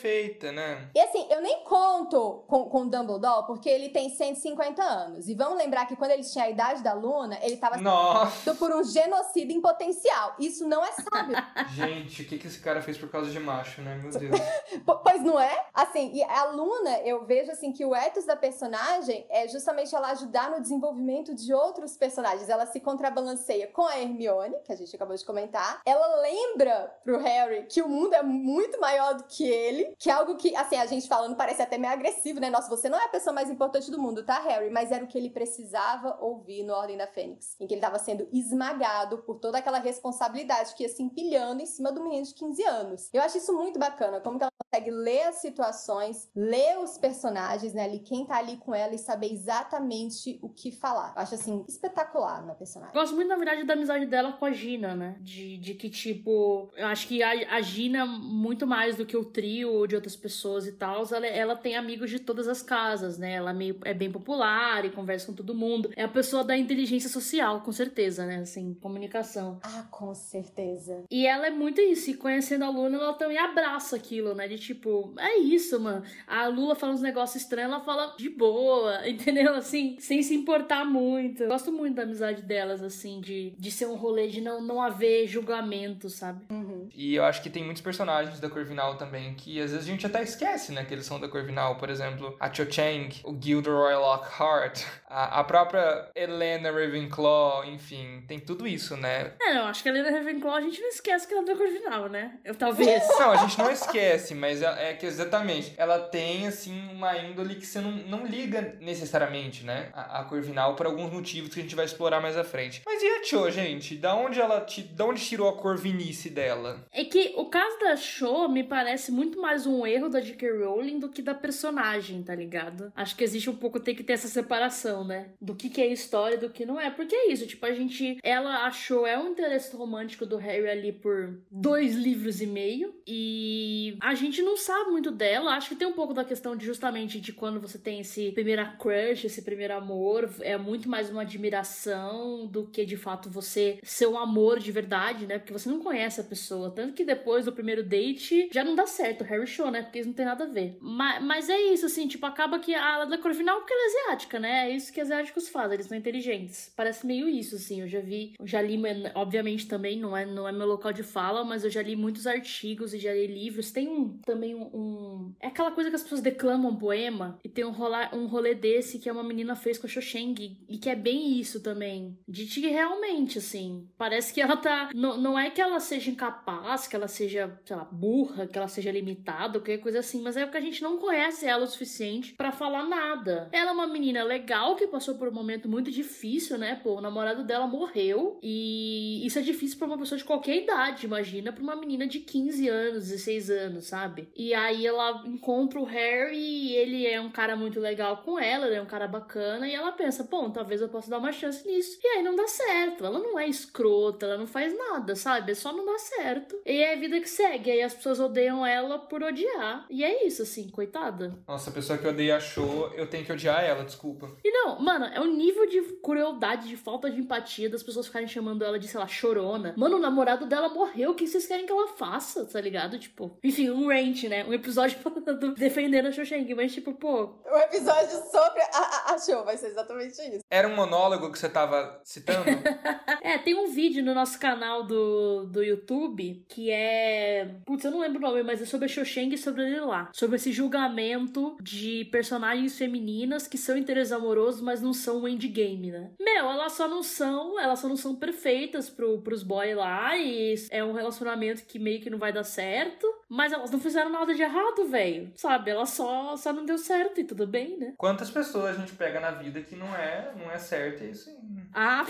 né? 0.52 0.88
E 0.94 1.00
assim, 1.00 1.26
eu 1.30 1.40
nem 1.40 1.64
conto 1.64 2.44
com, 2.46 2.64
com 2.64 2.82
o 2.82 2.90
Dumbledore, 2.90 3.46
porque 3.46 3.68
ele 3.68 3.88
tem 3.88 4.10
150 4.10 4.82
anos. 4.82 5.28
E 5.28 5.34
vamos 5.34 5.58
lembrar 5.58 5.86
que 5.86 5.96
quando 5.96 6.12
ele 6.12 6.22
tinha 6.22 6.44
a 6.44 6.50
idade 6.50 6.82
da 6.82 6.92
Luna, 6.92 7.38
ele 7.42 7.56
tava 7.56 7.76
Nossa. 7.76 8.54
por 8.54 8.70
um 8.72 8.82
genocídio 8.84 9.56
em 9.56 9.60
potencial. 9.60 10.34
Isso 10.38 10.66
não 10.66 10.84
é 10.84 10.92
sábio. 10.92 11.36
Gente, 11.74 12.22
o 12.22 12.24
que, 12.26 12.38
que 12.38 12.46
esse 12.46 12.60
cara 12.60 12.80
fez 12.80 12.98
por 12.98 13.10
causa 13.10 13.30
de 13.30 13.38
macho, 13.38 13.80
né? 13.82 13.96
Meu 13.96 14.10
Deus. 14.10 14.40
Pois 15.02 15.22
não 15.22 15.38
é? 15.38 15.66
Assim, 15.74 16.12
e 16.14 16.22
a 16.22 16.44
Luna, 16.44 16.98
eu 17.00 17.24
vejo 17.24 17.50
assim 17.50 17.72
que 17.72 17.84
o 17.84 17.94
ethos 17.94 18.24
da 18.24 18.36
personagem 18.36 19.26
é 19.28 19.46
justamente 19.48 19.94
ela 19.94 20.10
ajudar 20.10 20.50
no 20.50 20.60
desenvolvimento 20.60 21.34
de 21.34 21.52
outros 21.52 21.96
personagens. 21.96 22.48
Ela 22.48 22.66
se 22.66 22.80
contrabalanceia 22.80 23.66
com 23.66 23.86
a 23.86 23.98
Hermione, 23.98 24.56
que 24.64 24.72
a 24.72 24.76
gente 24.76 24.94
acabou 24.94 25.16
de 25.16 25.24
comentar. 25.24 25.80
Ela 25.84 26.20
lembra 26.20 26.94
pro 27.04 27.18
Harry 27.18 27.66
que 27.66 27.82
o 27.82 27.88
mundo 27.88 28.14
é 28.14 28.22
muito 28.22 28.80
maior 28.80 29.14
do 29.14 29.24
que 29.24 29.48
ele, 29.48 29.81
que 29.98 30.10
é 30.10 30.12
algo 30.12 30.36
que, 30.36 30.54
assim, 30.56 30.76
a 30.76 30.86
gente 30.86 31.08
falando 31.08 31.36
parece 31.36 31.62
até 31.62 31.78
meio 31.78 31.92
agressivo, 31.92 32.40
né? 32.40 32.50
Nossa, 32.50 32.68
você 32.68 32.88
não 32.88 32.98
é 32.98 33.04
a 33.04 33.08
pessoa 33.08 33.32
mais 33.32 33.50
importante 33.50 33.90
do 33.90 34.00
mundo, 34.00 34.24
tá, 34.24 34.40
Harry? 34.40 34.70
Mas 34.70 34.90
era 34.90 35.04
o 35.04 35.06
que 35.06 35.18
ele 35.18 35.30
precisava 35.30 36.16
ouvir 36.20 36.62
no 36.64 36.74
Ordem 36.74 36.96
da 36.96 37.06
Fênix, 37.06 37.56
em 37.60 37.66
que 37.66 37.74
ele 37.74 37.80
tava 37.80 37.98
sendo 37.98 38.28
esmagado 38.32 39.18
por 39.18 39.38
toda 39.38 39.58
aquela 39.58 39.78
responsabilidade 39.78 40.74
que 40.74 40.82
ia 40.82 40.88
se 40.88 41.02
empilhando 41.02 41.62
em 41.62 41.66
cima 41.66 41.92
do 41.92 42.02
menino 42.02 42.24
de 42.24 42.34
15 42.34 42.62
anos. 42.64 43.08
Eu 43.12 43.22
acho 43.22 43.38
isso 43.38 43.52
muito 43.52 43.78
bacana, 43.78 44.20
como 44.20 44.38
que 44.38 44.44
ela 44.44 44.52
consegue 44.72 44.90
ler 44.90 45.24
as 45.24 45.36
situações, 45.36 46.30
ler 46.34 46.78
os 46.78 46.96
personagens, 46.96 47.74
né, 47.74 47.84
ali, 47.84 47.98
quem 47.98 48.24
tá 48.24 48.38
ali 48.38 48.56
com 48.56 48.74
ela 48.74 48.94
e 48.94 48.98
saber 48.98 49.30
exatamente 49.30 50.38
o 50.40 50.48
que 50.48 50.72
falar. 50.72 51.12
Eu 51.14 51.22
acho, 51.22 51.34
assim, 51.34 51.62
espetacular 51.68 52.44
na 52.46 52.54
personagem. 52.54 52.94
Gosto 52.94 53.14
muito, 53.14 53.28
na 53.28 53.36
verdade, 53.36 53.64
da 53.64 53.74
amizade 53.74 54.06
dela 54.06 54.32
com 54.32 54.46
a 54.46 54.52
Gina, 54.52 54.94
né? 54.94 55.16
De, 55.20 55.58
de 55.58 55.74
que, 55.74 55.90
tipo, 55.90 56.70
eu 56.74 56.86
acho 56.86 57.06
que 57.06 57.22
a, 57.22 57.56
a 57.56 57.60
Gina, 57.60 58.06
muito 58.06 58.66
mais 58.66 58.96
do 58.96 59.04
que 59.04 59.16
o 59.16 59.24
trio 59.24 59.86
de 59.86 59.94
outras 59.94 60.16
pessoas 60.16 60.66
e 60.66 60.72
tal, 60.72 61.04
ela, 61.12 61.26
ela 61.26 61.56
tem 61.56 61.76
amigos 61.76 62.08
de 62.08 62.18
todas 62.18 62.48
as 62.48 62.62
casas, 62.62 63.18
né? 63.18 63.32
Ela 63.34 63.52
meio, 63.52 63.78
é 63.84 63.92
bem 63.92 64.10
popular 64.10 64.84
e 64.84 64.90
conversa 64.90 65.26
com 65.26 65.34
todo 65.34 65.54
mundo. 65.54 65.90
É 65.94 66.04
a 66.04 66.08
pessoa 66.08 66.42
da 66.42 66.56
inteligência 66.56 67.10
social, 67.10 67.60
com 67.60 67.72
certeza, 67.72 68.24
né? 68.24 68.36
Assim, 68.38 68.74
comunicação. 68.74 69.60
Ah, 69.62 69.86
com 69.90 70.14
certeza. 70.14 71.04
E 71.10 71.26
ela 71.26 71.46
é 71.46 71.50
muito 71.50 71.80
isso, 71.80 72.10
e 72.10 72.14
conhecendo 72.14 72.64
a 72.64 72.70
Luna, 72.70 72.96
ela 72.96 73.14
também 73.14 73.36
abraça 73.36 73.96
aquilo, 73.96 74.34
né? 74.34 74.48
De 74.48 74.61
tipo, 74.62 75.14
é 75.18 75.38
isso, 75.38 75.78
mano. 75.80 76.02
A 76.26 76.46
Lula 76.46 76.74
fala 76.74 76.92
uns 76.92 77.00
negócios 77.00 77.42
estranhos, 77.42 77.72
ela 77.72 77.82
fala 77.82 78.14
de 78.16 78.28
boa, 78.28 79.00
entendeu? 79.08 79.54
Assim, 79.54 79.96
sem 79.98 80.22
se 80.22 80.34
importar 80.34 80.84
muito. 80.84 81.46
Gosto 81.46 81.72
muito 81.72 81.96
da 81.96 82.02
amizade 82.02 82.42
delas, 82.42 82.82
assim, 82.82 83.20
de, 83.20 83.54
de 83.58 83.70
ser 83.70 83.86
um 83.86 83.94
rolê 83.94 84.28
de 84.28 84.40
não, 84.40 84.60
não 84.60 84.80
haver 84.80 85.26
julgamento, 85.26 86.08
sabe? 86.08 86.44
Uhum. 86.50 86.88
E 86.94 87.14
eu 87.14 87.24
acho 87.24 87.42
que 87.42 87.50
tem 87.50 87.64
muitos 87.64 87.82
personagens 87.82 88.40
da 88.40 88.48
Corvinal 88.48 88.96
também 88.96 89.34
que 89.34 89.60
às 89.60 89.70
vezes 89.70 89.86
a 89.86 89.90
gente 89.90 90.06
até 90.06 90.22
esquece, 90.22 90.72
né? 90.72 90.84
Que 90.84 90.94
eles 90.94 91.06
são 91.06 91.18
da 91.18 91.28
Corvinal. 91.28 91.76
Por 91.76 91.88
exemplo, 91.88 92.36
a 92.38 92.52
Cho 92.52 92.70
Chang, 92.70 93.20
o 93.24 93.36
Gilderoy 93.40 93.94
Lockhart, 93.94 94.84
a, 95.08 95.40
a 95.40 95.44
própria 95.44 96.10
Helena 96.14 96.70
Ravenclaw, 96.70 97.64
enfim, 97.64 98.24
tem 98.26 98.38
tudo 98.38 98.66
isso, 98.66 98.96
né? 98.96 99.32
É, 99.40 99.54
não, 99.54 99.66
acho 99.66 99.82
que 99.82 99.88
a 99.88 99.92
Helena 99.92 100.10
Ravenclaw 100.10 100.54
a 100.54 100.60
gente 100.60 100.80
não 100.80 100.88
esquece 100.88 101.26
que 101.26 101.34
ela 101.34 101.42
é 101.42 101.46
da 101.46 101.56
Corvinal, 101.56 102.08
né? 102.08 102.38
Eu 102.44 102.54
talvez. 102.54 103.02
Não, 103.18 103.30
a 103.32 103.36
gente 103.36 103.58
não 103.58 103.70
esquece, 103.70 104.34
mas 104.34 104.51
é, 104.60 104.90
é 104.90 104.94
que 104.94 105.06
exatamente, 105.06 105.72
ela 105.76 105.98
tem, 105.98 106.46
assim, 106.46 106.72
uma 106.92 107.16
índole 107.16 107.54
que 107.54 107.64
você 107.64 107.80
não, 107.80 107.92
não 107.92 108.26
liga 108.26 108.76
necessariamente, 108.80 109.64
né? 109.64 109.88
A, 109.92 110.20
a 110.20 110.24
Corvinal 110.24 110.74
por 110.74 110.86
alguns 110.86 111.12
motivos 111.12 111.54
que 111.54 111.60
a 111.60 111.62
gente 111.62 111.74
vai 111.76 111.84
explorar 111.84 112.20
mais 112.20 112.36
à 112.36 112.44
frente. 112.44 112.82
Mas 112.84 113.02
e 113.02 113.06
a 113.06 113.22
Cho, 113.24 113.50
gente? 113.50 113.96
Da 113.96 114.14
onde 114.14 114.40
ela, 114.40 114.60
ti- 114.62 114.82
da 114.82 115.04
onde 115.06 115.24
tirou 115.24 115.48
a 115.48 115.56
corvinice 115.56 116.28
dela? 116.28 116.84
É 116.92 117.04
que 117.04 117.32
o 117.36 117.46
caso 117.46 117.78
da 117.78 117.96
Show 117.96 118.48
me 118.48 118.64
parece 118.64 119.12
muito 119.12 119.40
mais 119.40 119.66
um 119.66 119.86
erro 119.86 120.08
da 120.08 120.20
J.K. 120.20 120.50
Rowling 120.64 120.98
do 120.98 121.08
que 121.08 121.22
da 121.22 121.34
personagem, 121.34 122.22
tá 122.22 122.34
ligado? 122.34 122.92
Acho 122.96 123.14
que 123.16 123.22
existe 123.24 123.48
um 123.48 123.56
pouco, 123.56 123.78
tem 123.78 123.94
que 123.94 124.02
ter 124.02 124.14
essa 124.14 124.28
separação, 124.28 125.04
né? 125.04 125.28
Do 125.40 125.54
que, 125.54 125.70
que 125.70 125.80
é 125.80 125.86
história 125.86 126.34
e 126.34 126.38
do 126.38 126.50
que 126.50 126.66
não 126.66 126.80
é. 126.80 126.90
Porque 126.90 127.14
é 127.14 127.30
isso, 127.30 127.46
tipo, 127.46 127.64
a 127.64 127.72
gente. 127.72 128.18
Ela 128.22 128.66
achou, 128.66 129.06
é 129.06 129.16
um 129.18 129.28
interesse 129.28 129.74
romântico 129.76 130.26
do 130.26 130.36
Harry 130.36 130.68
ali 130.68 130.92
por 130.92 131.38
dois 131.50 131.94
livros 131.94 132.40
e 132.40 132.46
meio. 132.46 132.94
E 133.06 133.96
a 134.00 134.14
gente 134.14 134.41
não 134.42 134.56
sabe 134.56 134.90
muito 134.90 135.10
dela. 135.10 135.52
Acho 135.52 135.70
que 135.70 135.76
tem 135.76 135.86
um 135.86 135.92
pouco 135.92 136.14
da 136.14 136.24
questão 136.24 136.56
de 136.56 136.64
justamente 136.64 137.20
de 137.20 137.32
quando 137.32 137.60
você 137.60 137.78
tem 137.78 138.00
esse 138.00 138.32
primeiro 138.32 138.62
crush, 138.78 139.24
esse 139.24 139.42
primeiro 139.42 139.74
amor. 139.74 140.30
É 140.40 140.56
muito 140.56 140.88
mais 140.88 141.10
uma 141.10 141.22
admiração 141.22 142.46
do 142.46 142.66
que 142.66 142.84
de 142.84 142.96
fato 142.96 143.30
você 143.30 143.78
ser 143.82 144.06
um 144.06 144.18
amor 144.18 144.58
de 144.58 144.70
verdade, 144.72 145.26
né? 145.26 145.38
Porque 145.38 145.52
você 145.52 145.68
não 145.68 145.80
conhece 145.80 146.20
a 146.20 146.24
pessoa. 146.24 146.70
Tanto 146.70 146.94
que 146.94 147.04
depois 147.04 147.44
do 147.44 147.52
primeiro 147.52 147.82
date 147.82 148.48
já 148.52 148.64
não 148.64 148.74
dá 148.74 148.86
certo. 148.86 149.24
Harry 149.24 149.46
Show, 149.46 149.70
né? 149.70 149.82
Porque 149.82 149.98
isso 150.00 150.08
não 150.08 150.14
tem 150.14 150.26
nada 150.26 150.44
a 150.44 150.48
ver. 150.48 150.76
Mas, 150.80 151.22
mas 151.22 151.48
é 151.48 151.60
isso, 151.72 151.86
assim, 151.86 152.06
tipo, 152.08 152.24
acaba 152.26 152.58
que 152.58 152.74
a 152.74 153.04
da 153.04 153.18
cor 153.18 153.34
final 153.34 153.58
porque 153.58 153.72
ela 153.72 153.82
é 153.82 153.86
asiática, 153.86 154.38
né? 154.38 154.70
É 154.70 154.74
isso 154.74 154.92
que 154.92 155.00
asiáticos 155.00 155.48
fazem, 155.48 155.74
eles 155.74 155.86
são 155.86 155.96
inteligentes. 155.96 156.72
Parece 156.76 157.06
meio 157.06 157.28
isso, 157.28 157.56
assim. 157.56 157.80
Eu 157.80 157.88
já 157.88 158.00
vi, 158.00 158.34
já 158.44 158.60
li, 158.60 158.80
obviamente 159.14 159.66
também, 159.66 159.98
não 159.98 160.16
é, 160.16 160.24
não 160.24 160.48
é 160.48 160.52
meu 160.52 160.66
local 160.66 160.92
de 160.92 161.02
fala, 161.02 161.44
mas 161.44 161.64
eu 161.64 161.70
já 161.70 161.82
li 161.82 161.96
muitos 161.96 162.26
artigos 162.26 162.94
e 162.94 162.98
já 162.98 163.12
li 163.12 163.26
livros. 163.26 163.70
Tem 163.70 163.88
um 163.88 164.18
também 164.32 164.54
um. 164.54 164.62
um- 164.72 165.34
É 165.40 165.48
aquela 165.48 165.70
coisa 165.70 165.90
que 165.90 165.96
as 165.96 166.02
pessoas 166.02 166.20
declamam 166.20 166.76
poema 166.76 167.38
e 167.44 167.48
tem 167.48 167.64
um, 167.64 167.70
rola, 167.70 168.10
um 168.14 168.26
rolê 168.26 168.54
desse 168.54 168.98
que 168.98 169.10
uma 169.10 169.22
menina 169.22 169.54
fez 169.54 169.78
com 169.78 169.86
a 169.86 169.90
Xoxeng 169.90 170.34
e 170.68 170.78
que 170.78 170.88
é 170.88 170.94
bem 170.96 171.38
isso 171.38 171.60
também. 171.62 172.18
De 172.28 172.46
que 172.46 172.60
realmente, 172.68 173.38
assim, 173.38 173.88
parece 173.98 174.32
que 174.32 174.40
ela 174.40 174.56
tá. 174.56 174.90
Não, 174.94 175.16
não 175.18 175.38
é 175.38 175.50
que 175.50 175.60
ela 175.60 175.78
seja 175.80 176.10
incapaz, 176.10 176.86
que 176.88 176.96
ela 176.96 177.08
seja, 177.08 177.58
sei 177.64 177.76
lá, 177.76 177.84
burra, 177.84 178.46
que 178.46 178.56
ela 178.58 178.68
seja 178.68 178.90
limitada, 178.90 179.58
qualquer 179.58 179.78
coisa 179.78 179.98
assim, 180.00 180.22
mas 180.22 180.36
é 180.36 180.44
porque 180.44 180.58
a 180.58 180.60
gente 180.62 180.82
não 180.82 180.98
conhece 180.98 181.46
ela 181.46 181.64
o 181.64 181.68
suficiente 181.68 182.32
pra 182.34 182.52
falar 182.52 182.84
nada. 182.88 183.48
Ela 183.52 183.70
é 183.70 183.72
uma 183.72 183.86
menina 183.86 184.22
legal 184.22 184.76
que 184.76 184.86
passou 184.86 185.16
por 185.16 185.28
um 185.28 185.32
momento 185.32 185.68
muito 185.68 185.90
difícil, 185.90 186.56
né? 186.58 186.80
Pô, 186.82 186.96
o 186.96 187.00
namorado 187.00 187.44
dela 187.44 187.66
morreu 187.66 188.38
e 188.42 189.24
isso 189.26 189.38
é 189.38 189.42
difícil 189.42 189.78
pra 189.78 189.86
uma 189.86 189.98
pessoa 189.98 190.18
de 190.18 190.24
qualquer 190.24 190.62
idade, 190.62 191.06
imagina 191.06 191.52
pra 191.52 191.62
uma 191.62 191.76
menina 191.76 192.06
de 192.06 192.20
15 192.20 192.68
anos, 192.68 193.08
16 193.08 193.50
anos, 193.50 193.86
sabe? 193.86 194.21
Sabe? 194.22 194.28
E 194.36 194.54
aí 194.54 194.86
ela 194.86 195.22
encontra 195.26 195.80
o 195.80 195.84
Harry 195.84 196.36
e 196.36 196.76
ele 196.76 197.06
é 197.06 197.20
um 197.20 197.30
cara 197.30 197.56
muito 197.56 197.80
legal 197.80 198.18
com 198.18 198.38
ela, 198.38 198.66
ele 198.66 198.76
é 198.76 198.82
um 198.82 198.86
cara 198.86 199.08
bacana, 199.08 199.66
e 199.66 199.74
ela 199.74 199.92
pensa, 199.92 200.24
bom, 200.24 200.50
talvez 200.50 200.80
eu 200.80 200.88
possa 200.88 201.10
dar 201.10 201.18
uma 201.18 201.32
chance 201.32 201.66
nisso. 201.66 201.98
E 202.02 202.06
aí 202.06 202.22
não 202.22 202.36
dá 202.36 202.46
certo. 202.46 203.04
Ela 203.04 203.18
não 203.18 203.38
é 203.38 203.48
escrota, 203.48 204.26
ela 204.26 204.38
não 204.38 204.46
faz 204.46 204.76
nada, 204.76 205.14
sabe? 205.16 205.52
É 205.52 205.54
só 205.54 205.72
não 205.72 205.84
dar 205.84 205.98
certo. 205.98 206.60
E 206.64 206.78
é 206.78 206.94
a 206.94 206.96
vida 206.96 207.20
que 207.20 207.28
segue. 207.28 207.70
Aí 207.70 207.82
as 207.82 207.94
pessoas 207.94 208.20
odeiam 208.20 208.64
ela 208.64 208.98
por 208.98 209.22
odiar. 209.22 209.86
E 209.90 210.04
é 210.04 210.26
isso, 210.26 210.42
assim, 210.42 210.68
coitada. 210.68 211.38
Nossa, 211.46 211.70
a 211.70 211.72
pessoa 211.72 211.98
que 211.98 212.06
odeia 212.06 212.36
a 212.36 212.40
show, 212.40 212.90
eu 212.94 213.06
tenho 213.06 213.24
que 213.24 213.32
odiar 213.32 213.64
ela, 213.64 213.84
desculpa. 213.84 214.30
E 214.44 214.50
não, 214.50 214.80
mano, 214.80 215.06
é 215.06 215.20
o 215.20 215.26
nível 215.26 215.66
de 215.66 215.80
crueldade, 216.02 216.68
de 216.68 216.76
falta 216.76 217.10
de 217.10 217.20
empatia 217.20 217.68
das 217.68 217.82
pessoas 217.82 218.06
ficarem 218.06 218.28
chamando 218.28 218.64
ela 218.64 218.78
de, 218.78 218.88
sei 218.88 219.00
lá, 219.00 219.06
chorona. 219.06 219.74
Mano, 219.76 219.96
o 219.96 220.00
namorado 220.00 220.46
dela 220.46 220.68
morreu, 220.68 221.10
o 221.10 221.14
que 221.14 221.26
vocês 221.26 221.46
querem 221.46 221.66
que 221.66 221.72
ela 221.72 221.88
faça, 221.88 222.44
tá 222.44 222.60
ligado? 222.60 222.98
Tipo, 222.98 223.38
enfim, 223.42 223.70
um 223.70 223.90
né? 224.28 224.44
Um 224.44 224.52
episódio 224.52 224.98
defendendo 225.56 226.06
a 226.06 226.12
Shoshenki, 226.12 226.54
mas 226.54 226.74
tipo, 226.74 226.92
pô. 226.94 227.34
O 227.44 227.56
episódio 227.58 228.10
sobre 228.30 228.60
a, 228.62 229.14
a, 229.14 229.18
show 229.18 229.44
vai 229.44 229.56
ser 229.56 229.68
exatamente 229.68 230.20
isso. 230.20 230.40
Era 230.50 230.66
um 230.68 230.74
monólogo 230.74 231.30
que 231.30 231.38
você 231.38 231.48
tava 231.48 232.00
citando? 232.04 232.48
é, 233.22 233.38
tem 233.38 233.54
um 233.54 233.68
vídeo 233.68 234.04
no 234.04 234.14
nosso 234.14 234.38
canal 234.38 234.84
do, 234.84 235.44
do 235.46 235.62
YouTube 235.62 236.44
que 236.48 236.70
é. 236.70 237.54
Putz, 237.64 237.84
eu 237.84 237.90
não 237.90 238.00
lembro 238.00 238.18
o 238.18 238.22
nome, 238.22 238.42
mas 238.42 238.60
é 238.60 238.66
sobre 238.66 238.86
a 238.86 238.88
Shoshenki 238.88 239.36
e 239.36 239.38
sobre 239.38 239.62
ele 239.64 239.80
lá. 239.80 240.10
Sobre 240.12 240.36
esse 240.36 240.50
julgamento 240.50 241.56
de 241.60 242.04
personagens 242.06 242.76
femininas 242.76 243.46
que 243.46 243.56
são 243.56 243.76
interesses 243.76 244.12
amorosos, 244.12 244.60
mas 244.60 244.82
não 244.82 244.92
são 244.92 245.22
o 245.22 245.28
endgame, 245.28 245.90
né? 245.90 246.10
Meu, 246.20 246.50
elas 246.50 246.72
só 246.72 246.88
não 246.88 247.02
são, 247.02 247.58
elas 247.60 247.78
só 247.78 247.88
não 247.88 247.96
são 247.96 248.14
perfeitas 248.16 248.90
pro, 248.90 249.20
pros 249.22 249.42
boys 249.42 249.76
lá 249.76 250.16
e 250.16 250.54
é 250.70 250.82
um 250.82 250.92
relacionamento 250.92 251.64
que 251.64 251.78
meio 251.78 252.00
que 252.00 252.10
não 252.10 252.18
vai 252.18 252.32
dar 252.32 252.44
certo. 252.44 253.06
Mas 253.28 253.52
elas 253.52 253.70
não 253.70 253.80
fizeram 253.92 254.10
nada 254.10 254.34
de 254.34 254.42
errado, 254.42 254.88
velho. 254.88 255.30
Sabe? 255.36 255.70
Elas 255.70 255.90
só, 255.90 256.36
só 256.36 256.52
não 256.52 256.64
deu 256.64 256.78
certo 256.78 257.20
e 257.20 257.24
tudo 257.24 257.46
bem, 257.46 257.76
né? 257.78 257.94
Quantas 257.98 258.30
pessoas 258.30 258.76
a 258.76 258.80
gente 258.80 258.94
pega 258.94 259.20
na 259.20 259.30
vida 259.30 259.60
que 259.60 259.76
não 259.76 259.94
é, 259.94 260.32
não 260.34 260.50
é 260.50 260.58
certo 260.58 261.04
e 261.04 261.10
isso 261.10 261.28
aí. 261.28 261.36
Ah, 261.74 262.04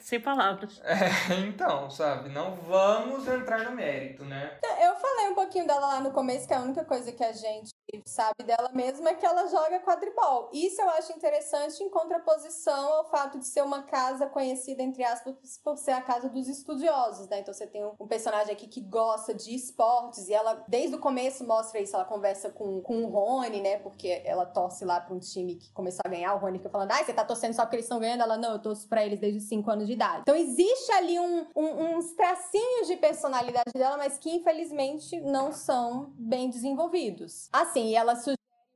sem 0.00 0.20
palavras. 0.20 0.80
É, 0.84 1.34
então, 1.48 1.90
sabe? 1.90 2.28
Não 2.28 2.54
vamos 2.56 3.26
entrar 3.26 3.64
no 3.64 3.72
mérito, 3.72 4.24
né? 4.24 4.58
Eu 4.80 4.94
falei 4.96 5.28
um 5.30 5.34
pouquinho 5.34 5.66
dela 5.66 5.86
lá 5.86 6.00
no 6.00 6.12
começo, 6.12 6.46
que 6.46 6.52
é 6.52 6.56
a 6.56 6.60
única 6.60 6.84
coisa 6.84 7.10
que 7.12 7.24
a 7.24 7.32
gente 7.32 7.70
sabe 8.06 8.44
dela 8.44 8.70
mesma 8.72 9.10
é 9.10 9.14
que 9.14 9.26
ela 9.26 9.46
joga 9.46 9.80
quadribol. 9.80 10.50
Isso 10.52 10.80
eu 10.80 10.88
acho 10.90 11.12
interessante 11.12 11.82
em 11.82 11.90
contraposição 11.90 12.92
ao 12.92 13.10
fato 13.10 13.38
de 13.38 13.46
ser 13.46 13.62
uma 13.62 13.82
casa 13.82 14.26
conhecida, 14.26 14.82
entre 14.82 15.04
aspas, 15.04 15.34
por 15.62 15.76
ser 15.76 15.92
a 15.92 16.00
casa 16.00 16.28
dos 16.28 16.48
estudiosos, 16.48 17.28
né? 17.28 17.40
Então 17.40 17.52
você 17.52 17.66
tem 17.66 17.84
um 17.84 18.06
personagem 18.06 18.52
aqui 18.52 18.66
que 18.66 18.80
gosta 18.80 19.34
de 19.34 19.54
esportes 19.54 20.28
e 20.28 20.34
ela, 20.34 20.64
desde 20.68 20.96
o 20.96 20.98
começo, 20.98 21.46
mostra 21.46 21.80
isso. 21.80 21.94
Ela 21.94 22.04
conversa 22.04 22.50
com, 22.50 22.80
com 22.80 23.04
o 23.04 23.08
Rony, 23.08 23.60
né? 23.60 23.78
Porque 23.78 24.22
ela 24.24 24.46
torce 24.46 24.84
lá 24.84 25.00
pra 25.00 25.14
um 25.14 25.18
time 25.18 25.56
que 25.56 25.72
começou 25.72 26.00
a 26.04 26.08
ganhar. 26.08 26.34
O 26.34 26.38
Rony 26.38 26.58
fica 26.58 26.70
falando, 26.70 26.92
ai, 26.92 27.04
você 27.04 27.12
tá 27.12 27.24
torcendo 27.24 27.54
só 27.54 27.62
porque 27.62 27.76
eles 27.76 27.86
estão 27.86 27.98
ganhando? 27.98 28.22
Ela, 28.22 28.36
não, 28.36 28.52
eu 28.52 28.58
torço 28.58 28.88
pra 28.88 29.04
eles 29.04 29.20
desde 29.20 29.38
os 29.38 29.48
5 29.48 29.70
anos 29.70 29.86
de 29.86 29.92
idade. 29.92 30.22
Então 30.22 30.36
existe 30.36 30.92
ali 30.92 31.18
um, 31.18 31.46
um, 31.54 31.96
uns 31.96 32.12
tracinhos 32.12 32.86
de 32.86 32.96
personalidade 32.96 33.72
dela, 33.74 33.96
mas 33.96 34.18
que 34.18 34.30
infelizmente 34.30 35.20
não 35.20 35.52
são 35.52 36.12
bem 36.16 36.48
desenvolvidos. 36.48 37.48
Assim, 37.52 37.81
e 37.82 37.94
ela 37.94 38.14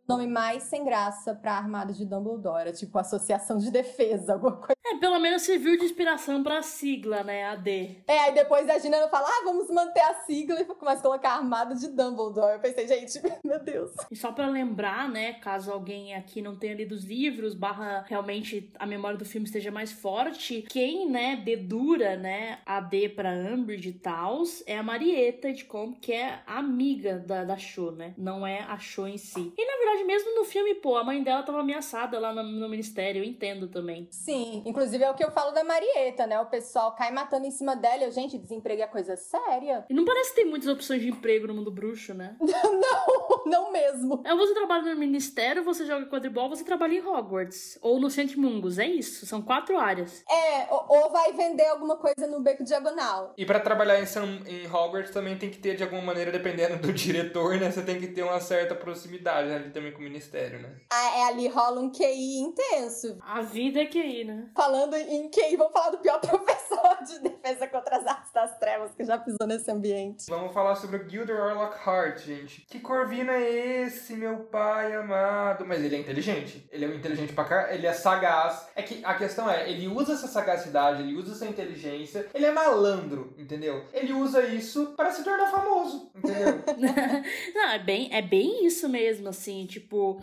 nome 0.09 0.27
mais 0.27 0.65
sem 0.65 0.85
graça 0.85 1.35
pra 1.35 1.53
armada 1.53 1.93
de 1.93 2.05
Dumbledore, 2.05 2.73
tipo 2.73 2.99
Associação 2.99 3.59
de 3.59 3.71
Defesa, 3.71 4.35
alguma 4.35 4.57
coisa. 4.57 4.77
É, 4.85 4.97
pelo 4.99 5.19
menos 5.19 5.43
serviu 5.43 5.77
de 5.77 5.85
inspiração 5.85 6.43
pra 6.45 6.63
sigla, 6.63 7.25
né, 7.25 7.45
AD. 7.47 8.05
É, 8.07 8.19
aí 8.21 8.35
depois 8.35 8.69
a 8.69 8.79
Gina 8.79 9.09
fala, 9.09 9.27
ah, 9.27 9.43
vamos 9.45 9.69
manter 9.69 10.01
a 10.01 10.15
sigla 10.15 10.61
e 10.61 10.65
começa 10.65 11.01
a 11.01 11.03
colocar 11.03 11.31
armada 11.31 11.75
de 11.75 11.89
Dumbledore. 11.89 12.55
Eu 12.55 12.61
pensei, 12.61 12.87
gente, 12.87 13.21
meu 13.45 13.59
Deus. 13.59 13.93
E 14.11 14.15
só 14.17 14.31
pra 14.31 14.47
lembrar, 14.49 15.09
né, 15.09 15.35
caso 15.35 15.73
alguém 15.73 16.15
aqui 16.15 16.41
não 16.41 16.55
tenha 16.55 16.75
lido 16.75 16.95
os 16.95 17.05
livros, 17.05 17.55
barra 17.55 18.05
realmente 18.09 18.71
a 18.79 18.87
memória 18.87 19.19
do 19.19 19.25
filme 19.25 19.47
esteja 19.47 19.71
mais 19.73 19.91
forte, 19.91 20.65
quem, 20.69 21.11
né, 21.11 21.37
dedura, 21.37 22.17
né, 22.17 22.59
AD 22.65 23.09
pra 23.11 23.31
Umbridge 23.31 23.89
e 23.89 23.93
tals, 23.93 24.63
é 24.67 24.79
a 24.79 24.83
Marieta 24.83 25.53
de 25.53 25.65
Combe, 25.65 25.99
que 25.99 26.13
é 26.13 26.41
amiga 26.47 27.19
da, 27.19 27.45
da 27.45 27.57
Cho, 27.57 27.91
né, 27.91 28.15
não 28.17 28.47
é 28.47 28.61
a 28.61 28.79
Cho 28.79 29.07
em 29.09 29.19
si. 29.19 29.53
E 29.57 29.67
na 29.67 29.77
verdade 29.79 29.96
verdade, 29.97 30.05
mesmo 30.05 30.35
no 30.35 30.45
filme, 30.45 30.75
pô, 30.75 30.97
a 30.97 31.05
mãe 31.05 31.23
dela 31.23 31.43
tava 31.43 31.61
ameaçada 31.61 32.19
lá 32.19 32.33
no, 32.33 32.43
no, 32.43 32.69
ministério, 32.69 33.23
eu 33.23 33.25
entendo 33.25 33.69
também. 33.69 34.09
Sim, 34.11 34.63
inclusive 34.67 35.03
é 35.03 35.11
o 35.11 35.15
que 35.15 35.25
eu 35.25 35.31
falo 35.31 35.53
da 35.53 35.65
Marieta, 35.65 36.27
né? 36.27 36.39
O 36.41 36.47
pessoal 36.47 36.95
cai 36.95 37.11
matando 37.11 37.47
em 37.47 37.51
cima 37.51 37.75
dela 37.75 38.03
e 38.03 38.05
eu, 38.05 38.13
gente, 38.13 38.39
desemprego 38.39 38.83
é 38.83 38.87
coisa 38.87 39.17
séria. 39.17 39.85
E 39.89 39.95
não 39.95 40.05
parece 40.05 40.31
que 40.31 40.37
tem 40.37 40.47
muitas 40.47 40.69
opções 40.69 41.01
de 41.01 41.09
emprego 41.09 41.47
no 41.47 41.55
mundo 41.55 41.71
bruxo, 41.71 42.13
né? 42.15 42.37
não, 42.41 43.45
não 43.47 43.73
mesmo. 43.73 44.23
É, 44.25 44.35
você 44.35 44.55
trabalha 44.55 44.95
no 44.95 45.01
ministério, 45.01 45.65
você 45.65 45.87
joga 45.87 46.07
quadribol, 46.07 46.49
você 46.49 46.65
trabalha 46.65 46.95
em 46.95 47.01
Hogwarts. 47.01 47.79
Ou 47.81 48.01
no 48.01 48.09
Mungus, 48.37 48.79
é 48.79 48.87
isso. 48.87 49.27
São 49.27 49.43
quatro 49.43 49.79
áreas. 49.79 50.25
É, 50.29 50.67
ou, 50.71 51.11
vai 51.11 51.33
vender 51.33 51.67
alguma 51.67 51.97
coisa 51.97 52.27
no 52.27 52.41
beco 52.41 52.65
diagonal. 52.65 53.35
E 53.37 53.45
para 53.45 53.61
trabalhar 53.61 54.01
em, 54.01 54.07
em 54.47 54.67
Hogwarts 54.67 55.11
também 55.11 55.39
tem 55.39 55.51
que 55.51 55.59
ter, 55.59 55.77
de 55.77 55.83
alguma 55.83 56.03
maneira, 56.03 56.33
dependendo 56.33 56.79
do 56.79 56.93
diretor, 56.95 57.57
né? 57.59 57.71
Você 57.71 57.83
tem 57.83 58.01
que 58.01 58.09
ter 58.09 58.23
uma 58.23 58.41
certa 58.41 58.75
proximidade 58.75 59.51
ali 59.51 59.71
também 59.71 59.86
também 59.87 59.93
com 59.93 60.01
o 60.01 60.03
ministério, 60.03 60.61
né? 60.61 60.77
Ah, 60.91 61.19
é, 61.19 61.23
ali 61.29 61.49
rola 61.49 61.81
um 61.81 61.91
QI 61.91 62.39
intenso. 62.39 63.19
A 63.21 63.43
vida 63.43 63.81
é 63.81 63.87
QI, 63.87 64.25
né? 64.25 64.51
Falando 64.55 64.95
em 64.97 65.31
QI, 65.31 65.57
vamos 65.57 65.73
falar 65.73 65.91
do 65.91 65.99
pior 65.99 66.19
professor 66.21 67.05
de 67.07 67.21
defesa 67.21 67.67
contra 67.69 67.97
as 67.97 68.07
artes 68.07 68.33
das 68.33 68.59
trevas 68.59 68.95
que 68.95 69.05
já 69.05 69.19
pisou 69.19 69.47
nesse 69.47 69.71
ambiente. 69.71 70.27
Vamos 70.29 70.53
falar 70.53 70.75
sobre 70.77 70.97
o 70.97 71.09
Gilderoy 71.09 71.55
Lockhart, 71.55 72.19
gente. 72.19 72.63
Que 72.69 72.81
Corvina 72.81 73.33
é 73.33 73.83
esse, 73.85 74.15
meu 74.15 74.39
pai 74.45 74.95
amado? 74.95 75.65
Mas 75.67 75.83
ele 75.83 75.97
é 75.97 75.99
inteligente. 75.99 76.67
Ele 76.71 76.85
é 76.85 76.89
inteligente 76.89 77.33
pra 77.33 77.45
cá, 77.45 77.75
ele 77.75 77.87
é 77.87 77.93
sagaz. 77.93 78.69
É 78.75 78.83
que 78.83 79.05
a 79.05 79.15
questão 79.15 79.51
é, 79.51 79.71
ele 79.71 79.89
usa 79.89 80.15
essa 80.15 80.27
sagacidade, 80.27 81.03
ele 81.03 81.15
usa 81.15 81.33
essa 81.33 81.47
inteligência, 81.47 82.27
ele 82.35 82.47
é 82.47 82.53
malandro, 82.53 83.35
entendeu? 83.39 83.85
Ele 83.93 84.13
usa 84.13 84.45
isso 84.47 84.95
para 84.97 85.11
se 85.11 85.23
tornar 85.23 85.51
famoso, 85.51 86.11
entendeu? 86.15 86.63
Não, 87.55 87.71
é 87.71 87.79
bem, 87.79 88.09
é 88.13 88.23
bem 88.23 88.67
isso 88.67 88.89
mesmo, 88.89 89.29
assim, 89.29 89.67
Tipo, 89.67 89.76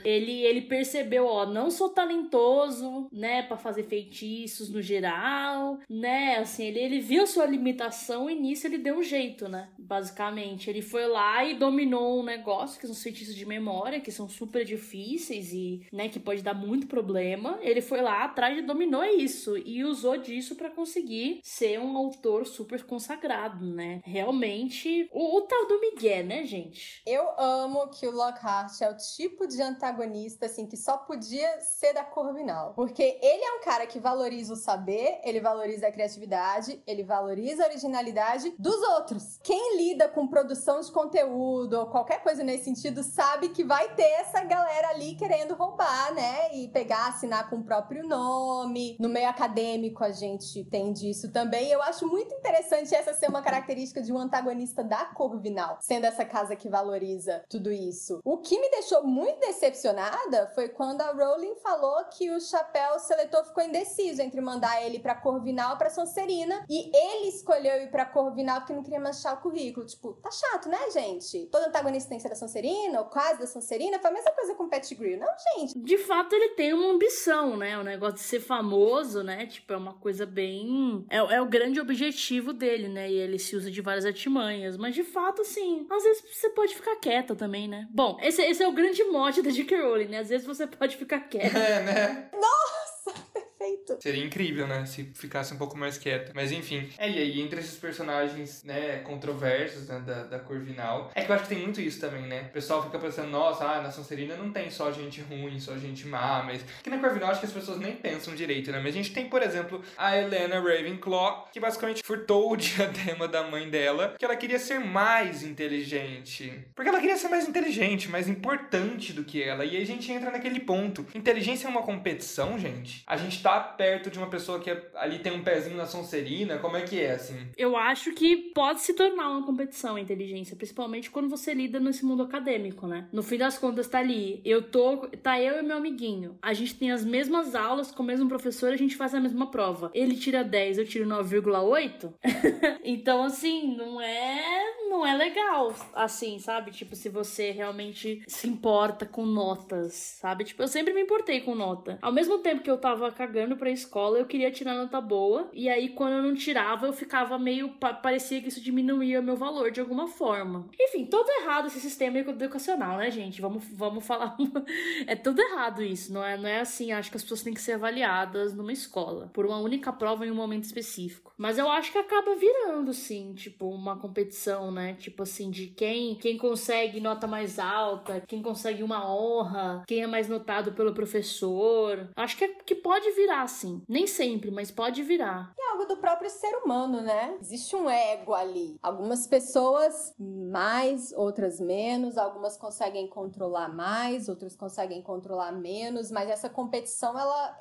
ele, 0.04 0.42
ele 0.44 0.62
percebeu, 0.62 1.26
ó, 1.26 1.46
não 1.46 1.70
sou 1.70 1.90
talentoso, 1.90 3.08
né, 3.12 3.44
para 3.44 3.58
fazer 3.58 3.84
feitiços 3.84 4.70
no 4.70 4.82
geral, 4.82 5.80
né? 5.90 6.38
Assim, 6.38 6.66
ele, 6.66 6.80
ele 6.80 7.00
viu 7.00 7.26
sua 7.28 7.46
limitação 7.46 8.30
e 8.30 8.36
nisso 8.36 8.68
ele 8.68 8.78
deu 8.78 8.98
um 8.98 9.04
jeito, 9.04 9.48
né? 9.48 9.70
Basicamente, 9.78 10.70
ele 10.70 10.82
foi 10.82 11.08
lá 11.08 11.44
e 11.46 11.56
dominou 11.56 12.20
um 12.20 12.24
negócio 12.24 12.80
que 12.80 12.86
são 12.86 12.94
os 12.96 13.04
feitiços 13.04 13.36
de 13.36 13.46
memória, 13.46 14.00
que 14.00 14.12
são 14.12 14.28
super 14.28 14.66
difíceis 14.66 15.54
e, 15.54 15.86
né, 15.92 16.10
que 16.10 16.20
pode 16.20 16.42
dar 16.42 16.54
muito 16.54 16.88
problema. 16.88 17.60
Ele 17.62 17.82
foi 17.82 18.02
lá 18.02 18.24
atrás 18.24 18.58
e 18.58 18.62
dominou 18.62 19.04
isso 19.04 19.58
e 19.58 19.84
usou 19.84 20.18
disso 20.18 20.56
para 20.56 20.70
conseguir 20.70 21.40
ser 21.44 21.80
um 21.80 21.98
autor 21.98 22.46
super 22.46 22.84
consagrado, 22.84 23.66
né? 23.66 24.02
Realmente, 24.06 25.08
o, 25.12 25.38
o 25.38 25.42
tal 25.42 25.68
do 25.68 25.80
Miguel, 25.80 26.26
né, 26.26 26.46
gente? 26.46 27.02
Eu 27.06 27.24
amo 27.38 27.88
que 27.90 28.08
o 28.08 28.12
Lockhart 28.12 28.82
é 28.82 28.90
o 28.90 28.98
tipo 28.98 29.43
tipo 29.44 29.48
de 29.48 29.62
antagonista, 29.62 30.46
assim, 30.46 30.66
que 30.66 30.78
só 30.78 30.98
podia 30.98 31.60
ser 31.60 31.94
da 31.94 32.04
Corvinal. 32.04 32.74
Porque 32.74 33.20
ele 33.22 33.44
é 33.44 33.58
um 33.58 33.62
cara 33.62 33.86
que 33.86 34.00
valoriza 34.00 34.54
o 34.54 34.58
saber, 34.58 35.20
ele 35.24 35.40
valoriza 35.40 35.88
a 35.88 35.92
criatividade, 35.92 36.82
ele 36.88 37.04
valoriza 37.04 37.64
a 37.64 37.68
originalidade 37.68 38.54
dos 38.58 38.82
outros. 38.82 39.40
Quem 39.44 39.78
lida 39.78 40.08
com 40.08 40.28
produção 40.28 40.80
de 40.80 40.92
conteúdo 40.92 41.74
ou 41.80 41.88
qualquer 41.88 42.22
coisa 42.24 42.44
nesse 42.44 42.66
sentido 42.66 43.04
sabe 43.04 43.50
que 43.50 43.64
vai 43.64 43.94
ter 43.96 44.04
essa 44.04 44.44
galera 44.44 44.90
ali 44.90 45.16
querendo 45.16 45.56
roubar, 45.56 46.14
né? 46.14 46.56
E 46.56 46.68
pegar, 46.70 47.08
assinar 47.08 47.50
com 47.50 47.58
o 47.58 47.64
próprio 47.64 48.08
nome. 48.08 48.98
No 49.00 49.10
meio 49.10 49.30
acadêmico 49.30 50.04
a 50.04 50.12
gente 50.12 50.64
tem 50.66 50.94
disso 50.94 51.32
também. 51.32 51.70
Eu 51.70 51.82
acho 51.82 52.08
muito 52.08 52.34
interessante 52.34 52.96
essa 52.96 53.14
ser 53.14 53.30
uma 53.30 53.42
característica 53.42 54.02
de 54.02 54.14
um 54.14 54.18
antagonista 54.18 54.84
da 54.84 55.06
Corvinal, 55.06 55.78
sendo 55.82 56.06
essa 56.06 56.26
casa 56.26 56.56
que 56.56 56.70
valoriza 56.70 57.44
tudo 57.50 57.72
isso. 57.72 58.20
O 58.24 58.38
que 58.38 58.60
me 58.60 58.70
deixou 58.70 59.04
muito 59.04 59.33
decepcionada 59.40 60.52
foi 60.56 60.70
quando 60.70 61.02
a 61.02 61.12
Rowling 61.12 61.56
falou 61.56 62.04
que 62.06 62.30
o 62.32 62.40
chapéu 62.40 63.00
seletor 63.00 63.44
ficou 63.46 63.64
indeciso 63.64 64.22
entre 64.22 64.42
mandar 64.42 64.82
ele 64.84 65.00
para 65.00 65.16
Corvinal 65.16 65.72
ou 65.72 65.78
para 65.78 65.90
Sonserina 65.90 66.66
e 66.70 66.92
ele 66.96 67.28
escolheu 67.28 67.82
ir 67.82 67.90
para 67.90 68.06
Corvinal 68.06 68.62
porque 68.62 68.74
não 68.74 68.84
queria 68.84 69.00
manchar 69.00 69.36
o 69.36 69.42
currículo. 69.42 69.86
Tipo, 69.86 70.14
tá 70.14 70.30
chato, 70.32 70.70
né, 70.70 70.90
gente? 70.92 71.48
Todo 71.52 71.66
antagonista 71.66 72.10
tem 72.10 72.18
que 72.18 72.24
ser 72.24 72.30
da 72.30 72.36
Sonserina 72.36 73.00
ou 73.00 73.06
quase 73.06 73.40
da 73.40 73.48
Sonserina. 73.48 74.00
Foi 74.00 74.10
a 74.10 74.14
mesma 74.14 74.32
coisa 74.32 74.56
com 74.56 74.64
o 74.64 74.70
Pettigrew. 74.70 75.18
Não, 75.18 75.28
gente. 75.58 75.80
De 75.80 75.98
fato, 75.98 76.34
ele 76.34 76.50
tem 76.50 76.74
uma 76.74 76.92
ambição, 76.92 77.58
né? 77.58 77.78
O 77.78 77.84
negócio 77.84 78.16
de 78.16 78.22
ser 78.22 78.40
famoso, 78.40 79.24
né? 79.24 79.46
Tipo, 79.46 79.74
é 79.74 79.78
uma 79.78 79.94
coisa 79.94 80.26
bem. 80.26 81.06
É, 81.10 81.18
é 81.18 81.42
o 81.42 81.46
grande 81.46 81.80
objetivo 81.80 82.54
dele, 82.54 82.88
né? 82.88 83.10
E 83.10 83.16
ele 83.16 83.40
se 83.40 83.56
usa 83.56 83.70
de 83.70 83.82
várias 83.82 84.06
artimanhas. 84.06 84.78
Mas 84.78 84.96
de 84.96 85.04
fato, 85.04 85.42
assim, 85.42 85.86
às 85.90 86.04
vezes 86.04 86.24
você 86.32 86.50
pode 86.50 86.76
ficar 86.76 86.96
quieta 86.98 87.36
também, 87.36 87.68
né? 87.68 87.88
Bom, 87.92 88.18
esse, 88.22 88.42
esse 88.42 88.64
é 88.64 88.68
o 88.68 88.74
grande 88.74 89.04
mote 89.14 89.42
da 89.42 89.52
J.K. 89.52 89.80
Rowling, 89.82 90.08
né? 90.08 90.20
Às 90.20 90.30
vezes 90.30 90.46
você 90.46 90.66
pode 90.66 90.98
ficar 90.98 91.20
quieto. 91.22 91.56
É, 91.56 91.82
né? 91.84 92.30
Nossa, 92.34 93.22
perfeito. 93.64 93.98
Seria 94.02 94.24
incrível, 94.24 94.68
né? 94.68 94.86
Se 94.86 95.04
ficasse 95.14 95.54
um 95.54 95.58
pouco 95.58 95.78
mais 95.78 95.98
quieta. 95.98 96.32
Mas 96.36 96.52
enfim. 96.52 96.90
É, 96.98 97.10
e 97.10 97.18
aí, 97.18 97.42
entre 97.42 97.60
esses 97.60 97.78
personagens, 97.78 98.64
né, 98.64 99.00
controversos 99.00 99.88
né, 99.88 100.00
da, 100.06 100.24
da 100.24 100.40
Corvinal. 100.40 101.12
É 101.16 101.24
que 101.24 101.32
eu 101.32 101.36
acho 101.36 101.46
que 101.46 101.56
tem 101.56 101.64
muito 101.64 101.80
isso 101.80 102.00
também, 102.00 102.24
né? 102.24 102.48
O 102.50 102.54
pessoal 102.54 102.84
fica 102.84 103.00
pensando, 103.00 103.30
nossa, 103.30 103.66
ah, 103.66 103.82
na 103.82 103.92
Sonserina 103.92 104.36
não 104.36 104.52
tem 104.52 104.70
só 104.70 104.92
gente 104.92 105.22
ruim, 105.22 105.60
só 105.60 105.78
gente 105.78 106.08
má, 106.08 106.44
mas. 106.44 106.64
Que 106.84 106.90
na 106.90 106.98
Corvinal 106.98 107.32
acho 107.32 107.40
que 107.40 107.46
as 107.46 107.54
pessoas 107.54 107.80
nem 107.80 107.96
pensam 107.96 108.36
direito, 108.36 108.72
né? 108.72 108.80
Mas 108.80 108.94
a 108.94 108.98
gente 108.98 109.14
tem, 109.14 109.30
por 109.30 109.42
exemplo, 109.42 109.82
a 109.98 110.18
Helena 110.18 110.60
Ravenclaw, 110.60 111.50
que 111.52 111.60
basicamente 111.60 112.04
furtou 112.04 112.52
o 112.52 112.58
diadema 112.58 113.28
da 113.28 113.44
mãe 113.44 113.70
dela, 113.70 114.16
que 114.18 114.26
ela 114.26 114.36
queria 114.36 114.60
ser 114.60 114.80
mais 114.80 115.44
inteligente. 115.44 116.68
Porque 116.76 116.90
ela 116.90 117.00
queria 117.00 117.18
ser 117.18 117.30
mais 117.30 117.48
inteligente, 117.48 118.10
mais 118.10 118.28
importante 118.28 119.14
do 119.14 119.24
que 119.24 119.42
ela. 119.42 119.64
E 119.66 119.78
aí 119.78 119.84
a 119.84 119.86
gente 119.86 120.12
entra 120.12 120.32
naquele 120.32 120.60
ponto. 120.60 121.06
Inteligência 121.16 121.68
é 121.68 121.70
uma 121.70 121.84
competição, 121.84 122.58
gente? 122.58 123.04
A 123.08 123.18
gente 123.18 123.42
tá 123.42 123.53
perto 123.60 124.10
de 124.10 124.18
uma 124.18 124.30
pessoa 124.30 124.60
que 124.60 124.70
é, 124.70 124.90
ali 124.96 125.20
tem 125.20 125.32
um 125.32 125.44
pezinho 125.44 125.78
na 125.78 125.86
Sonserina? 125.86 126.58
Como 126.58 126.78
é 126.78 126.82
que 126.82 127.00
é, 127.00 127.12
assim? 127.12 127.48
Eu 127.58 127.76
acho 127.78 128.14
que 128.14 128.36
pode 128.54 128.82
se 128.82 128.94
tornar 128.94 129.30
uma 129.30 129.46
competição 129.46 129.96
a 129.96 130.02
inteligência, 130.02 130.56
principalmente 130.56 131.10
quando 131.10 131.30
você 131.30 131.54
lida 131.54 131.80
nesse 131.80 132.06
mundo 132.06 132.24
acadêmico, 132.24 132.88
né? 132.88 133.08
No 133.12 133.24
fim 133.24 133.38
das 133.38 133.58
contas, 133.58 133.88
tá 133.88 134.00
ali. 134.00 134.42
Eu 134.44 134.64
tô. 134.64 135.08
Tá 135.22 135.40
eu 135.40 135.60
e 135.60 135.64
meu 135.64 135.78
amiguinho. 135.78 136.38
A 136.42 136.54
gente 136.54 136.76
tem 136.76 136.92
as 136.92 137.04
mesmas 137.04 137.56
aulas 137.56 137.92
com 137.92 138.04
o 138.04 138.06
mesmo 138.06 138.28
professor, 138.28 138.72
a 138.72 138.78
gente 138.78 138.96
faz 138.96 139.14
a 139.14 139.20
mesma 139.20 139.50
prova. 139.50 139.92
Ele 139.94 140.16
tira 140.16 140.44
10, 140.44 140.78
eu 140.78 140.86
tiro 140.86 141.08
9,8. 141.08 142.14
então, 142.84 143.24
assim, 143.24 143.76
não 143.76 144.02
é. 144.02 144.74
Não 144.90 145.06
é 145.06 145.16
legal, 145.16 145.74
assim, 145.96 146.38
sabe? 146.38 146.72
Tipo, 146.72 146.96
se 146.96 147.10
você 147.10 147.50
realmente 147.52 148.24
se 148.28 148.48
importa 148.48 149.06
com 149.06 149.26
notas, 149.26 149.94
sabe? 149.94 150.44
Tipo, 150.44 150.62
eu 150.62 150.68
sempre 150.68 150.94
me 150.94 151.02
importei 151.02 151.42
com 151.42 151.56
nota. 151.56 151.98
Ao 152.02 152.12
mesmo 152.12 152.40
tempo 152.40 152.62
que 152.62 152.70
eu 152.70 152.78
tava 152.78 153.12
cagando 153.12 153.43
pra 153.58 153.70
escola, 153.70 154.18
eu 154.18 154.26
queria 154.26 154.52
tirar 154.52 154.76
nota 154.76 155.00
boa. 155.00 155.50
E 155.54 155.70
aí, 155.70 155.90
quando 155.90 156.14
eu 156.14 156.24
não 156.24 156.34
tirava, 156.34 156.86
eu 156.86 156.94
ficava 156.94 157.38
meio. 157.38 157.70
Parecia 158.02 158.42
que 158.42 158.48
isso 158.48 158.62
diminuía 158.62 159.22
meu 159.22 159.36
valor 159.36 159.72
de 159.72 159.80
alguma 159.80 160.08
forma. 160.08 160.68
Enfim, 160.80 161.06
todo 161.06 161.30
errado 161.42 161.68
esse 161.68 161.80
sistema 161.80 162.20
educacional, 162.20 162.98
né, 162.98 163.12
gente? 163.12 163.42
Vamos, 163.42 163.64
vamos 163.72 164.06
falar. 164.06 164.36
é 165.08 165.16
tudo 165.16 165.42
errado 165.42 165.82
isso. 165.84 166.14
Não 166.14 166.24
é, 166.24 166.38
não 166.38 166.48
é 166.48 166.62
assim. 166.62 166.92
Acho 166.92 167.10
que 167.10 167.18
as 167.18 167.24
pessoas 167.24 167.44
têm 167.44 167.54
que 167.54 167.62
ser 167.62 167.74
avaliadas 167.74 168.54
numa 168.54 168.72
escola 168.72 169.30
por 169.34 169.46
uma 169.46 169.58
única 169.58 169.92
prova 169.92 170.26
em 170.26 170.32
um 170.32 170.36
momento 170.36 170.64
específico. 170.64 171.34
Mas 171.38 171.58
eu 171.58 171.70
acho 171.70 171.92
que 171.92 171.98
acaba 171.98 172.36
virando, 172.36 172.94
sim, 172.94 173.34
tipo, 173.34 173.70
uma 173.70 173.98
competição, 173.98 174.72
né? 174.72 174.94
Tipo 174.94 175.24
assim, 175.24 175.50
de 175.50 175.68
quem, 175.68 176.16
quem 176.16 176.38
consegue 176.38 177.00
nota 177.00 177.28
mais 177.28 177.60
alta, 177.60 178.22
quem 178.28 178.42
consegue 178.42 178.84
uma 178.84 179.10
honra, 179.12 179.84
quem 179.88 180.04
é 180.04 180.08
mais 180.08 180.30
notado 180.30 180.74
pelo 180.74 180.94
professor. 180.94 182.10
Acho 182.16 182.38
que, 182.38 182.46
é, 182.46 182.48
que 182.66 182.76
pode 182.76 183.10
virar, 183.12 183.33
sim. 183.48 183.82
Nem 183.88 184.06
sempre, 184.06 184.52
mas 184.52 184.72
pode 184.72 185.02
virar. 185.04 185.54
É 185.60 185.72
algo 185.72 185.86
do 185.86 185.98
próprio 185.98 186.30
ser 186.30 186.56
humano, 186.58 187.02
né? 187.02 187.38
Existe 187.42 187.76
um 187.76 187.90
ego 187.90 188.34
ali. 188.34 188.78
Algumas 188.82 189.26
pessoas 189.28 190.14
mais, 190.20 191.12
outras 191.14 191.60
menos, 191.60 192.18
algumas 192.18 192.58
conseguem 192.58 193.08
controlar 193.08 193.70
mais, 193.70 194.30
outras 194.30 194.56
conseguem 194.56 195.02
controlar 195.02 195.52
menos, 195.52 196.12
mas 196.12 196.30
essa 196.30 196.50
competição, 196.50 197.18
ela, 197.18 197.58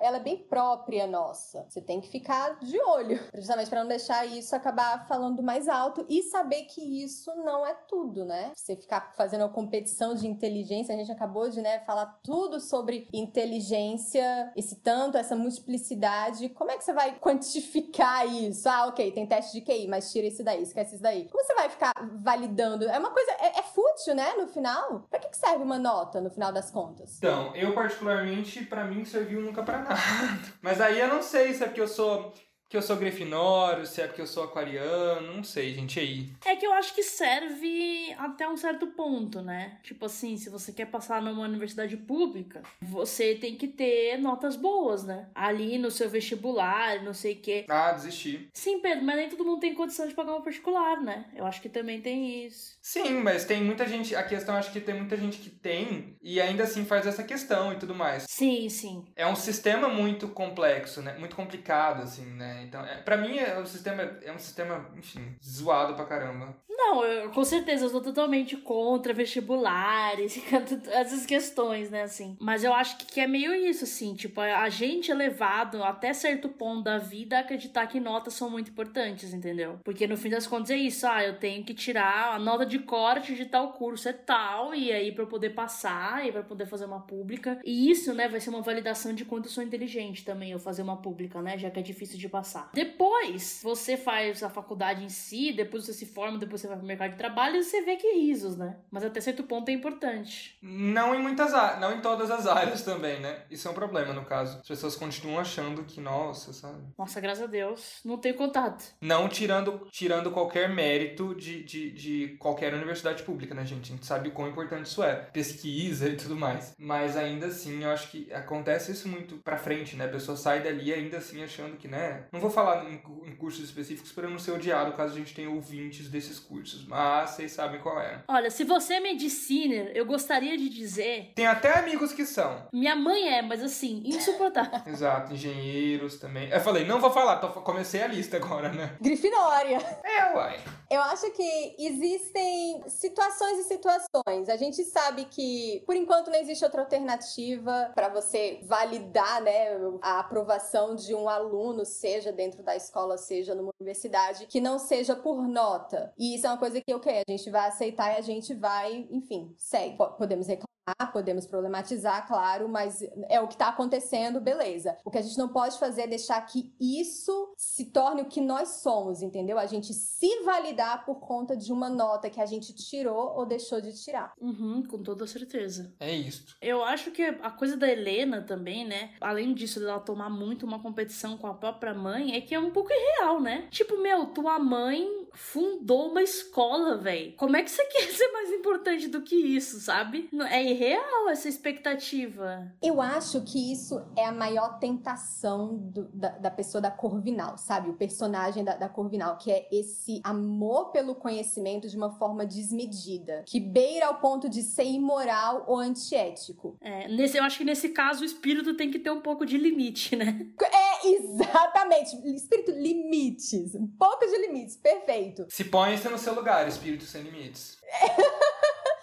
ela 0.00 0.16
é 0.18 0.20
bem 0.20 0.36
própria 0.36 1.06
nossa. 1.06 1.66
Você 1.68 1.80
tem 1.80 2.00
que 2.00 2.08
ficar 2.08 2.58
de 2.60 2.80
olho, 2.80 3.18
justamente 3.34 3.68
para 3.68 3.80
não 3.80 3.88
deixar 3.88 4.26
isso 4.26 4.54
acabar 4.54 5.06
falando 5.06 5.42
mais 5.42 5.68
alto 5.68 6.04
e 6.08 6.22
saber 6.22 6.64
que 6.64 7.02
isso 7.02 7.34
não 7.36 7.66
é 7.66 7.74
tudo, 7.88 8.24
né? 8.24 8.52
Você 8.54 8.76
ficar 8.76 9.12
fazendo 9.16 9.42
uma 9.42 9.52
competição 9.52 10.14
de 10.14 10.26
inteligência, 10.26 10.94
a 10.94 10.98
gente 10.98 11.10
acabou 11.10 11.48
de, 11.48 11.60
né, 11.60 11.80
falar 11.80 12.18
tudo 12.22 12.60
sobre 12.60 13.08
inteligência, 13.12 14.52
esse 14.56 14.76
tanto, 14.76 15.15
essa 15.18 15.36
multiplicidade. 15.36 16.48
Como 16.50 16.70
é 16.70 16.76
que 16.76 16.84
você 16.84 16.92
vai 16.92 17.16
quantificar 17.18 18.26
isso? 18.26 18.68
Ah, 18.68 18.86
ok, 18.86 19.12
tem 19.12 19.26
teste 19.26 19.52
de 19.52 19.64
QI, 19.64 19.86
mas 19.88 20.12
tira 20.12 20.26
esse 20.26 20.42
daí, 20.42 20.62
esquece 20.62 20.94
isso 20.94 21.02
daí. 21.02 21.28
Como 21.28 21.44
você 21.44 21.54
vai 21.54 21.68
ficar 21.68 21.92
validando? 22.14 22.88
É 22.88 22.98
uma 22.98 23.10
coisa, 23.10 23.30
é, 23.32 23.58
é 23.58 23.62
fútil, 23.62 24.14
né, 24.14 24.34
no 24.34 24.46
final? 24.46 25.06
Pra 25.10 25.18
que, 25.18 25.28
que 25.28 25.36
serve 25.36 25.62
uma 25.62 25.78
nota, 25.78 26.20
no 26.20 26.30
final 26.30 26.52
das 26.52 26.70
contas? 26.70 27.16
Então, 27.18 27.54
eu 27.54 27.74
particularmente, 27.74 28.64
para 28.64 28.84
mim, 28.84 29.04
serviu 29.04 29.40
nunca 29.40 29.62
para 29.62 29.78
nada. 29.78 29.96
Mas 30.62 30.80
aí 30.80 30.98
eu 30.98 31.08
não 31.08 31.22
sei 31.22 31.54
se 31.54 31.62
é 31.62 31.66
porque 31.66 31.80
eu 31.80 31.88
sou 31.88 32.32
que 32.68 32.76
eu 32.76 32.82
sou 32.82 32.96
grifinório, 32.96 33.86
se 33.86 34.00
é 34.00 34.06
porque 34.06 34.20
eu 34.20 34.26
sou 34.26 34.44
aquariano, 34.44 35.34
não 35.34 35.44
sei, 35.44 35.72
gente, 35.72 36.00
aí. 36.00 36.30
É 36.44 36.56
que 36.56 36.66
eu 36.66 36.72
acho 36.72 36.94
que 36.94 37.02
serve 37.02 38.12
até 38.18 38.48
um 38.48 38.56
certo 38.56 38.88
ponto, 38.88 39.40
né? 39.40 39.78
Tipo 39.82 40.06
assim, 40.06 40.36
se 40.36 40.50
você 40.50 40.72
quer 40.72 40.86
passar 40.86 41.22
numa 41.22 41.44
universidade 41.44 41.96
pública, 41.96 42.62
você 42.80 43.34
tem 43.36 43.56
que 43.56 43.68
ter 43.68 44.16
notas 44.18 44.56
boas, 44.56 45.04
né? 45.04 45.28
Ali 45.34 45.78
no 45.78 45.90
seu 45.90 46.08
vestibular, 46.10 47.02
não 47.04 47.14
sei 47.14 47.34
o 47.34 47.40
quê. 47.40 47.64
Ah, 47.68 47.92
desisti. 47.92 48.48
Sim, 48.52 48.80
Pedro, 48.80 49.04
mas 49.04 49.16
nem 49.16 49.28
todo 49.28 49.44
mundo 49.44 49.60
tem 49.60 49.74
condição 49.74 50.08
de 50.08 50.14
pagar 50.14 50.32
uma 50.32 50.42
particular, 50.42 51.00
né? 51.00 51.26
Eu 51.34 51.46
acho 51.46 51.62
que 51.62 51.68
também 51.68 52.00
tem 52.00 52.44
isso. 52.46 52.76
Sim, 52.82 53.20
mas 53.22 53.44
tem 53.44 53.62
muita 53.62 53.86
gente, 53.86 54.14
a 54.14 54.22
questão 54.22 54.56
acho 54.56 54.72
que 54.72 54.80
tem 54.80 54.94
muita 54.94 55.16
gente 55.16 55.38
que 55.38 55.50
tem 55.50 56.16
e 56.20 56.40
ainda 56.40 56.64
assim 56.64 56.84
faz 56.84 57.06
essa 57.06 57.22
questão 57.22 57.72
e 57.72 57.76
tudo 57.76 57.94
mais. 57.94 58.26
Sim, 58.28 58.68
sim. 58.68 59.04
É 59.14 59.26
um 59.26 59.36
sistema 59.36 59.88
muito 59.88 60.28
complexo, 60.28 61.00
né? 61.00 61.16
Muito 61.18 61.36
complicado, 61.36 62.02
assim, 62.02 62.24
né? 62.24 62.55
Então, 62.62 62.84
é, 62.84 62.96
para 62.96 63.16
mim, 63.16 63.38
é, 63.38 63.58
o 63.58 63.66
sistema 63.66 64.02
é 64.22 64.32
um 64.32 64.38
sistema, 64.38 64.88
enfim, 64.96 65.36
zoado 65.42 65.94
pra 65.94 66.04
caramba. 66.04 66.54
Não, 66.68 67.02
eu, 67.04 67.30
com 67.30 67.42
certeza, 67.42 67.86
eu 67.86 67.88
sou 67.88 68.02
totalmente 68.02 68.56
contra 68.56 69.14
vestibulares, 69.14 70.38
essas 70.92 71.24
questões, 71.24 71.90
né, 71.90 72.02
assim. 72.02 72.36
Mas 72.38 72.62
eu 72.62 72.72
acho 72.72 72.98
que, 72.98 73.06
que 73.06 73.20
é 73.20 73.26
meio 73.26 73.54
isso, 73.54 73.84
assim, 73.84 74.14
tipo, 74.14 74.40
a 74.40 74.68
gente 74.68 75.10
é 75.10 75.14
levado 75.14 75.82
até 75.82 76.12
certo 76.12 76.48
ponto 76.50 76.84
da 76.84 76.98
vida 76.98 77.38
a 77.38 77.40
acreditar 77.40 77.86
que 77.86 77.98
notas 77.98 78.34
são 78.34 78.50
muito 78.50 78.70
importantes, 78.70 79.32
entendeu? 79.32 79.80
Porque 79.82 80.06
no 80.06 80.16
fim 80.16 80.28
das 80.28 80.46
contas 80.46 80.70
é 80.70 80.76
isso, 80.76 81.06
ah, 81.06 81.24
eu 81.24 81.38
tenho 81.38 81.64
que 81.64 81.72
tirar 81.72 82.34
a 82.34 82.38
nota 82.38 82.66
de 82.66 82.78
corte 82.78 83.34
de 83.34 83.46
tal 83.46 83.72
curso 83.72 84.08
é 84.08 84.12
tal, 84.12 84.74
e 84.74 84.92
aí 84.92 85.10
pra 85.12 85.24
eu 85.24 85.28
poder 85.28 85.50
passar, 85.50 86.26
e 86.26 86.30
pra 86.30 86.42
poder 86.42 86.66
fazer 86.66 86.84
uma 86.84 87.00
pública. 87.00 87.58
E 87.64 87.90
isso, 87.90 88.12
né, 88.12 88.28
vai 88.28 88.38
ser 88.38 88.50
uma 88.50 88.62
validação 88.62 89.14
de 89.14 89.24
quanto 89.24 89.46
eu 89.46 89.50
sou 89.50 89.64
inteligente 89.64 90.24
também, 90.24 90.52
eu 90.52 90.58
fazer 90.58 90.82
uma 90.82 90.98
pública, 90.98 91.40
né, 91.40 91.56
já 91.56 91.70
que 91.70 91.80
é 91.80 91.82
difícil 91.82 92.18
de 92.18 92.28
passar. 92.28 92.45
Depois, 92.72 93.60
você 93.62 93.96
faz 93.96 94.42
a 94.42 94.50
faculdade 94.50 95.04
em 95.04 95.08
si, 95.08 95.52
depois 95.52 95.84
você 95.84 95.92
se 95.92 96.06
forma, 96.06 96.38
depois 96.38 96.60
você 96.60 96.68
vai 96.68 96.76
pro 96.76 96.86
mercado 96.86 97.12
de 97.12 97.18
trabalho 97.18 97.56
e 97.56 97.64
você 97.64 97.82
vê 97.82 97.96
que 97.96 98.12
risos, 98.12 98.56
né? 98.56 98.76
Mas 98.90 99.04
até 99.04 99.20
certo 99.20 99.42
ponto 99.42 99.68
é 99.68 99.72
importante. 99.72 100.58
Não 100.62 101.14
em 101.14 101.22
muitas 101.22 101.54
áreas, 101.54 101.80
não 101.80 101.92
em 101.92 102.00
todas 102.00 102.30
as 102.30 102.46
áreas 102.46 102.82
também, 102.82 103.20
né? 103.20 103.42
Isso 103.50 103.66
é 103.68 103.70
um 103.70 103.74
problema 103.74 104.12
no 104.12 104.24
caso. 104.24 104.58
As 104.58 104.68
pessoas 104.68 104.96
continuam 104.96 105.40
achando 105.40 105.84
que, 105.84 106.00
nossa, 106.00 106.52
sabe? 106.52 106.82
Nossa, 106.96 107.20
graças 107.20 107.44
a 107.44 107.46
Deus, 107.46 108.00
não 108.04 108.18
tenho 108.18 108.34
contato. 108.34 108.84
Não 109.00 109.28
tirando, 109.28 109.86
tirando 109.90 110.30
qualquer 110.30 110.68
mérito 110.68 111.34
de, 111.34 111.62
de, 111.62 111.90
de 111.90 112.36
qualquer 112.38 112.74
universidade 112.74 113.22
pública, 113.22 113.54
né, 113.54 113.64
gente? 113.64 113.92
A 113.92 113.96
gente 113.96 114.06
sabe 114.06 114.28
o 114.28 114.32
quão 114.32 114.48
importante 114.48 114.86
isso 114.86 115.02
é. 115.02 115.14
Pesquisa 115.32 116.08
e 116.08 116.16
tudo 116.16 116.36
mais. 116.36 116.74
Mas 116.78 117.16
ainda 117.16 117.46
assim, 117.46 117.82
eu 117.82 117.90
acho 117.90 118.10
que 118.10 118.32
acontece 118.32 118.92
isso 118.92 119.08
muito 119.08 119.36
pra 119.38 119.56
frente, 119.56 119.96
né? 119.96 120.04
A 120.04 120.08
pessoa 120.08 120.36
sai 120.36 120.62
dali 120.62 120.92
ainda 120.92 121.18
assim 121.18 121.42
achando 121.42 121.76
que, 121.76 121.88
né? 121.88 122.26
Não 122.36 122.40
vou 122.40 122.50
falar 122.50 122.84
em, 122.84 123.00
em 123.24 123.34
cursos 123.34 123.64
específicos 123.64 124.12
para 124.12 124.28
não 124.28 124.38
ser 124.38 124.50
odiado 124.50 124.92
caso 124.92 125.14
a 125.14 125.16
gente 125.16 125.34
tenha 125.34 125.48
ouvintes 125.48 126.08
desses 126.08 126.38
cursos, 126.38 126.86
mas 126.86 127.30
vocês 127.30 127.52
sabem 127.52 127.80
qual 127.80 127.98
é. 127.98 128.22
Olha, 128.28 128.50
se 128.50 128.62
você 128.62 128.94
é 128.94 129.00
medicina, 129.00 129.90
eu 129.94 130.04
gostaria 130.04 130.56
de 130.56 130.68
dizer. 130.68 131.32
Tem 131.34 131.46
até 131.46 131.78
amigos 131.78 132.12
que 132.12 132.26
são. 132.26 132.66
Minha 132.72 132.94
mãe 132.94 133.26
é, 133.28 133.40
mas 133.40 133.62
assim, 133.62 134.02
insuportável. 134.04 134.80
Exato, 134.86 135.32
engenheiros 135.32 136.18
também. 136.18 136.50
Eu 136.50 136.60
falei, 136.60 136.84
não 136.84 137.00
vou 137.00 137.10
falar, 137.10 137.36
tô, 137.36 137.48
comecei 137.62 138.02
a 138.02 138.06
lista 138.06 138.36
agora, 138.36 138.70
né? 138.70 138.96
Grifinória. 139.00 139.78
É, 140.04 140.34
uai. 140.34 140.60
Eu 140.90 141.00
acho 141.02 141.30
que 141.30 141.74
existem 141.78 142.84
situações 142.86 143.60
e 143.60 143.64
situações. 143.64 144.48
A 144.48 144.56
gente 144.56 144.84
sabe 144.84 145.24
que, 145.24 145.82
por 145.86 145.96
enquanto, 145.96 146.30
não 146.30 146.38
existe 146.38 146.64
outra 146.64 146.82
alternativa 146.82 147.90
para 147.94 148.08
você 148.08 148.60
validar 148.62 149.42
né, 149.42 149.78
a 150.02 150.20
aprovação 150.20 150.94
de 150.94 151.14
um 151.14 151.28
aluno, 151.28 151.84
seja 151.84 152.25
dentro 152.32 152.62
da 152.62 152.76
escola, 152.76 153.16
seja 153.16 153.54
numa 153.54 153.72
universidade, 153.80 154.46
que 154.46 154.60
não 154.60 154.78
seja 154.78 155.16
por 155.16 155.46
nota. 155.48 156.12
E 156.18 156.34
isso 156.34 156.46
é 156.46 156.50
uma 156.50 156.58
coisa 156.58 156.80
que, 156.80 156.94
ok, 156.94 157.22
a 157.26 157.30
gente 157.30 157.50
vai 157.50 157.68
aceitar 157.68 158.14
e 158.14 158.18
a 158.18 158.20
gente 158.20 158.54
vai, 158.54 159.06
enfim, 159.10 159.54
segue. 159.56 159.96
Podemos 160.18 160.46
reclamar 160.46 160.75
podemos 161.12 161.46
problematizar, 161.46 162.26
claro, 162.26 162.68
mas 162.68 163.02
é 163.28 163.40
o 163.40 163.48
que 163.48 163.54
está 163.54 163.68
acontecendo, 163.68 164.40
beleza. 164.40 164.96
O 165.04 165.10
que 165.10 165.18
a 165.18 165.22
gente 165.22 165.38
não 165.38 165.48
pode 165.48 165.78
fazer 165.78 166.02
é 166.02 166.06
deixar 166.06 166.40
que 166.42 166.72
isso 166.80 167.54
se 167.56 167.86
torne 167.86 168.22
o 168.22 168.28
que 168.28 168.40
nós 168.40 168.80
somos, 168.82 169.22
entendeu? 169.22 169.58
A 169.58 169.66
gente 169.66 169.92
se 169.92 170.42
validar 170.44 171.04
por 171.04 171.16
conta 171.16 171.56
de 171.56 171.72
uma 171.72 171.88
nota 171.88 172.30
que 172.30 172.40
a 172.40 172.46
gente 172.46 172.74
tirou 172.74 173.36
ou 173.36 173.46
deixou 173.46 173.80
de 173.80 173.92
tirar. 173.92 174.32
Uhum, 174.40 174.82
com 174.84 175.02
toda 175.02 175.26
certeza. 175.26 175.92
É 175.98 176.14
isso. 176.14 176.56
Eu 176.60 176.84
acho 176.84 177.10
que 177.10 177.22
a 177.22 177.50
coisa 177.50 177.76
da 177.76 177.90
Helena 177.90 178.42
também, 178.42 178.86
né? 178.86 179.14
Além 179.20 179.54
disso, 179.54 179.80
dela 179.80 180.00
tomar 180.00 180.30
muito 180.30 180.66
uma 180.66 180.80
competição 180.80 181.36
com 181.36 181.46
a 181.46 181.54
própria 181.54 181.94
mãe, 181.94 182.36
é 182.36 182.40
que 182.40 182.54
é 182.54 182.60
um 182.60 182.70
pouco 182.70 182.90
irreal, 182.92 183.40
né? 183.40 183.66
Tipo, 183.70 184.00
meu, 184.00 184.26
tua 184.26 184.58
mãe 184.58 185.25
fundou 185.36 186.10
uma 186.10 186.22
escola, 186.22 186.96
velho. 186.96 187.34
Como 187.36 187.56
é 187.56 187.62
que 187.62 187.70
você 187.70 187.84
quer 187.86 188.10
ser 188.10 188.28
mais 188.32 188.50
importante 188.50 189.08
do 189.08 189.22
que 189.22 189.36
isso, 189.36 189.78
sabe? 189.80 190.28
É 190.50 190.64
irreal 190.64 191.28
essa 191.28 191.48
expectativa. 191.48 192.72
Eu 192.82 193.00
acho 193.00 193.42
que 193.42 193.72
isso 193.72 194.02
é 194.16 194.24
a 194.24 194.32
maior 194.32 194.78
tentação 194.78 195.76
do, 195.76 196.08
da, 196.12 196.30
da, 196.30 196.50
pessoa 196.50 196.80
da 196.80 196.90
Corvinal, 196.90 197.58
sabe? 197.58 197.90
O 197.90 197.94
personagem 197.94 198.64
da, 198.64 198.76
da 198.76 198.88
Corvinal, 198.88 199.36
que 199.36 199.50
é 199.50 199.68
esse 199.70 200.20
amor 200.24 200.90
pelo 200.90 201.14
conhecimento 201.14 201.88
de 201.88 201.96
uma 201.96 202.10
forma 202.12 202.46
desmedida, 202.46 203.44
que 203.46 203.60
beira 203.60 204.06
ao 204.06 204.16
ponto 204.16 204.48
de 204.48 204.62
ser 204.62 204.84
imoral 204.84 205.64
ou 205.66 205.78
antiético. 205.78 206.76
É, 206.80 207.08
nesse, 207.08 207.36
eu 207.36 207.44
acho 207.44 207.58
que 207.58 207.64
nesse 207.64 207.90
caso 207.90 208.22
o 208.22 208.24
espírito 208.24 208.74
tem 208.74 208.90
que 208.90 208.98
ter 208.98 209.10
um 209.10 209.20
pouco 209.20 209.44
de 209.44 209.58
limite, 209.58 210.16
né? 210.16 210.46
É, 210.62 210.85
exatamente. 211.14 212.16
Espírito, 212.34 212.72
limites. 212.72 213.74
Um 213.74 213.86
pouco 213.86 214.26
de 214.26 214.38
limites. 214.38 214.76
Perfeito. 214.76 215.46
Se 215.48 215.64
põe-se 215.64 216.08
no 216.08 216.18
seu 216.18 216.34
lugar, 216.34 216.66
espírito 216.68 217.04
sem 217.04 217.22
limites. 217.22 217.78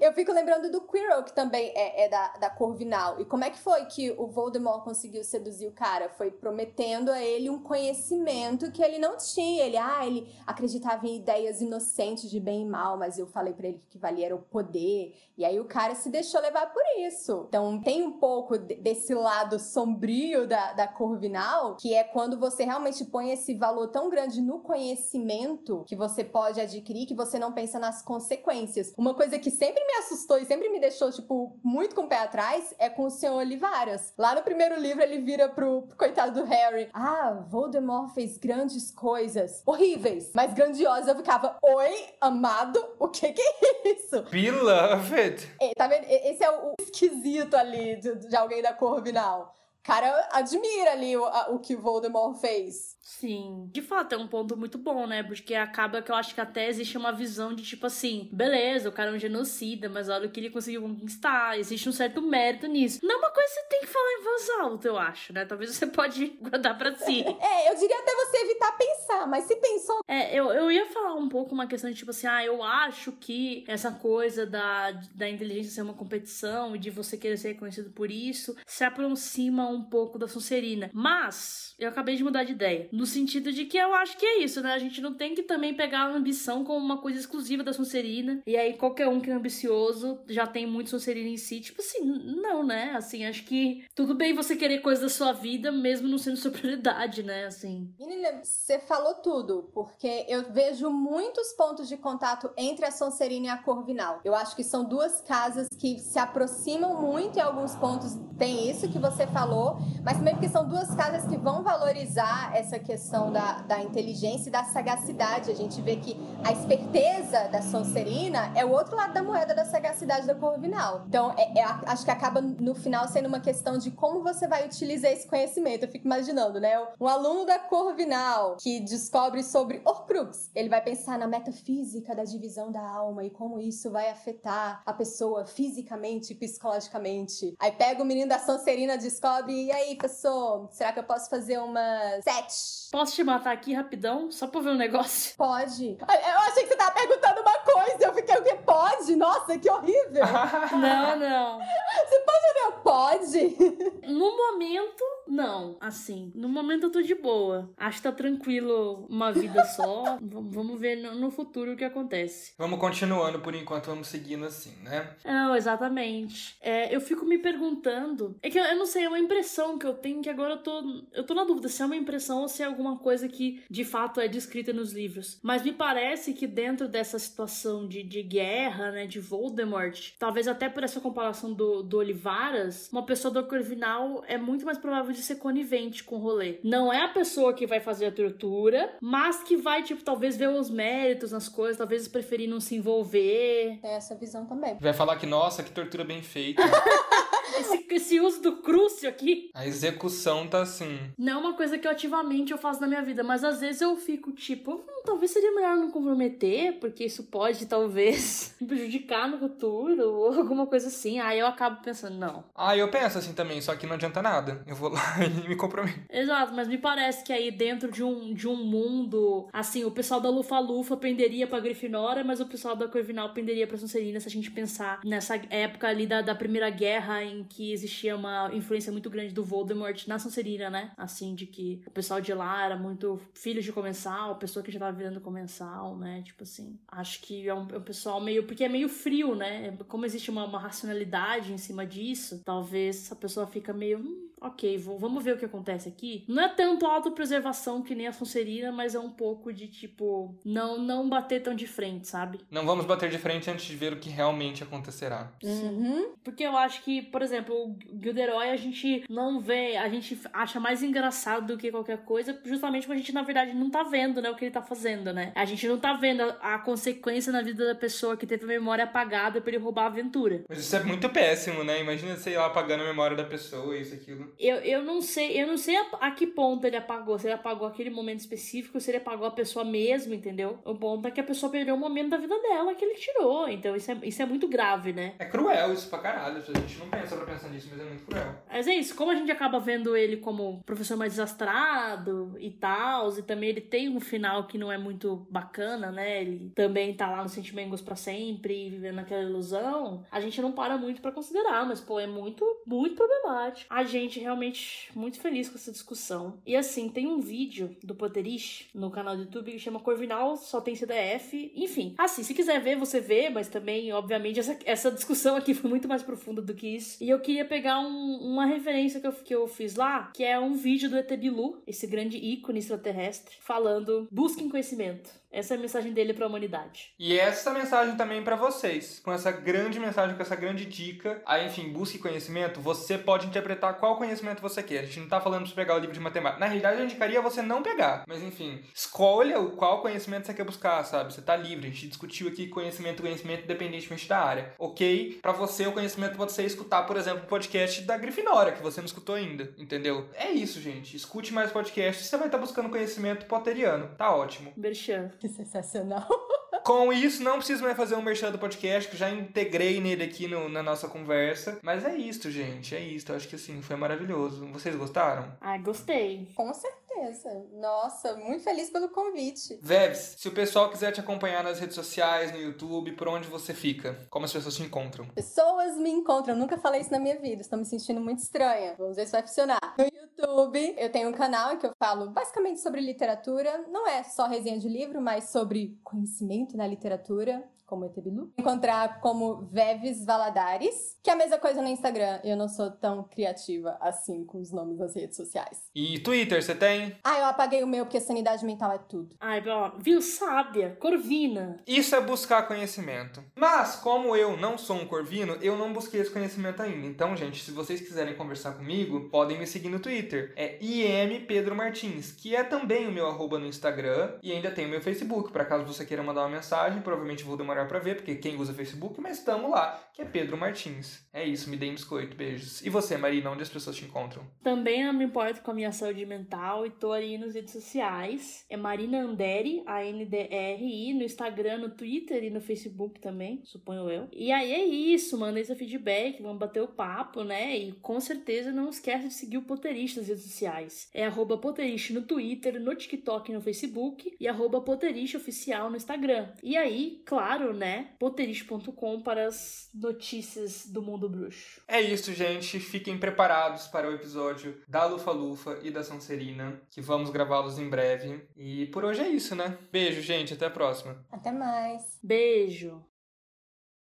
Eu 0.04 0.12
fico 0.12 0.34
lembrando 0.34 0.70
do 0.70 0.82
Quirrell, 0.82 1.24
que 1.24 1.32
também 1.32 1.72
é, 1.74 2.04
é, 2.04 2.10
da, 2.10 2.28
da 2.34 2.50
Corvinal. 2.50 3.22
E 3.22 3.26
como 3.26 3.46
é 3.46 3.50
que 3.50 3.58
foi 3.58 3.86
que 3.86 4.12
o 4.12 4.28
Voldemort 4.28 4.84
conseguiu 4.84 5.24
seduzir 5.24 5.66
o 5.66 5.72
cara? 5.72 6.10
Foi 6.10 6.30
prometendo 6.30 7.10
a 7.10 7.22
ele 7.24 7.50
um 7.50 7.64
conhecimento 7.64 8.70
que 8.70 8.84
ele 8.84 9.00
não 9.00 9.16
tinha. 9.16 9.64
Ele, 9.64 9.78
ah, 9.78 10.06
ele 10.06 10.28
acreditava 10.46 11.08
em 11.08 11.16
ideias 11.16 11.62
inocentes 11.62 12.30
de 12.30 12.38
bem 12.38 12.64
e 12.64 12.66
mal, 12.66 12.98
mas 12.98 13.18
eu 13.18 13.26
falei 13.28 13.54
para 13.54 13.70
ele 13.70 13.82
que 13.90 13.98
valia 13.98 14.26
era 14.26 14.36
o 14.36 14.42
poder. 14.42 15.16
E 15.38 15.46
aí 15.46 15.58
o 15.58 15.66
cara 15.66 15.96
se 15.96 16.10
deixou 16.10 16.42
levar 16.42 16.74
por 16.74 16.84
isso. 17.00 17.46
Então 17.48 17.82
tem 17.82 18.04
um 18.04 18.20
pouco 18.20 18.58
desse 18.58 19.14
lado 19.14 19.58
sombrio 19.58 20.46
da, 20.46 20.74
da 20.74 20.86
Corvinal, 20.86 21.78
que 21.78 21.94
é 21.94 22.04
quando 22.04 22.38
você 22.38 22.66
realmente 22.66 23.06
põe 23.06 23.32
esse 23.32 23.56
valor 23.56 23.88
tão 23.88 24.10
grande 24.10 24.42
no 24.42 24.60
conhecimento 24.60 25.86
que 25.88 25.96
você 25.96 26.26
pode 26.26 26.60
adquirir 26.60 27.08
que 27.08 27.16
você 27.16 27.40
não 27.40 27.54
pensa 27.54 27.80
nas 27.80 28.02
consequências. 28.02 28.94
Uma 28.98 29.14
coisa 29.14 29.40
que 29.40 29.50
sempre 29.50 29.82
me 29.86 29.93
me 29.94 30.00
assustou 30.00 30.38
e 30.40 30.46
sempre 30.46 30.70
me 30.70 30.80
deixou, 30.80 31.12
tipo, 31.12 31.60
muito 31.64 31.94
com 31.94 32.04
o 32.04 32.08
pé 32.08 32.18
atrás 32.18 32.74
é 32.80 32.90
com 32.90 33.06
o 33.06 33.10
Senhor 33.12 33.36
Olivaras. 33.36 34.14
Lá 34.18 34.34
no 34.34 34.42
primeiro 34.42 34.80
livro 34.80 35.04
ele 35.04 35.20
vira 35.20 35.48
pro, 35.48 35.84
pro 35.84 35.98
coitado 35.98 36.42
do 36.42 36.46
Harry: 36.46 36.90
Ah, 36.94 37.44
Voldemort 37.48 38.14
fez 38.14 38.38
grandes 38.38 38.90
coisas. 38.92 39.62
Horríveis, 39.66 40.32
mas 40.34 40.54
grandiosas. 40.54 41.08
Eu 41.08 41.16
ficava: 41.16 41.58
Oi, 41.62 42.08
amado? 42.20 42.84
O 43.00 43.08
que 43.08 43.32
que 43.32 43.42
é 43.42 43.94
isso? 43.94 44.24
Beloved! 44.24 45.56
É, 45.62 45.74
tá 45.76 45.88
vendo? 45.88 46.06
Esse 46.08 46.44
é 46.44 46.50
o 46.50 46.74
esquisito 46.80 47.56
ali 47.56 47.96
de, 47.98 48.16
de 48.16 48.36
alguém 48.36 48.62
da 48.62 48.74
Corvinal 48.74 49.54
cara 49.84 50.30
admira 50.32 50.92
ali 50.92 51.16
o, 51.16 51.26
a, 51.26 51.50
o 51.52 51.60
que 51.60 51.76
Voldemort 51.76 52.40
fez. 52.40 52.98
Sim, 53.02 53.70
de 53.72 53.82
fato 53.82 54.16
é 54.16 54.18
um 54.18 54.28
ponto 54.28 54.56
muito 54.56 54.78
bom, 54.78 55.06
né? 55.06 55.22
Porque 55.22 55.54
acaba 55.54 56.02
que 56.02 56.10
eu 56.10 56.16
acho 56.16 56.34
que 56.34 56.42
até 56.42 56.68
existe 56.68 56.98
uma 56.98 57.12
visão 57.12 57.54
de 57.54 57.64
tipo 57.64 57.86
assim, 57.86 58.30
beleza, 58.32 58.90
o 58.90 58.92
cara 58.92 59.12
é 59.12 59.14
um 59.14 59.20
genocida, 59.20 59.90
mas 59.90 60.08
olha 60.08 60.28
o 60.28 60.32
que 60.32 60.40
ele 60.40 60.50
conseguiu 60.50 60.82
conquistar, 60.82 61.60
existe 61.60 61.88
um 61.90 61.92
certo 61.92 62.22
mérito 62.22 62.66
nisso. 62.68 63.00
Não 63.04 63.16
é 63.16 63.18
uma 63.18 63.32
coisa 63.32 63.48
que 63.50 63.54
você 63.54 63.68
tem 63.70 63.82
que 63.82 63.88
falar 63.88 64.12
em 64.14 64.24
voz 64.24 64.50
alta, 64.62 64.88
eu 64.88 64.98
acho, 64.98 65.34
né? 65.34 65.46
Talvez 65.46 65.76
você 65.76 65.86
pode 65.86 66.28
guardar 66.42 66.78
para 66.78 66.96
si. 66.96 67.22
é, 67.22 67.72
eu 67.72 67.76
diria 67.78 68.00
até 68.00 68.16
você 68.16 68.38
evitar 68.38 68.72
pensar, 68.78 69.28
mas 69.28 69.44
se 69.44 69.56
pensou. 69.58 70.00
É, 70.08 70.34
eu, 70.34 70.52
eu 70.52 70.72
ia 70.72 70.86
falar 70.88 71.16
um 71.16 71.28
pouco 71.28 71.54
uma 71.54 71.68
questão 71.68 71.90
de 71.90 71.98
tipo 71.98 72.12
assim, 72.12 72.28
ah, 72.28 72.44
eu 72.44 72.64
acho 72.64 73.12
que 73.12 73.66
essa 73.68 73.92
coisa 73.92 74.46
da, 74.46 74.92
da 75.14 75.30
inteligência 75.30 75.74
ser 75.74 75.82
uma 75.82 75.94
competição 75.94 76.76
e 76.76 76.80
de 76.80 76.90
você 76.90 77.18
querer 77.18 77.38
ser 77.38 77.50
reconhecido 77.50 77.92
por 77.92 78.10
isso 78.10 78.56
se 78.66 78.84
aproxima 78.84 79.68
um 79.74 79.84
pouco 79.84 80.18
da 80.18 80.28
Sonserina. 80.28 80.90
Mas 80.94 81.76
eu 81.80 81.90
acabei 81.90 82.16
de 82.16 82.24
mudar 82.24 82.44
de 82.44 82.52
ideia. 82.52 82.88
No 82.92 83.06
sentido 83.06 83.52
de 83.52 83.66
que 83.66 83.78
eu 83.78 83.94
acho 83.96 84.18
que 84.18 84.26
é 84.26 84.40
isso, 84.40 84.62
né? 84.62 84.74
A 84.74 84.80
gente 84.80 85.02
não 85.02 85.14
tem 85.14 85.36
que 85.36 85.44
também 85.44 85.74
pegar 85.74 86.02
a 86.02 86.14
ambição 86.14 86.64
como 86.64 86.84
uma 86.84 87.02
coisa 87.02 87.20
exclusiva 87.20 87.64
da 87.64 87.74
Sonserina. 87.74 88.42
E 88.46 88.56
aí 88.56 88.74
qualquer 88.78 89.08
um 89.08 89.20
que 89.20 89.30
é 89.30 89.34
ambicioso 89.34 90.22
já 90.28 90.48
tem 90.48 90.66
muito 90.66 90.90
Sonserina 90.90 91.30
em 91.30 91.38
si. 91.38 91.60
Tipo 91.60 91.82
assim, 91.82 92.02
não, 92.42 92.64
né? 92.64 92.94
Assim, 92.96 93.26
acho 93.26 93.44
que 93.44 93.86
tudo 93.96 94.16
bem 94.16 94.34
você 94.34 94.56
querer 94.56 94.80
coisas 94.80 95.04
da 95.04 95.10
sua 95.10 95.34
vida, 95.34 95.72
mesmo 95.72 96.08
não 96.08 96.18
sendo 96.18 96.38
sua 96.38 96.52
prioridade, 96.52 97.24
né? 97.24 97.46
Assim. 97.46 97.94
Menina, 98.00 98.42
você 98.44 98.80
falou 98.80 99.16
tudo, 99.16 99.70
porque 99.74 100.26
eu 100.28 100.52
vejo 100.52 100.90
muitos 100.90 101.54
pontos 101.54 101.88
de 101.88 101.98
contato 101.98 102.52
entre 102.58 102.86
a 102.86 102.92
Sonserina 102.92 103.48
e 103.48 103.50
a 103.50 103.58
Corvinal. 103.58 104.22
Eu 104.24 104.36
acho 104.36 104.56
que 104.56 104.64
são 104.64 104.84
duas 104.84 105.22
casas 105.22 105.68
que 105.80 106.00
se 106.00 106.20
aproximam 106.20 107.02
muito 107.02 107.38
em 107.38 107.42
alguns 107.42 107.76
pontos. 107.76 108.18
Tem 108.38 108.70
isso 108.70 108.90
que 108.90 109.00
você 109.00 109.26
falou, 109.28 109.63
mas 110.04 110.18
também 110.18 110.34
porque 110.34 110.50
são 110.50 110.68
duas 110.68 110.94
casas 110.96 111.26
que 111.28 111.38
vão 111.38 111.64
valorizar 111.64 112.52
essa 112.56 112.80
questão 112.80 113.32
da, 113.32 113.62
da 113.62 113.82
inteligência 113.82 114.50
e 114.50 114.52
da 114.52 114.64
sagacidade. 114.64 115.52
A 115.52 115.56
gente 115.56 115.82
vê 115.82 115.96
que 115.96 116.18
a 116.44 116.52
esperteza 116.52 117.48
da 117.52 117.62
Sonserina 117.62 118.52
é 118.56 118.66
o 118.66 118.72
outro 118.72 118.96
lado 118.96 119.14
da 119.14 119.24
moeda 119.24 119.54
da 119.56 119.66
sagacidade 119.66 120.28
da 120.28 120.36
Corvinal. 120.36 121.04
Então, 121.08 121.34
é, 121.38 121.60
é, 121.60 121.64
acho 121.64 122.06
que 122.06 122.12
acaba 122.12 122.42
no 122.42 122.76
final 122.76 123.08
sendo 123.08 123.28
uma 123.28 123.40
questão 123.40 123.78
de 123.78 123.92
como 123.92 124.22
você 124.22 124.48
vai 124.48 124.66
utilizar 124.66 125.12
esse 125.12 125.28
conhecimento. 125.28 125.86
Eu 125.86 125.92
fico 125.92 126.06
imaginando, 126.06 126.60
né? 126.60 126.72
Um 127.00 127.08
aluno 127.08 127.46
da 127.46 127.60
Corvinal 127.60 128.58
que 128.60 128.80
descobre 128.80 129.44
sobre 129.44 129.82
Horcrux, 129.86 130.50
ele 130.56 130.70
vai 130.70 130.82
pensar 130.82 131.18
na 131.18 131.28
metafísica 131.28 132.16
da 132.16 132.24
divisão 132.24 132.72
da 132.72 132.82
alma 132.82 133.24
e 133.24 133.30
como 133.30 133.60
isso 133.60 133.90
vai 133.92 134.10
afetar 134.10 134.82
a 134.86 134.94
pessoa 134.94 135.46
fisicamente 135.46 136.34
e 136.34 136.36
psicologicamente. 136.36 137.56
Aí 137.60 137.72
pega 137.72 138.02
o 138.02 138.06
menino 138.06 138.30
da 138.30 138.40
Sonserina, 138.40 138.98
descobre 138.98 139.53
e 139.54 139.72
aí, 139.72 139.96
pessoal, 139.96 140.68
será 140.72 140.92
que 140.92 141.00
eu 141.00 141.04
posso 141.04 141.30
fazer 141.30 141.58
uma 141.60 142.22
sete? 142.22 142.90
Posso 142.92 143.16
te 143.16 143.24
matar 143.24 143.54
aqui 143.54 143.74
rapidão, 143.74 144.32
só 144.32 144.48
pra 144.48 144.62
ver 144.62 144.70
um 144.72 144.78
negócio? 144.78 145.36
Pode. 145.38 145.98
Eu 146.00 146.40
achei 146.40 146.64
que 146.64 146.70
você 146.70 146.76
tava 146.76 146.92
perguntando 146.92 147.42
uma 147.42 147.60
coisa, 147.74 148.06
eu 148.06 148.14
fiquei, 148.14 148.36
o 148.36 148.44
que 148.44 148.56
pode? 148.64 149.16
Nossa, 149.16 149.58
que 149.58 149.70
horrível. 149.70 150.24
não, 150.72 151.20
não. 151.20 151.60
Você 151.60 152.20
pode 152.20 152.54
ver, 152.54 152.84
pode? 152.84 154.12
No 154.12 154.38
momento, 154.38 155.04
não, 155.28 155.78
assim, 155.80 156.32
no 156.36 156.48
momento 156.48 156.84
eu 156.84 156.92
tô 156.92 157.02
de 157.02 157.16
boa. 157.16 157.72
Acho 157.78 157.98
que 157.98 158.04
tá 158.04 158.12
tranquilo 158.12 159.06
uma 159.10 159.32
vida 159.32 159.64
só. 159.66 160.18
vamos 160.22 160.80
ver 160.80 160.96
no, 160.98 161.32
futuro 161.32 161.74
o 161.74 161.76
que 161.76 161.84
acontece. 161.84 162.54
Vamos 162.58 162.80
continuando 162.80 163.40
por 163.40 163.56
enquanto, 163.56 163.88
vamos 163.88 164.08
seguindo 164.08 164.46
assim, 164.46 164.76
né? 164.84 165.16
Não, 165.26 165.56
exatamente. 165.56 166.56
É, 166.62 166.94
eu 166.94 167.02
fico 167.02 167.26
me 167.26 167.40
perguntando. 167.40 168.38
É 168.42 168.50
que 168.50 168.60
eu, 168.60 168.64
eu, 168.64 168.78
não 168.78 168.86
sei, 168.86 169.06
é 169.06 169.08
uma 169.08 169.20
impressão 169.20 169.80
que 169.80 169.88
eu 169.88 169.94
tenho 169.94 170.22
que 170.22 170.30
agora 170.30 170.54
eu 170.54 170.58
tô. 170.58 170.84
Eu 171.12 171.26
tô 171.26 171.34
na 171.34 171.44
dúvida 171.44 171.70
se 171.70 171.82
é 171.82 171.86
uma 171.86 171.96
impressão 171.96 172.42
ou 172.42 172.48
se 172.48 172.62
é 172.62 172.66
alguma 172.66 173.00
coisa 173.00 173.28
que 173.28 173.64
de 173.70 173.84
fato 173.84 174.20
é 174.20 174.28
descrita 174.28 174.72
nos 174.72 174.94
livros. 174.94 175.40
Mas 175.42 175.64
me 175.64 175.72
parece 175.72 176.34
que 176.34 176.46
dentro 176.46 176.88
dessa 176.88 177.18
situação 177.18 177.63
de, 177.88 178.04
de 178.04 178.22
guerra, 178.22 178.92
né, 178.92 179.08
de 179.08 179.20
Voldemort, 179.20 180.12
talvez 180.20 180.48
até 180.48 180.70
por 180.70 180.84
essa 180.84 181.00
comparação 181.00 181.54
do, 181.54 181.82
do 181.82 181.98
Olivaras, 181.98 182.90
uma 182.92 183.06
pessoa 183.06 183.34
do 183.34 183.44
Corvinal 183.44 184.24
é 184.28 184.38
muito 184.38 184.66
mais 184.66 184.78
provável 184.78 185.12
de 185.12 185.22
ser 185.22 185.36
conivente 185.36 186.04
com 186.04 186.16
o 186.16 186.20
rolê. 186.20 186.60
Não 186.64 186.92
é 186.92 187.04
a 187.04 187.10
pessoa 187.10 187.54
que 187.54 187.66
vai 187.66 187.80
fazer 187.80 188.08
a 188.08 188.12
tortura, 188.12 188.96
mas 189.02 189.44
que 189.44 189.56
vai, 189.56 189.84
tipo, 189.84 190.04
talvez 190.04 190.36
ver 190.36 190.50
os 190.50 190.70
méritos 190.70 191.32
nas 191.32 191.48
coisas, 191.48 191.78
talvez 191.78 192.08
preferir 192.08 192.50
não 192.50 192.60
se 192.60 192.76
envolver. 192.76 193.80
Tem 193.82 193.92
essa 193.92 194.16
visão 194.16 194.46
também. 194.46 194.78
Vai 194.80 194.94
falar 194.94 195.18
que, 195.18 195.26
nossa, 195.26 195.64
que 195.64 195.72
tortura 195.72 196.04
bem 196.04 196.22
feita. 196.22 196.62
esse, 197.60 197.86
esse 197.90 198.20
uso 198.20 198.42
do 198.42 198.58
crucio 198.58 199.08
aqui. 199.08 199.50
A 199.54 199.66
execução 199.66 200.48
tá 200.48 200.62
assim. 200.62 201.00
Não 201.18 201.34
é 201.34 201.38
uma 201.38 201.54
coisa 201.54 201.78
que 201.78 201.88
eu 201.88 201.92
ativamente 201.92 202.52
eu 202.52 202.58
faço 202.58 202.82
na 202.82 202.88
minha 202.88 203.02
vida, 203.02 203.24
mas 203.24 203.44
às 203.44 203.60
vezes 203.62 203.82
eu 203.82 203.96
fico 203.96 204.32
tipo, 204.32 204.74
hum, 204.74 205.02
talvez 205.06 205.32
seria 205.32 205.54
melhor 205.54 205.76
não 205.78 205.92
comprometer, 205.92 206.80
porque 206.80 207.06
isso 207.06 207.24
pode 207.24 207.53
talvez 207.66 208.56
prejudicar 208.66 209.28
no 209.30 209.38
futuro 209.40 210.04
ou 210.04 210.34
alguma 210.34 210.68
coisa 210.68 210.88
assim. 210.88 211.20
Aí 211.20 211.40
eu 211.40 211.48
acabo 211.48 211.82
pensando, 211.82 212.18
não. 212.18 212.44
Ah, 212.56 212.76
eu 212.76 212.90
penso 212.90 213.18
assim 213.18 213.34
também, 213.34 213.62
só 213.62 213.76
que 213.76 213.86
não 213.86 213.96
adianta 213.96 214.22
nada. 214.22 214.64
Eu 214.68 214.76
vou 214.76 214.90
lá 214.90 215.02
e 215.24 215.48
me 215.48 215.56
comprometo. 215.56 216.00
Exato, 216.10 216.54
mas 216.54 216.68
me 216.68 216.78
parece 216.78 217.24
que 217.24 217.34
aí 217.34 217.52
dentro 217.52 217.92
de 217.92 218.04
um, 218.04 218.34
de 218.34 218.48
um 218.48 218.56
mundo, 218.56 219.48
assim, 219.52 219.84
o 219.84 219.92
pessoal 219.92 220.20
da 220.20 220.30
Lufa-Lufa 220.30 220.98
penderia 220.98 221.48
pra 221.48 221.60
Grifinória, 221.60 222.24
mas 222.24 222.40
o 222.40 222.46
pessoal 222.46 222.76
da 222.76 222.88
Corvinal 222.88 223.34
penderia 223.34 223.68
pra 223.68 223.78
Sonserina, 223.78 224.20
se 224.20 224.28
a 224.28 224.32
gente 224.32 224.52
pensar 224.52 225.00
nessa 225.04 225.36
época 225.50 225.88
ali 225.88 226.06
da, 226.08 226.22
da 226.22 226.36
Primeira 226.36 226.70
Guerra 226.70 227.24
em 227.24 227.44
que 227.44 227.72
existia 227.72 228.16
uma 228.16 228.50
influência 228.54 228.92
muito 228.92 229.10
grande 229.10 229.34
do 229.34 229.44
Voldemort 229.44 230.08
na 230.08 230.20
Sonserina, 230.20 230.70
né? 230.70 230.92
Assim, 230.98 231.36
de 231.36 231.46
que 231.46 231.82
o 231.86 231.92
pessoal 231.92 232.22
de 232.22 232.34
lá 232.34 232.66
era 232.66 232.76
muito 232.76 233.20
filho 233.34 233.62
de 233.62 233.72
comensal, 233.72 234.36
pessoa 234.36 234.64
que 234.64 234.72
já 234.72 234.80
tava 234.80 234.96
virando 234.98 235.22
comensal, 235.22 235.98
né? 235.98 236.22
Tipo 236.24 236.44
assim, 236.44 236.80
acho 236.88 237.22
que 237.22 237.43
é 237.48 237.54
um, 237.54 237.68
é 237.70 237.78
um 237.78 237.82
pessoal 237.82 238.20
meio. 238.22 238.46
Porque 238.46 238.64
é 238.64 238.70
meio 238.70 238.90
frio, 238.90 239.36
né? 239.36 239.78
Como 239.88 240.06
existe 240.06 240.30
uma, 240.30 240.46
uma 240.46 240.60
racionalidade 240.60 241.54
em 241.54 241.58
cima 241.58 241.86
disso, 241.86 242.42
talvez 242.44 243.12
a 243.12 243.16
pessoa 243.16 243.48
fica 243.48 243.74
meio. 243.74 244.00
Hum, 244.00 244.30
ok, 244.44 244.78
vou, 244.78 245.00
vamos 245.00 245.24
ver 245.24 245.36
o 245.36 245.38
que 245.38 245.46
acontece 245.46 245.88
aqui. 245.88 246.26
Não 246.28 246.44
é 246.44 246.50
tanto 246.50 246.86
autopreservação 246.86 247.82
que 247.82 247.96
nem 247.96 248.08
a 248.08 248.12
Sonserina, 248.12 248.72
mas 248.72 248.94
é 248.94 249.00
um 249.00 249.10
pouco 249.10 249.54
de 249.54 249.68
tipo, 249.68 250.38
não, 250.46 250.78
não 250.78 251.10
bater 251.10 251.42
tão 251.42 251.56
de 251.56 251.66
frente, 251.66 252.08
sabe? 252.08 252.42
Não 252.52 252.66
vamos 252.66 252.86
bater 252.86 253.10
de 253.10 253.18
frente 253.18 253.50
antes 253.50 253.66
de 253.66 253.76
ver 253.76 253.94
o 253.94 254.00
que 254.00 254.10
realmente 254.10 254.64
acontecerá. 254.64 255.32
Uhum. 255.42 256.14
Porque 256.24 256.44
eu 256.44 256.58
acho 256.58 256.84
que, 256.84 257.02
por 257.02 257.22
exemplo, 257.22 257.56
o 257.56 257.78
Gilderoy 258.02 258.50
a 258.50 258.56
gente 258.58 259.04
não 259.10 259.40
vê, 259.40 259.78
a 259.78 259.88
gente 259.88 260.20
acha 260.34 260.60
mais 260.60 260.84
engraçado 260.84 261.48
do 261.48 261.58
que 261.58 261.72
qualquer 261.72 262.04
coisa, 262.04 262.40
justamente 262.44 262.86
porque 262.86 262.94
a 262.94 263.00
gente, 263.00 263.14
na 263.14 263.24
verdade, 263.24 263.54
não 263.54 263.70
tá 263.70 263.84
vendo, 263.84 264.22
né, 264.22 264.30
o 264.30 264.36
que 264.36 264.46
ele 264.46 264.52
tá 264.52 264.62
fazendo, 264.62 265.14
né? 265.14 265.32
A 265.36 265.46
gente 265.46 265.68
não 265.68 265.78
tá 265.78 265.94
vendo 265.94 266.22
a, 266.22 266.56
a 266.56 266.60
consequência 266.60 267.32
na 267.32 267.42
vida 267.42 267.66
da 267.66 267.76
pessoa 267.76 268.18
que 268.18 268.28
teve 268.28 268.44
a 268.44 268.48
memória 268.48 268.84
apagada 268.84 269.40
pra 269.40 269.52
ele 269.52 269.64
roubar 269.64 269.84
a 269.84 269.88
aventura. 269.88 270.44
Mas 270.50 270.60
isso 270.60 270.76
é 270.76 270.84
muito 270.84 271.10
péssimo, 271.10 271.64
né? 271.64 271.80
Imagina, 271.80 272.16
sei 272.18 272.36
lá, 272.38 272.48
apagando 272.48 272.84
a 272.84 272.88
memória 272.88 273.16
da 273.16 273.24
pessoa, 273.24 273.78
isso, 273.78 273.94
aquilo. 273.94 274.33
Eu, 274.40 274.58
eu 274.58 274.84
não 274.84 275.02
sei, 275.02 275.42
eu 275.42 275.48
não 275.48 275.58
sei 275.58 275.76
a, 275.78 275.86
a 276.02 276.12
que 276.12 276.28
ponto 276.28 276.66
ele 276.66 276.76
apagou. 276.76 277.18
Se 277.18 277.28
ele 277.28 277.34
apagou 277.34 277.68
aquele 277.68 277.90
momento 277.90 278.20
específico, 278.20 278.80
se 278.80 278.92
ele 278.92 278.98
apagou 278.98 279.28
a 279.28 279.32
pessoa 279.32 279.64
mesmo, 279.64 280.14
entendeu? 280.14 280.60
O 280.66 280.76
ponto 280.76 281.08
é 281.08 281.12
que 281.12 281.20
a 281.20 281.24
pessoa 281.24 281.52
perdeu 281.52 281.76
um 281.76 281.80
momento 281.80 282.10
da 282.10 282.18
vida 282.18 282.40
dela 282.42 282.74
que 282.76 282.84
ele 282.84 282.96
tirou. 282.96 283.48
Então 283.48 283.76
isso 283.76 283.92
é, 283.92 283.98
isso 284.04 284.22
é 284.22 284.26
muito 284.26 284.48
grave, 284.48 284.94
né? 284.94 285.16
É 285.20 285.26
cruel 285.26 285.74
isso 285.74 285.90
pra 285.90 286.00
caralho. 286.00 286.38
A 286.38 286.40
gente 286.42 286.80
não 286.80 286.90
pensa 286.90 287.16
pra 287.16 287.26
pensar 287.26 287.50
nisso, 287.50 287.70
mas 287.72 287.80
é 287.80 287.84
muito 287.84 288.06
cruel. 288.06 288.36
Mas 288.50 288.68
é 288.68 288.76
isso, 288.76 288.96
como 288.96 289.12
a 289.12 289.16
gente 289.16 289.32
acaba 289.32 289.60
vendo 289.60 289.96
ele 289.96 290.18
como 290.18 290.62
professor 290.66 290.98
mais 290.98 291.14
desastrado 291.14 292.36
e 292.40 292.52
tal, 292.52 293.18
e 293.18 293.22
também 293.22 293.50
ele 293.50 293.62
tem 293.62 293.90
um 293.90 294.00
final 294.00 294.48
que 294.48 294.58
não 294.58 294.72
é 294.72 294.78
muito 294.78 295.28
bacana, 295.30 295.92
né? 295.92 296.22
Ele 296.22 296.52
também 296.56 296.94
tá 296.94 297.10
lá 297.10 297.24
no 297.24 297.30
Sentimengos 297.30 297.82
pra 297.82 297.96
sempre, 297.96 298.70
vivendo 298.70 299.00
aquela 299.00 299.24
ilusão. 299.24 300.06
A 300.12 300.20
gente 300.20 300.42
não 300.42 300.52
para 300.52 300.78
muito 300.78 301.02
pra 301.02 301.12
considerar, 301.12 301.66
mas 301.66 301.80
pô, 301.82 302.00
é 302.00 302.08
muito, 302.08 302.46
muito 302.66 302.96
problemático. 302.96 303.74
A 303.74 303.84
gente 303.84 304.20
realmente 304.24 304.90
muito 304.96 305.20
feliz 305.20 305.48
com 305.50 305.56
essa 305.56 305.72
discussão. 305.72 306.40
E 306.46 306.56
assim, 306.56 306.90
tem 306.90 307.08
um 307.08 307.20
vídeo 307.20 307.76
do 307.84 307.94
Potterish 307.96 308.68
no 308.74 308.90
canal 308.90 309.16
do 309.16 309.24
YouTube 309.24 309.52
que 309.52 309.60
chama 309.60 309.80
Corvinal 309.80 310.36
só 310.38 310.60
tem 310.62 310.76
CDF. 310.76 311.52
Enfim, 311.56 311.94
assim, 311.98 312.24
se 312.24 312.34
quiser 312.34 312.60
ver, 312.62 312.76
você 312.78 313.00
vê, 313.00 313.30
mas 313.30 313.48
também, 313.48 313.92
obviamente, 313.94 314.40
essa, 314.40 314.58
essa 314.66 314.92
discussão 314.92 315.36
aqui 315.36 315.54
foi 315.56 315.70
muito 315.70 315.88
mais 315.88 316.02
profunda 316.04 316.42
do 316.42 316.54
que 316.54 316.68
isso. 316.68 317.04
E 317.04 317.10
eu 317.10 317.20
queria 317.20 317.46
pegar 317.46 317.80
um- 317.80 318.18
uma 318.24 318.46
referência 318.46 319.00
que 319.00 319.08
eu, 319.08 319.14
que 319.14 319.36
eu 319.36 319.48
fiz 319.48 319.76
lá, 319.76 320.12
que 320.16 320.24
é 320.24 320.40
um 320.40 320.54
vídeo 320.54 320.90
do 320.90 320.98
ET 320.98 321.12
Bilu, 321.18 321.62
esse 321.68 321.86
grande 321.88 322.18
ícone 322.18 322.60
extraterrestre, 322.60 323.36
falando: 323.40 324.08
busquem 324.12 324.50
conhecimento. 324.50 325.10
Essa 325.34 325.56
é 325.56 325.58
a 325.58 325.60
mensagem 325.60 325.92
dele 325.92 326.14
pra 326.14 326.28
humanidade. 326.28 326.94
E 327.00 327.18
essa 327.18 327.52
mensagem 327.52 327.98
também 327.98 328.24
pra 328.24 328.36
vocês. 328.36 329.02
Com 329.04 329.12
essa 329.12 329.32
grande 329.32 329.80
mensagem, 329.80 330.16
com 330.16 330.22
essa 330.22 330.36
grande 330.36 330.64
dica. 330.64 331.24
Aí, 331.26 331.48
enfim, 331.48 331.74
busque 331.74 331.98
conhecimento. 331.98 332.62
Você 332.62 333.00
pode 333.00 333.26
interpretar 333.26 333.80
qual 333.80 333.98
conhecimento 333.98 334.44
você 334.44 334.62
quer. 334.62 334.80
A 334.82 334.86
gente 334.86 335.00
não 335.00 335.08
tá 335.08 335.20
falando 335.20 335.48
você 335.48 335.56
pegar 335.56 335.76
o 335.76 335.80
livro 335.80 335.94
de 335.94 336.00
matemática. 336.00 336.40
Na 336.40 336.46
realidade, 336.46 336.78
eu 336.78 336.86
indicaria 336.86 337.20
você 337.20 337.42
não 337.42 337.64
pegar. 337.64 338.04
Mas, 338.08 338.22
enfim, 338.22 338.62
escolha 338.76 339.40
o 339.40 339.56
qual 339.56 339.82
conhecimento 339.82 340.28
você 340.28 340.36
quer 340.36 340.44
buscar, 340.44 340.84
sabe? 340.84 341.12
Você 341.12 341.22
tá 341.22 341.36
livre. 341.36 341.68
A 341.68 341.72
gente 341.72 341.88
discutiu 341.88 342.28
aqui 342.28 342.48
conhecimento, 342.48 343.02
conhecimento, 343.02 343.46
independentemente 343.46 344.08
da 344.08 344.20
área. 344.20 344.54
Ok? 344.60 345.18
Pra 345.20 345.32
você, 345.32 345.66
o 345.66 345.72
conhecimento 345.72 346.16
pode 346.16 346.32
ser 346.32 346.44
escutar, 346.44 346.84
por 346.84 346.96
exemplo, 346.96 347.24
o 347.24 347.28
podcast 347.28 347.82
da 347.82 347.98
Grifinória, 347.98 348.52
que 348.52 348.62
você 348.62 348.82
não 348.82 348.86
escutou 348.86 349.16
ainda. 349.16 349.52
Entendeu? 349.58 350.08
É 350.14 350.30
isso, 350.30 350.62
gente. 350.62 350.96
Escute 350.96 351.34
mais 351.34 351.52
podcasts. 351.52 352.06
Você 352.06 352.18
vai 352.18 352.28
estar 352.28 352.38
buscando 352.38 352.70
conhecimento 352.70 353.26
potteriano. 353.26 353.90
Tá 353.98 354.16
ótimo. 354.16 354.54
Merchan. 354.56 355.12
Que 355.24 355.30
sensacional. 355.30 356.06
Com 356.66 356.92
isso, 356.92 357.24
não 357.24 357.38
preciso 357.38 357.64
mais 357.64 357.76
fazer 357.78 357.96
um 357.96 358.02
merchan 358.02 358.30
do 358.32 358.38
podcast, 358.40 358.90
que 358.90 358.96
eu 358.96 359.00
já 359.00 359.10
integrei 359.10 359.80
nele 359.82 360.04
aqui 360.04 360.28
no- 360.28 360.48
na 360.50 360.62
nossa 360.62 360.88
conversa. 360.88 361.60
Mas 361.62 361.84
é 361.86 361.96
isso, 361.96 362.30
gente. 362.30 362.76
É 362.76 362.80
isso. 362.80 363.10
Eu 363.12 363.16
acho 363.16 363.28
que 363.28 363.36
assim, 363.36 363.62
foi 363.62 363.76
maravilhoso. 363.78 364.46
Vocês 364.48 364.76
gostaram? 364.76 365.32
Ai, 365.42 365.60
gostei. 365.60 366.30
Com 366.36 366.54
certeza. 366.54 367.46
Nossa, 367.54 368.16
muito 368.16 368.44
feliz 368.44 368.70
pelo 368.70 368.88
convite. 368.90 369.60
Vebs, 369.62 370.16
se 370.18 370.28
o 370.28 370.32
pessoal 370.32 370.70
quiser 370.70 370.92
te 370.92 371.00
acompanhar 371.02 371.44
nas 371.44 371.60
redes 371.60 371.76
sociais, 371.76 372.32
no 372.32 372.38
YouTube, 372.40 372.94
por 372.94 373.08
onde 373.10 373.28
você 373.28 373.54
fica? 373.54 373.98
Como 374.10 374.24
as 374.26 374.32
pessoas 374.32 374.56
te 374.56 374.64
encontram? 374.64 375.06
Pessoas 375.08 375.76
me 375.78 375.90
encontram, 375.90 376.34
eu 376.34 376.40
nunca 376.40 376.58
falei 376.58 376.80
isso 376.82 376.92
na 376.92 377.00
minha 377.00 377.20
vida, 377.20 377.42
estou 377.42 377.60
me 377.60 377.66
sentindo 377.66 378.00
muito 378.00 378.20
estranha. 378.20 378.76
Vamos 378.78 378.96
ver 378.96 379.06
se 379.06 379.12
vai 379.12 379.22
funcionar. 379.22 379.60
No 379.78 379.84
YouTube, 380.18 380.76
eu 380.78 380.92
tenho 380.92 381.10
um 381.10 381.14
canal 381.14 381.54
em 381.54 381.58
que 381.58 381.66
eu 381.66 381.74
falo 381.78 382.10
basicamente 382.10 382.60
sobre 382.60 382.82
literatura. 382.82 383.66
Não 383.70 383.88
é 383.88 384.04
só 384.04 384.28
resenha 384.28 384.60
de 384.60 384.70
livro, 384.70 385.02
mas 385.02 385.26
sobre 385.26 385.78
conhecimento 385.84 386.56
na 386.56 386.68
literatura, 386.68 387.44
como 387.66 387.86
ET 387.86 387.96
Bilu. 388.02 388.32
Encontrar 388.38 389.00
como 389.00 389.48
Veves 389.52 390.06
Valadares, 390.06 390.98
que 391.04 391.10
é 391.10 391.14
a 391.14 391.16
mesma 391.16 391.38
coisa 391.38 391.62
no 391.62 391.68
Instagram. 391.68 392.20
Eu 392.24 392.36
não 392.36 392.48
sou 392.48 392.72
tão 392.72 393.04
criativa 393.04 393.78
assim 393.82 394.24
com 394.26 394.40
os 394.40 394.52
nomes 394.52 394.78
das 394.78 394.96
redes 394.96 395.18
sociais. 395.18 395.64
E 395.76 396.00
Twitter, 396.00 396.42
você 396.42 396.56
tem? 396.56 396.96
Ah, 397.04 397.20
eu 397.20 397.26
apaguei 397.26 397.64
o 397.64 397.68
meu 397.68 397.86
porque 397.86 398.00
sanidade 398.00 398.46
mental 398.46 398.72
é 398.72 398.78
tudo. 398.78 399.16
Ai, 399.20 399.44
ó, 399.48 399.72
viu? 399.78 400.02
Sábia, 400.02 400.78
Corvina. 400.80 401.58
Isso 401.68 401.96
é 401.96 402.02
buscar 402.02 402.48
conhecimento. 402.48 403.24
Mas, 403.36 403.76
como 403.76 404.16
eu 404.16 404.38
não 404.38 404.58
sou 404.58 404.78
um 404.78 404.86
corvino, 404.86 405.38
eu 405.42 405.58
não 405.58 405.74
busquei 405.74 406.02
esse 406.02 406.12
conhecimento 406.12 406.62
ainda. 406.62 406.86
Então, 406.88 407.16
gente, 407.16 407.44
se 407.44 407.52
vocês 407.52 407.82
quiserem 407.82 408.16
conversar 408.16 408.54
comigo, 408.54 409.10
podem 409.10 409.38
me 409.38 409.48
seguir 409.48 409.70
no 409.70 409.80
Twitter. 409.80 410.34
É 410.36 410.58
IM 410.62 411.26
Pedro 411.26 411.56
Martins, 411.56 412.12
que 412.12 412.36
é 412.36 412.44
também 412.44 412.88
o 412.88 412.92
meu 412.92 413.08
arroba 413.08 413.40
no 413.40 413.46
Instagram. 413.46 414.18
E 414.22 414.32
ainda 414.32 414.52
tem 414.52 414.66
o 414.66 414.70
meu 414.70 414.82
Facebook, 414.82 415.32
para 415.32 415.46
caso 415.46 415.66
você 415.66 415.86
queira 415.86 416.04
mandar 416.04 416.22
uma 416.22 416.30
mensagem. 416.30 416.82
Provavelmente 416.82 417.24
vou 417.24 417.38
demorar 417.54 417.66
pra 417.68 417.80
ver, 417.80 417.96
porque 417.96 418.16
quem 418.16 418.36
usa 418.36 418.54
Facebook, 418.54 419.00
mas 419.00 419.20
estamos 419.20 419.50
lá, 419.50 419.80
que 419.94 420.02
é 420.02 420.06
Pedro 420.06 420.36
Martins. 420.36 421.08
É 421.14 421.24
isso, 421.24 421.50
me 421.50 421.56
deem 421.56 421.74
biscoito, 421.74 422.18
beijos. 422.18 422.66
E 422.66 422.70
você, 422.70 422.98
Marina, 422.98 423.30
onde 423.30 423.44
as 423.44 423.50
pessoas 423.50 423.76
te 423.76 423.86
encontram? 423.86 424.26
Também 424.42 424.84
não 424.84 424.92
me 424.92 425.06
importo 425.06 425.42
com 425.42 425.52
a 425.52 425.54
minha 425.54 425.72
saúde 425.72 426.04
mental 426.04 426.66
e 426.66 426.72
tô 426.72 426.92
aí 426.92 427.16
nas 427.18 427.36
redes 427.36 427.54
sociais. 427.54 428.44
É 428.50 428.58
Marina 428.58 429.00
Anderi, 429.00 429.62
A-N-D-R-I, 429.68 430.94
no 430.96 431.04
Instagram, 431.04 431.60
no 431.60 431.70
Twitter 431.70 432.24
e 432.24 432.32
no 432.32 432.42
Facebook 432.42 433.00
também, 433.00 433.42
suponho 433.44 433.88
eu. 433.90 434.08
E 434.12 434.32
aí 434.32 434.52
é 434.52 434.66
isso, 434.66 435.18
mandem 435.18 435.44
seu 435.44 435.56
feedback, 435.56 436.22
vamos 436.24 436.40
bater 436.40 436.62
o 436.62 436.68
papo, 436.68 437.24
né? 437.24 437.56
E 437.56 437.74
com 437.74 438.00
certeza 438.00 438.52
não 438.52 438.70
esquece 438.70 439.10
de 439.10 439.14
seguir 439.14 439.38
o 439.38 439.44
Potterista 439.44 440.00
nas 440.00 440.10
redes 440.10 440.24
sociais. 440.24 440.90
É 440.92 441.06
arroba 441.06 441.38
Potterista 441.38 441.94
no 441.94 442.02
Twitter, 442.02 442.60
no 442.60 442.74
TikTok 442.74 443.30
e 443.30 443.36
no 443.36 443.42
Facebook 443.42 444.16
e 444.20 444.28
arroba 444.28 444.60
Potterista 444.60 445.20
Oficial 445.20 445.70
no 445.70 445.78
Instagram. 445.78 446.30
E 446.42 446.58
aí, 446.58 447.04
claro, 447.06 447.54
né? 447.54 447.92
Potterista.com 448.00 449.02
para 449.02 449.28
as 449.28 449.70
notícias 449.84 450.66
do 450.66 450.82
mundo 450.82 451.10
bruxo. 451.10 451.62
É 451.68 451.80
isso, 451.80 452.14
gente. 452.14 452.60
Fiquem 452.60 452.98
preparados 452.98 453.68
para 453.68 453.90
o 453.90 453.94
episódio 453.94 454.62
da 454.68 454.86
Lufa 454.86 455.12
Lufa 455.12 455.60
e 455.62 455.70
da 455.70 455.84
Sonserina, 455.84 456.60
que 456.72 456.82
vamos 456.82 457.10
gravá-los 457.10 457.60
em 457.60 457.70
breve. 457.70 458.28
E 458.36 458.66
por 458.68 458.86
hoje 458.86 459.02
é 459.02 459.10
isso, 459.10 459.36
né? 459.36 459.58
Beijo, 459.72 460.02
gente. 460.02 460.34
Até 460.34 460.48
a 460.48 460.52
próxima. 460.52 461.06
Até 461.12 461.32
mais. 461.32 462.00
Beijo! 462.02 462.84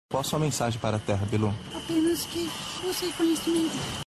Qual 0.10 0.22
a 0.22 0.24
sua 0.24 0.40
mensagem 0.40 0.80
para 0.80 0.96
a 0.96 1.00
Terra, 1.00 1.26
Bilu? 1.26 1.54
Apenas 1.76 2.26
que 2.28 2.48
busque 2.82 3.12
conhecimento. 3.18 4.06